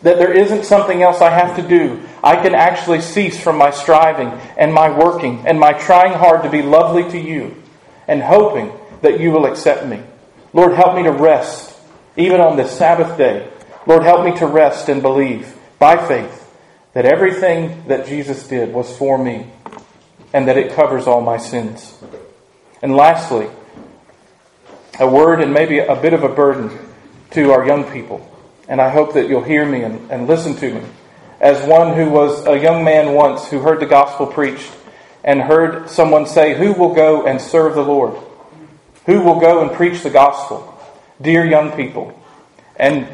that 0.02 0.18
there 0.18 0.32
isn't 0.32 0.64
something 0.64 1.02
else 1.02 1.20
I 1.20 1.30
have 1.30 1.56
to 1.56 1.62
do. 1.62 2.00
I 2.24 2.36
can 2.36 2.54
actually 2.54 3.02
cease 3.02 3.38
from 3.38 3.56
my 3.58 3.70
striving 3.70 4.28
and 4.56 4.72
my 4.72 4.88
working 4.90 5.46
and 5.46 5.60
my 5.60 5.74
trying 5.74 6.14
hard 6.14 6.42
to 6.44 6.50
be 6.50 6.62
lovely 6.62 7.04
to 7.10 7.18
you 7.18 7.54
and 8.08 8.22
hoping 8.22 8.72
that 9.02 9.20
you 9.20 9.30
will 9.30 9.44
accept 9.44 9.86
me. 9.86 10.00
Lord, 10.52 10.72
help 10.72 10.96
me 10.96 11.02
to 11.02 11.12
rest, 11.12 11.76
even 12.16 12.40
on 12.40 12.56
this 12.56 12.76
Sabbath 12.76 13.16
day. 13.18 13.50
Lord, 13.86 14.02
help 14.02 14.24
me 14.24 14.34
to 14.38 14.46
rest 14.46 14.88
and 14.88 15.02
believe 15.02 15.54
by 15.78 15.96
faith 16.08 16.50
that 16.94 17.04
everything 17.04 17.84
that 17.88 18.06
Jesus 18.06 18.48
did 18.48 18.72
was 18.72 18.96
for 18.96 19.16
me 19.22 19.50
and 20.32 20.48
that 20.48 20.56
it 20.56 20.72
covers 20.72 21.06
all 21.06 21.20
my 21.20 21.36
sins. 21.36 21.94
And 22.82 22.96
lastly, 22.96 23.48
a 24.98 25.06
word 25.06 25.40
and 25.40 25.52
maybe 25.52 25.78
a 25.78 25.94
bit 25.94 26.14
of 26.14 26.24
a 26.24 26.28
burden 26.28 26.70
to 27.32 27.52
our 27.52 27.66
young 27.66 27.84
people. 27.84 28.26
And 28.68 28.80
I 28.80 28.90
hope 28.90 29.14
that 29.14 29.28
you'll 29.28 29.42
hear 29.42 29.64
me 29.64 29.82
and, 29.82 30.10
and 30.10 30.26
listen 30.26 30.54
to 30.56 30.74
me. 30.74 30.82
As 31.40 31.66
one 31.66 31.96
who 31.96 32.10
was 32.10 32.46
a 32.46 32.58
young 32.58 32.84
man 32.84 33.14
once 33.14 33.48
who 33.48 33.60
heard 33.60 33.80
the 33.80 33.86
gospel 33.86 34.26
preached 34.26 34.70
and 35.24 35.40
heard 35.40 35.88
someone 35.90 36.26
say, 36.26 36.56
Who 36.56 36.72
will 36.72 36.94
go 36.94 37.26
and 37.26 37.40
serve 37.40 37.74
the 37.74 37.84
Lord? 37.84 38.16
Who 39.06 39.22
will 39.22 39.40
go 39.40 39.62
and 39.62 39.72
preach 39.72 40.02
the 40.02 40.10
gospel? 40.10 40.66
Dear 41.20 41.44
young 41.44 41.72
people, 41.72 42.18
and 42.76 43.06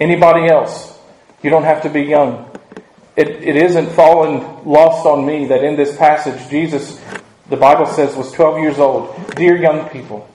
anybody 0.00 0.48
else, 0.48 0.98
you 1.42 1.50
don't 1.50 1.64
have 1.64 1.82
to 1.82 1.88
be 1.88 2.02
young. 2.02 2.48
It, 3.16 3.28
it 3.28 3.56
isn't 3.56 3.90
fallen 3.90 4.64
lost 4.64 5.06
on 5.06 5.26
me 5.26 5.46
that 5.46 5.64
in 5.64 5.76
this 5.76 5.96
passage, 5.96 6.48
Jesus, 6.48 7.00
the 7.48 7.56
Bible 7.56 7.86
says, 7.86 8.16
was 8.16 8.32
12 8.32 8.60
years 8.60 8.78
old. 8.78 9.14
Dear 9.34 9.56
young 9.56 9.88
people, 9.90 10.28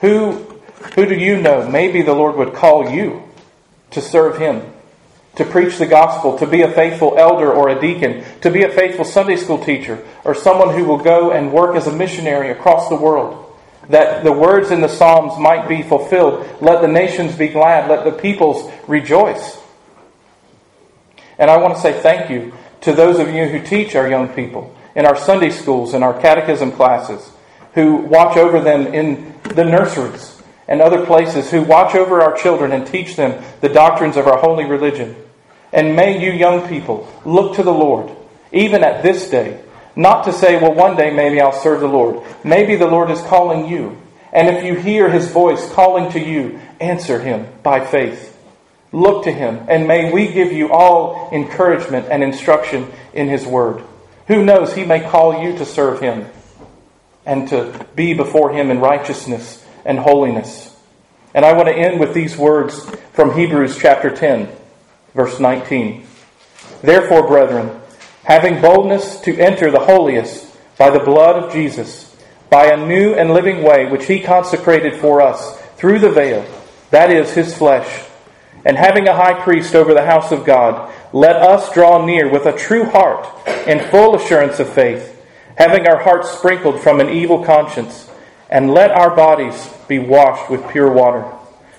who, 0.00 0.49
who 0.94 1.06
do 1.06 1.14
you 1.14 1.40
know? 1.40 1.68
Maybe 1.68 2.02
the 2.02 2.14
Lord 2.14 2.36
would 2.36 2.54
call 2.54 2.90
you 2.90 3.22
to 3.90 4.00
serve 4.00 4.38
Him, 4.38 4.62
to 5.36 5.44
preach 5.44 5.78
the 5.78 5.86
gospel, 5.86 6.38
to 6.38 6.46
be 6.46 6.62
a 6.62 6.72
faithful 6.72 7.16
elder 7.18 7.52
or 7.52 7.68
a 7.68 7.80
deacon, 7.80 8.24
to 8.40 8.50
be 8.50 8.62
a 8.62 8.72
faithful 8.72 9.04
Sunday 9.04 9.36
school 9.36 9.62
teacher, 9.62 10.04
or 10.24 10.34
someone 10.34 10.74
who 10.74 10.84
will 10.84 10.98
go 10.98 11.32
and 11.32 11.52
work 11.52 11.76
as 11.76 11.86
a 11.86 11.92
missionary 11.92 12.50
across 12.50 12.88
the 12.88 12.96
world. 12.96 13.46
That 13.88 14.24
the 14.24 14.32
words 14.32 14.70
in 14.70 14.80
the 14.80 14.88
Psalms 14.88 15.38
might 15.38 15.68
be 15.68 15.82
fulfilled. 15.82 16.46
Let 16.60 16.80
the 16.80 16.88
nations 16.88 17.36
be 17.36 17.48
glad. 17.48 17.90
Let 17.90 18.04
the 18.04 18.12
peoples 18.12 18.70
rejoice. 18.86 19.58
And 21.38 21.50
I 21.50 21.58
want 21.58 21.74
to 21.74 21.80
say 21.80 22.00
thank 22.00 22.30
you 22.30 22.52
to 22.82 22.92
those 22.92 23.18
of 23.18 23.34
you 23.34 23.46
who 23.48 23.60
teach 23.60 23.96
our 23.96 24.08
young 24.08 24.28
people 24.28 24.74
in 24.94 25.06
our 25.06 25.16
Sunday 25.16 25.50
schools 25.50 25.92
and 25.94 26.04
our 26.04 26.18
catechism 26.20 26.72
classes, 26.72 27.30
who 27.74 27.96
watch 27.96 28.36
over 28.36 28.60
them 28.60 28.86
in 28.88 29.34
the 29.42 29.64
nurseries 29.64 30.39
and 30.70 30.80
other 30.80 31.04
places, 31.04 31.50
who 31.50 31.62
watch 31.62 31.94
over 31.96 32.22
our 32.22 32.36
children 32.36 32.70
and 32.70 32.86
teach 32.86 33.16
them 33.16 33.44
the 33.60 33.68
doctrines 33.68 34.16
of 34.16 34.28
our 34.28 34.38
holy 34.38 34.64
religion. 34.64 35.16
And 35.72 35.96
may 35.96 36.24
you 36.24 36.30
young 36.30 36.68
people 36.68 37.12
look 37.24 37.56
to 37.56 37.62
the 37.62 37.74
Lord, 37.74 38.10
even 38.52 38.84
at 38.84 39.02
this 39.02 39.28
day, 39.28 39.60
not 39.96 40.24
to 40.24 40.32
say, 40.32 40.60
well, 40.60 40.72
one 40.72 40.96
day 40.96 41.10
maybe 41.12 41.40
I'll 41.40 41.52
serve 41.52 41.80
the 41.80 41.88
Lord. 41.88 42.24
Maybe 42.44 42.76
the 42.76 42.86
Lord 42.86 43.10
is 43.10 43.20
calling 43.22 43.68
you. 43.68 44.00
And 44.32 44.48
if 44.48 44.64
you 44.64 44.76
hear 44.76 45.10
his 45.10 45.30
voice 45.30 45.70
calling 45.72 46.12
to 46.12 46.20
you, 46.20 46.60
answer 46.80 47.18
him 47.18 47.48
by 47.64 47.84
faith. 47.84 48.28
Look 48.92 49.24
to 49.24 49.32
him, 49.32 49.66
and 49.68 49.88
may 49.88 50.12
we 50.12 50.32
give 50.32 50.52
you 50.52 50.72
all 50.72 51.30
encouragement 51.32 52.06
and 52.10 52.22
instruction 52.22 52.90
in 53.12 53.28
his 53.28 53.44
word. 53.44 53.84
Who 54.28 54.44
knows, 54.44 54.74
he 54.74 54.84
may 54.84 55.00
call 55.00 55.42
you 55.42 55.58
to 55.58 55.64
serve 55.64 56.00
him 56.00 56.26
and 57.26 57.48
to 57.48 57.86
be 57.96 58.14
before 58.14 58.52
him 58.52 58.70
in 58.70 58.78
righteousness 58.78 59.64
and 59.84 59.98
holiness. 59.98 60.76
And 61.34 61.44
I 61.44 61.52
want 61.52 61.68
to 61.68 61.74
end 61.74 62.00
with 62.00 62.14
these 62.14 62.36
words 62.36 62.88
from 63.12 63.34
Hebrews 63.34 63.78
chapter 63.78 64.10
10, 64.10 64.48
verse 65.14 65.38
19. 65.38 66.06
Therefore, 66.82 67.26
brethren, 67.26 67.80
having 68.24 68.60
boldness 68.60 69.20
to 69.20 69.38
enter 69.38 69.70
the 69.70 69.80
holiest 69.80 70.46
by 70.76 70.90
the 70.90 71.00
blood 71.00 71.42
of 71.42 71.52
Jesus, 71.52 72.16
by 72.48 72.66
a 72.66 72.86
new 72.86 73.14
and 73.14 73.32
living 73.32 73.62
way 73.62 73.86
which 73.86 74.06
he 74.06 74.20
consecrated 74.20 75.00
for 75.00 75.20
us 75.20 75.60
through 75.76 75.98
the 75.98 76.10
veil, 76.10 76.44
that 76.90 77.10
is, 77.10 77.32
his 77.32 77.56
flesh 77.56 78.06
and 78.64 78.76
having 78.76 79.08
a 79.08 79.16
high 79.16 79.40
priest 79.42 79.74
over 79.74 79.94
the 79.94 80.04
house 80.04 80.32
of 80.32 80.44
God, 80.44 80.92
let 81.12 81.36
us 81.36 81.72
draw 81.72 82.04
near 82.04 82.30
with 82.30 82.46
a 82.46 82.56
true 82.56 82.84
heart 82.84 83.26
in 83.66 83.80
full 83.90 84.14
assurance 84.14 84.60
of 84.60 84.68
faith, 84.68 85.16
having 85.56 85.86
our 85.86 86.02
hearts 86.02 86.30
sprinkled 86.30 86.80
from 86.80 87.00
an 87.00 87.08
evil 87.08 87.44
conscience, 87.44 88.10
and 88.50 88.74
let 88.74 88.90
our 88.90 89.16
bodies 89.16 89.72
be 89.88 89.98
washed 89.98 90.50
with 90.50 90.68
pure 90.68 90.92
water. 90.92 91.24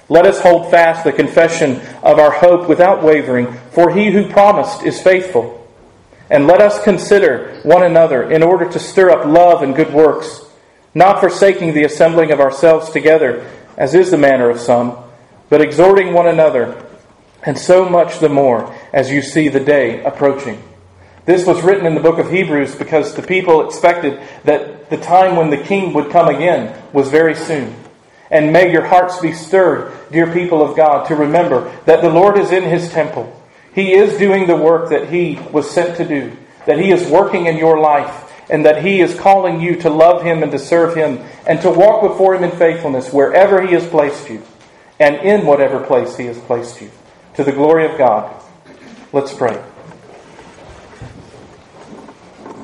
Let 0.10 0.26
us 0.26 0.42
hold 0.42 0.72
fast 0.72 1.04
the 1.04 1.14
confession 1.14 1.80
of 2.02 2.18
our 2.18 2.32
hope 2.32 2.68
without 2.68 3.04
wavering, 3.04 3.54
for 3.72 3.92
he 3.92 4.12
who 4.12 4.28
promised 4.28 4.82
is 4.84 5.02
faithful. 5.02 5.58
And 6.30 6.48
let 6.48 6.62
us 6.62 6.84
consider 6.84 7.60
one 7.62 7.84
another 7.84 8.32
in 8.32 8.42
order 8.42 8.70
to 8.72 8.80
stir 8.80 9.12
up 9.12 9.26
love 9.26 9.62
and 9.62 9.76
good 9.76 9.94
works, 9.94 10.42
not 10.96 11.20
forsaking 11.20 11.74
the 11.74 11.84
assembling 11.84 12.32
of 12.32 12.40
ourselves 12.40 12.90
together, 12.90 13.46
as 13.78 13.94
is 13.94 14.10
the 14.10 14.18
manner 14.18 14.50
of 14.50 14.60
some 14.60 14.98
but 15.52 15.60
exhorting 15.60 16.14
one 16.14 16.28
another, 16.28 16.82
and 17.44 17.60
so 17.60 17.84
much 17.84 18.20
the 18.20 18.30
more 18.30 18.74
as 18.94 19.12
you 19.12 19.22
see 19.22 19.50
the 19.50 19.60
day 19.60 20.02
approaching. 20.02 20.64
This 21.26 21.46
was 21.46 21.62
written 21.62 21.86
in 21.86 21.96
the 21.96 22.02
book 22.02 22.18
of 22.18 22.32
Hebrews 22.32 22.76
because 22.76 23.14
the 23.14 23.22
people 23.22 23.68
expected 23.68 24.22
that 24.44 24.90
the 24.90 24.98
time 24.98 25.36
when 25.36 25.50
the 25.50 25.58
king 25.58 25.94
would 25.94 26.12
come 26.12 26.28
again 26.28 26.76
was 26.94 27.10
very 27.10 27.36
soon. 27.36 27.76
And 28.30 28.54
may 28.54 28.72
your 28.72 28.86
hearts 28.86 29.20
be 29.20 29.34
stirred, 29.34 29.94
dear 30.12 30.32
people 30.32 30.62
of 30.62 30.76
God, 30.76 31.08
to 31.08 31.16
remember 31.16 31.72
that 31.86 32.02
the 32.02 32.10
Lord 32.10 32.38
is 32.38 32.52
in 32.52 32.64
his 32.64 32.90
temple. 32.90 33.38
He 33.74 33.94
is 33.94 34.18
doing 34.18 34.48
the 34.48 34.56
work 34.56 34.90
that 34.90 35.10
he 35.10 35.40
was 35.52 35.70
sent 35.70 35.98
to 35.98 36.08
do, 36.08 36.36
that 36.66 36.80
he 36.80 36.92
is 36.92 37.10
working 37.10 37.46
in 37.46 37.58
your 37.58 37.80
life, 37.80 38.32
and 38.50 38.66
that 38.66 38.84
he 38.84 39.02
is 39.02 39.20
calling 39.20 39.62
you 39.62 39.76
to 39.78 39.90
love 39.90 40.24
him 40.24 40.44
and 40.44 40.52
to 40.52 40.60
serve 40.60 40.96
him 40.96 41.20
and 41.46 41.62
to 41.62 41.70
walk 41.70 42.02
before 42.02 42.36
him 42.36 42.44
in 42.44 42.52
faithfulness 42.52 43.14
wherever 43.14 43.66
he 43.66 43.74
has 43.74 43.86
placed 43.88 44.30
you 44.30 44.42
and 45.02 45.16
in 45.16 45.48
whatever 45.48 45.80
place 45.80 46.16
He 46.16 46.26
has 46.26 46.38
placed 46.38 46.80
you. 46.80 46.92
To 47.36 47.44
the 47.44 47.52
glory 47.52 47.92
of 47.92 47.98
God. 47.98 48.40
Let's 49.12 49.34
pray. 49.34 49.60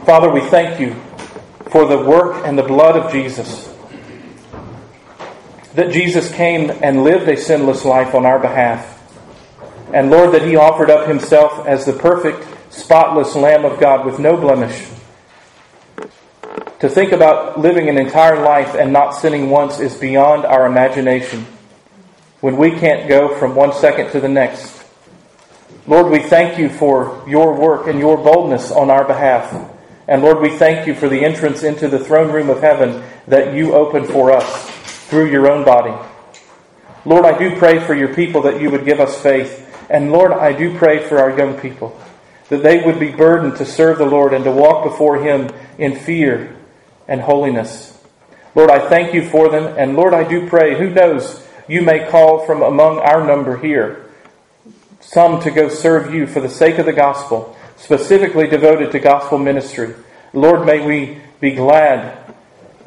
Father, 0.08 0.30
we 0.30 0.39
thank 0.39 0.80
you 0.80 0.93
for 1.70 1.86
the 1.86 1.97
work 1.97 2.45
and 2.45 2.58
the 2.58 2.64
blood 2.64 2.95
of 2.95 3.12
Jesus. 3.12 3.68
That 5.74 5.91
Jesus 5.91 6.34
came 6.34 6.70
and 6.82 7.03
lived 7.03 7.28
a 7.28 7.36
sinless 7.36 7.84
life 7.84 8.16
on 8.16 8.26
our 8.26 8.39
behalf. 8.39 9.03
And 9.93 10.10
Lord, 10.10 10.34
that 10.34 10.43
He 10.43 10.55
offered 10.55 10.89
up 10.89 11.10
Himself 11.10 11.68
as 11.68 11.84
the 11.84 11.91
perfect, 11.91 12.47
spotless 12.74 13.36
Lamb 13.36 13.66
of 13.66 13.82
God 13.82 14.05
with 14.05 14.18
no 14.18 14.38
blemish. 14.38 14.88
To 16.80 16.88
think 16.88 17.12
about 17.12 17.60
living 17.60 17.89
an 17.89 17.97
entire 17.97 18.41
life 18.41 18.76
and 18.76 18.93
not 18.93 19.12
sinning 19.12 19.49
once 19.49 19.82
is 19.82 19.93
beyond 19.93 20.45
our 20.45 20.68
imagination 20.68 21.45
when 22.39 22.55
we 22.55 22.72
can't 22.72 23.10
go 23.10 23.38
from 23.38 23.55
one 23.55 23.74
second 23.74 24.10
to 24.12 24.22
the 24.22 24.30
next. 24.30 24.86
Lord, 25.86 26.10
we 26.10 26.20
thank 26.20 26.58
you 26.58 26.70
for 26.70 27.26
your 27.28 27.53
work 27.60 27.88
and 27.88 27.99
your 27.99 28.16
boldness 28.16 28.72
on 28.72 28.89
our 28.89 29.03
behalf. 29.03 29.74
And 30.08 30.22
Lord, 30.22 30.39
we 30.39 30.49
thank 30.49 30.88
you 30.88 30.95
for 30.95 31.10
the 31.10 31.26
entrance 31.26 31.64
into 31.64 31.88
the 31.88 31.99
throne 31.99 32.32
room 32.32 32.49
of 32.49 32.62
heaven 32.62 33.03
that 33.28 33.53
you 33.53 33.74
open 33.74 34.05
for 34.05 34.32
us 34.32 34.70
through 35.10 35.32
your 35.32 35.51
own 35.51 35.66
body. 35.66 35.93
Lord, 37.05 37.26
I 37.26 37.38
do 37.38 37.58
pray 37.58 37.80
for 37.80 37.93
your 37.93 38.14
people 38.14 38.41
that 38.43 38.62
you 38.62 38.70
would 38.72 38.86
give 38.86 38.99
us 38.99 39.22
faith. 39.22 39.64
And 39.89 40.12
Lord, 40.12 40.32
I 40.32 40.53
do 40.53 40.78
pray 40.78 41.08
for 41.08 41.20
our 41.20 41.38
young 41.38 41.60
people 41.60 41.99
that 42.49 42.64
they 42.64 42.82
would 42.82 42.99
be 42.99 43.12
burdened 43.12 43.58
to 43.58 43.66
serve 43.66 43.97
the 43.97 44.05
Lord 44.05 44.34
and 44.34 44.43
to 44.45 44.51
walk 44.51 44.84
before 44.84 45.18
him 45.18 45.49
in 45.78 45.95
fear 45.95 46.55
and 47.08 47.22
holiness. 47.22 47.97
Lord, 48.55 48.72
I 48.72 48.88
thank 48.88 49.14
you 49.14 49.30
for 49.30 49.49
them. 49.49 49.76
And 49.78 49.95
Lord, 49.95 50.14
I 50.14 50.24
do 50.28 50.47
pray, 50.47 50.78
who 50.78 50.89
knows, 50.89 51.45
you 51.68 51.82
may 51.82 52.10
call 52.10 52.45
from 52.45 52.62
among 52.62 52.99
our 52.99 53.26
number 53.26 53.58
here 53.58 54.05
some 54.99 55.39
to 55.41 55.51
go 55.51 55.70
serve 55.70 56.14
you 56.14 56.28
for 56.28 56.41
the 56.41 56.49
sake 56.49 56.78
of 56.80 56.86
the 56.86 56.93
gospel, 56.93 57.55
specifically 57.78 58.47
devoted 58.47 58.91
to 58.91 58.99
gospel 58.99 59.38
ministry. 59.38 59.93
Lord, 60.34 60.65
may 60.65 60.86
we 60.86 61.21
be 61.39 61.51
glad 61.51 62.34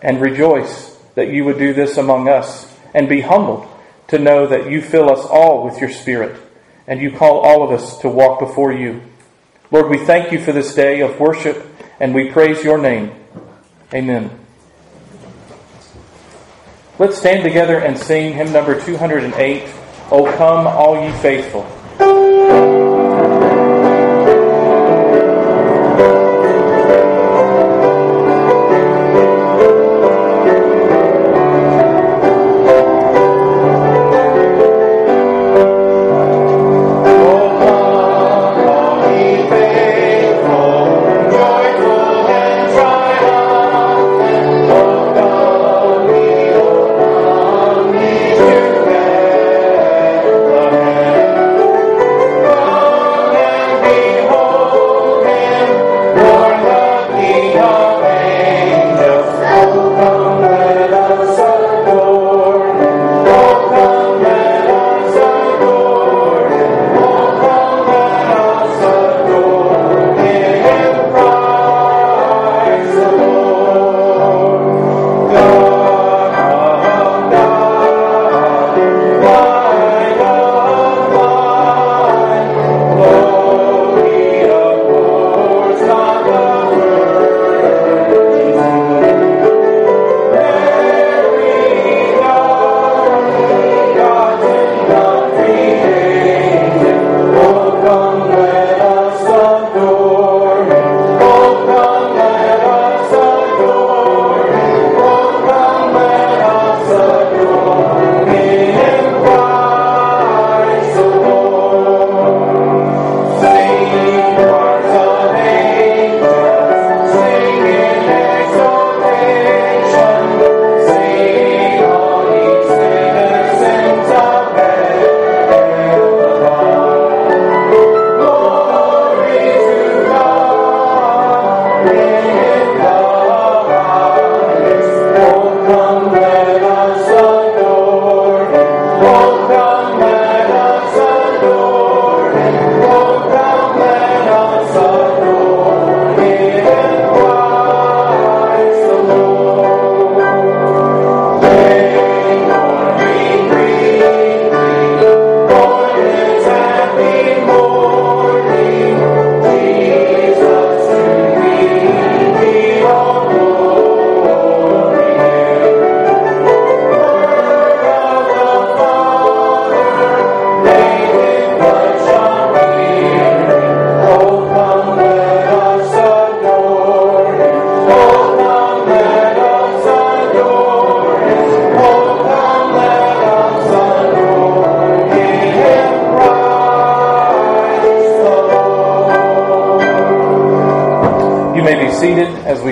and 0.02 0.20
rejoice 0.20 0.96
that 1.14 1.28
you 1.28 1.44
would 1.44 1.58
do 1.58 1.72
this 1.72 1.96
among 1.96 2.28
us 2.28 2.72
and 2.94 3.08
be 3.08 3.20
humbled 3.20 3.66
to 4.08 4.18
know 4.18 4.46
that 4.46 4.70
you 4.70 4.82
fill 4.82 5.10
us 5.10 5.24
all 5.24 5.64
with 5.64 5.80
your 5.80 5.90
Spirit 5.90 6.36
and 6.86 7.00
you 7.00 7.12
call 7.12 7.40
all 7.40 7.62
of 7.62 7.70
us 7.70 7.98
to 7.98 8.08
walk 8.08 8.40
before 8.40 8.72
you. 8.72 9.00
Lord, 9.70 9.88
we 9.88 9.98
thank 9.98 10.32
you 10.32 10.42
for 10.42 10.52
this 10.52 10.74
day 10.74 11.00
of 11.00 11.20
worship 11.20 11.64
and 12.00 12.14
we 12.14 12.30
praise 12.30 12.64
your 12.64 12.78
name. 12.78 13.12
Amen. 13.94 14.36
Let's 16.98 17.16
stand 17.16 17.44
together 17.44 17.78
and 17.78 17.96
sing 17.96 18.34
hymn 18.34 18.52
number 18.52 18.80
208, 18.80 19.68
O 20.10 20.36
come, 20.36 20.66
all 20.66 21.02
ye 21.02 21.12
faithful. 21.20 21.79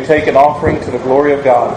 Take 0.08 0.26
an 0.26 0.36
offering 0.36 0.80
to 0.80 0.90
the 0.90 0.96
glory 1.00 1.34
of 1.34 1.44
God. 1.44 1.76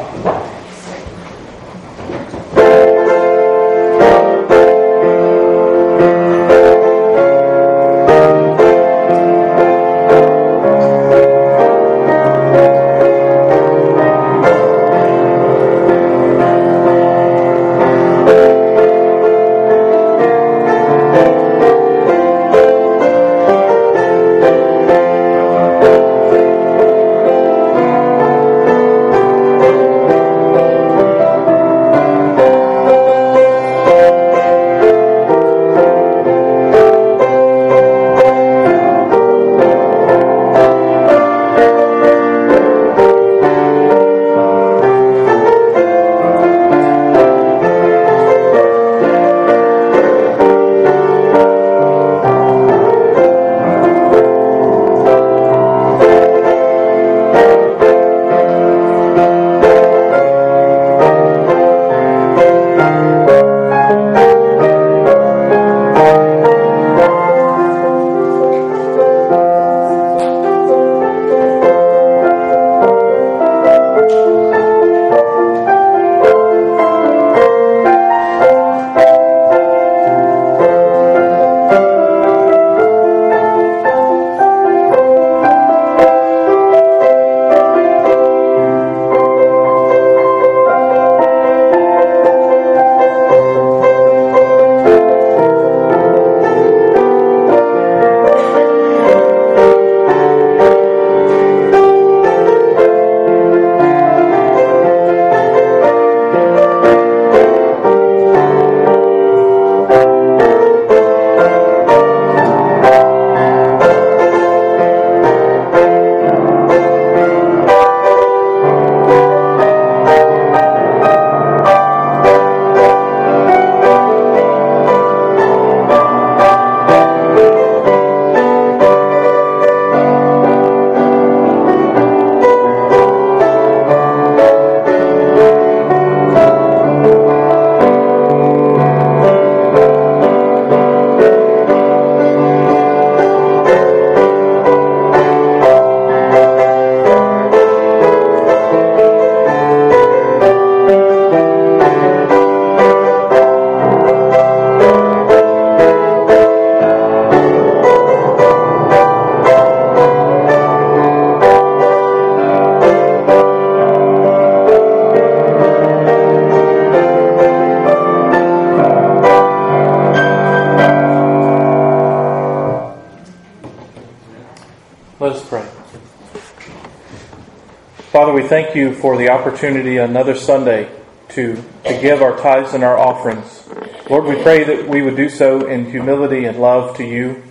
Thank 178.51 178.75
you 178.75 178.93
for 178.93 179.15
the 179.15 179.29
opportunity 179.29 179.95
another 179.95 180.35
Sunday 180.35 180.93
to, 181.29 181.55
to 181.85 182.01
give 182.01 182.21
our 182.21 182.37
tithes 182.37 182.73
and 182.73 182.83
our 182.83 182.97
offerings. 182.97 183.65
Lord, 184.09 184.25
we 184.25 184.43
pray 184.43 184.65
that 184.65 184.89
we 184.89 185.01
would 185.01 185.15
do 185.15 185.29
so 185.29 185.67
in 185.67 185.89
humility 185.89 186.43
and 186.43 186.59
love 186.59 186.97
to 186.97 187.05
you. 187.05 187.41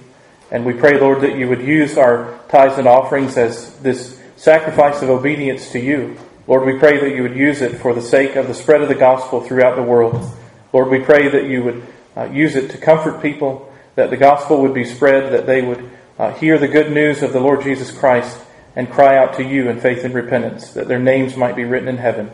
And 0.50 0.66
we 0.66 0.74
pray, 0.74 1.00
Lord, 1.00 1.22
that 1.22 1.38
you 1.38 1.48
would 1.48 1.62
use 1.62 1.96
our 1.96 2.38
tithes 2.50 2.76
and 2.76 2.86
offerings 2.86 3.38
as 3.38 3.78
this 3.78 4.20
sacrifice 4.36 5.00
of 5.00 5.08
obedience 5.08 5.72
to 5.72 5.80
you. 5.80 6.18
Lord, 6.46 6.66
we 6.66 6.78
pray 6.78 7.00
that 7.00 7.16
you 7.16 7.22
would 7.22 7.34
use 7.34 7.62
it 7.62 7.78
for 7.78 7.94
the 7.94 8.02
sake 8.02 8.36
of 8.36 8.46
the 8.46 8.52
spread 8.52 8.82
of 8.82 8.88
the 8.88 8.94
gospel 8.94 9.40
throughout 9.40 9.76
the 9.76 9.82
world. 9.82 10.22
Lord, 10.70 10.90
we 10.90 11.00
pray 11.00 11.28
that 11.28 11.46
you 11.46 11.62
would 11.62 11.86
uh, 12.14 12.24
use 12.24 12.56
it 12.56 12.72
to 12.72 12.76
comfort 12.76 13.22
people, 13.22 13.72
that 13.94 14.10
the 14.10 14.18
gospel 14.18 14.60
would 14.60 14.74
be 14.74 14.84
spread, 14.84 15.32
that 15.32 15.46
they 15.46 15.62
would 15.62 15.90
uh, 16.18 16.34
hear 16.34 16.58
the 16.58 16.68
good 16.68 16.92
news 16.92 17.22
of 17.22 17.32
the 17.32 17.40
Lord 17.40 17.62
Jesus 17.62 17.90
Christ 17.90 18.38
and 18.76 18.90
cry 18.90 19.16
out 19.16 19.34
to 19.34 19.44
you 19.44 19.68
in 19.68 19.80
faith 19.80 20.04
and 20.04 20.14
repentance, 20.14 20.70
that 20.72 20.88
their 20.88 20.98
names 20.98 21.36
might 21.36 21.56
be 21.56 21.64
written 21.64 21.88
in 21.88 21.98
heaven. 21.98 22.30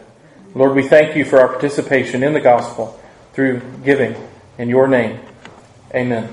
Lord, 0.55 0.75
we 0.75 0.87
thank 0.87 1.17
you 1.17 1.25
for 1.25 1.39
our 1.41 1.49
participation 1.49 2.23
in 2.23 2.33
the 2.33 2.41
gospel 2.41 3.01
through 3.33 3.61
giving 3.85 4.17
in 4.59 4.69
your 4.69 4.89
name. 4.89 5.21
Amen. 5.95 6.33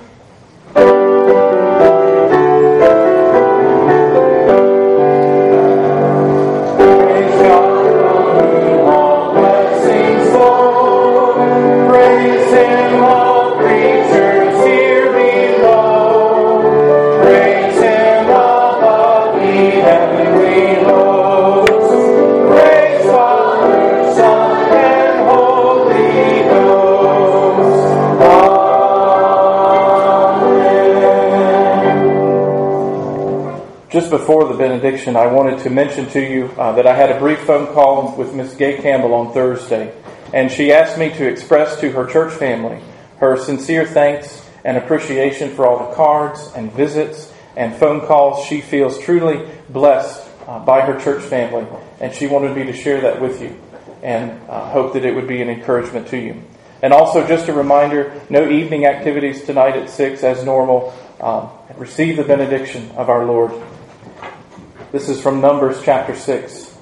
Just 33.94 34.10
before 34.10 34.48
the 34.48 34.56
benediction, 34.56 35.16
I 35.16 35.28
wanted 35.28 35.60
to 35.60 35.70
mention 35.70 36.10
to 36.10 36.20
you 36.20 36.46
uh, 36.58 36.72
that 36.72 36.88
I 36.88 36.96
had 36.96 37.12
a 37.12 37.20
brief 37.20 37.42
phone 37.42 37.72
call 37.76 38.18
with 38.18 38.34
Miss 38.34 38.56
Gay 38.56 38.82
Campbell 38.82 39.14
on 39.14 39.32
Thursday, 39.34 39.94
and 40.34 40.52
she 40.52 40.72
asked 40.74 40.98
me 40.98 41.10
to 41.10 41.30
express 41.30 41.80
to 41.80 41.92
her 41.92 42.08
church 42.08 42.34
family 42.34 42.82
her 43.20 43.38
sincere 43.38 43.86
thanks 43.86 44.50
and 44.66 44.78
appreciation 44.78 45.54
for 45.54 45.68
all 45.68 45.88
the 45.88 45.96
cards 45.96 46.52
and 46.56 46.74
visits 46.74 47.32
and 47.56 47.76
phone 47.76 48.02
calls. 48.08 48.44
She 48.48 48.62
feels 48.62 48.98
truly 48.98 49.48
blessed 49.70 50.28
uh, 50.48 50.58
by 50.66 50.82
her 50.82 51.00
church 51.00 51.22
family, 51.22 51.68
and 52.00 52.12
she 52.12 52.26
wanted 52.26 52.58
me 52.58 52.64
to 52.64 52.74
share 52.74 53.00
that 53.02 53.22
with 53.22 53.44
you 53.44 53.62
and 54.02 54.32
uh, 54.50 54.72
hope 54.72 54.94
that 54.94 55.06
it 55.06 55.14
would 55.14 55.28
be 55.28 55.40
an 55.40 55.52
encouragement 55.52 56.08
to 56.08 56.18
you. 56.18 56.42
And 56.82 56.94
also, 56.94 57.28
just 57.28 57.48
a 57.48 57.54
reminder 57.54 58.20
no 58.32 58.50
evening 58.50 58.88
activities 58.88 59.44
tonight 59.44 59.76
at 59.76 59.92
6 59.92 60.24
as 60.24 60.44
normal. 60.44 60.96
Um, 61.22 61.52
receive 61.78 62.18
the 62.18 62.24
benediction 62.24 62.90
of 62.98 63.10
our 63.10 63.26
Lord. 63.26 63.54
This 64.94 65.10
is 65.10 65.20
from 65.20 65.42
Numbers 65.42 65.82
chapter 65.84 66.16
6. 66.16 66.78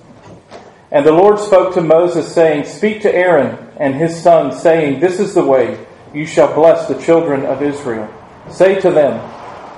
And 0.92 1.06
the 1.06 1.14
Lord 1.14 1.40
spoke 1.40 1.74
to 1.76 1.82
Moses, 1.82 2.30
saying, 2.36 2.66
Speak 2.66 3.04
to 3.04 3.16
Aaron 3.16 3.70
and 3.78 3.96
his 3.96 4.22
sons, 4.22 4.62
saying, 4.62 5.00
This 5.00 5.18
is 5.18 5.34
the 5.34 5.46
way 5.46 5.88
you 6.14 6.26
shall 6.26 6.54
bless 6.54 6.90
the 6.90 7.02
children 7.02 7.46
of 7.46 7.62
Israel. 7.62 8.14
Say 8.50 8.82
to 8.82 8.92
them, 8.92 9.14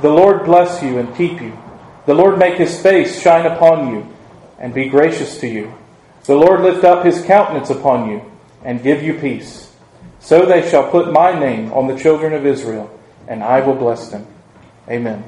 The 0.01 0.09
Lord 0.09 0.45
bless 0.45 0.81
you 0.81 0.97
and 0.97 1.15
keep 1.15 1.39
you. 1.43 1.55
The 2.07 2.15
Lord 2.15 2.39
make 2.39 2.55
his 2.55 2.81
face 2.81 3.21
shine 3.21 3.45
upon 3.45 3.93
you 3.93 4.11
and 4.57 4.73
be 4.73 4.89
gracious 4.89 5.39
to 5.41 5.47
you. 5.47 5.71
The 6.23 6.33
Lord 6.33 6.61
lift 6.61 6.83
up 6.83 7.05
his 7.05 7.23
countenance 7.23 7.69
upon 7.69 8.09
you 8.09 8.31
and 8.63 8.81
give 8.81 9.03
you 9.03 9.13
peace. 9.13 9.71
So 10.19 10.47
they 10.47 10.67
shall 10.67 10.89
put 10.89 11.13
my 11.13 11.39
name 11.39 11.71
on 11.71 11.85
the 11.85 11.99
children 11.99 12.33
of 12.33 12.47
Israel, 12.47 12.99
and 13.27 13.43
I 13.43 13.59
will 13.59 13.75
bless 13.75 14.09
them. 14.09 14.25
Amen. 14.89 15.23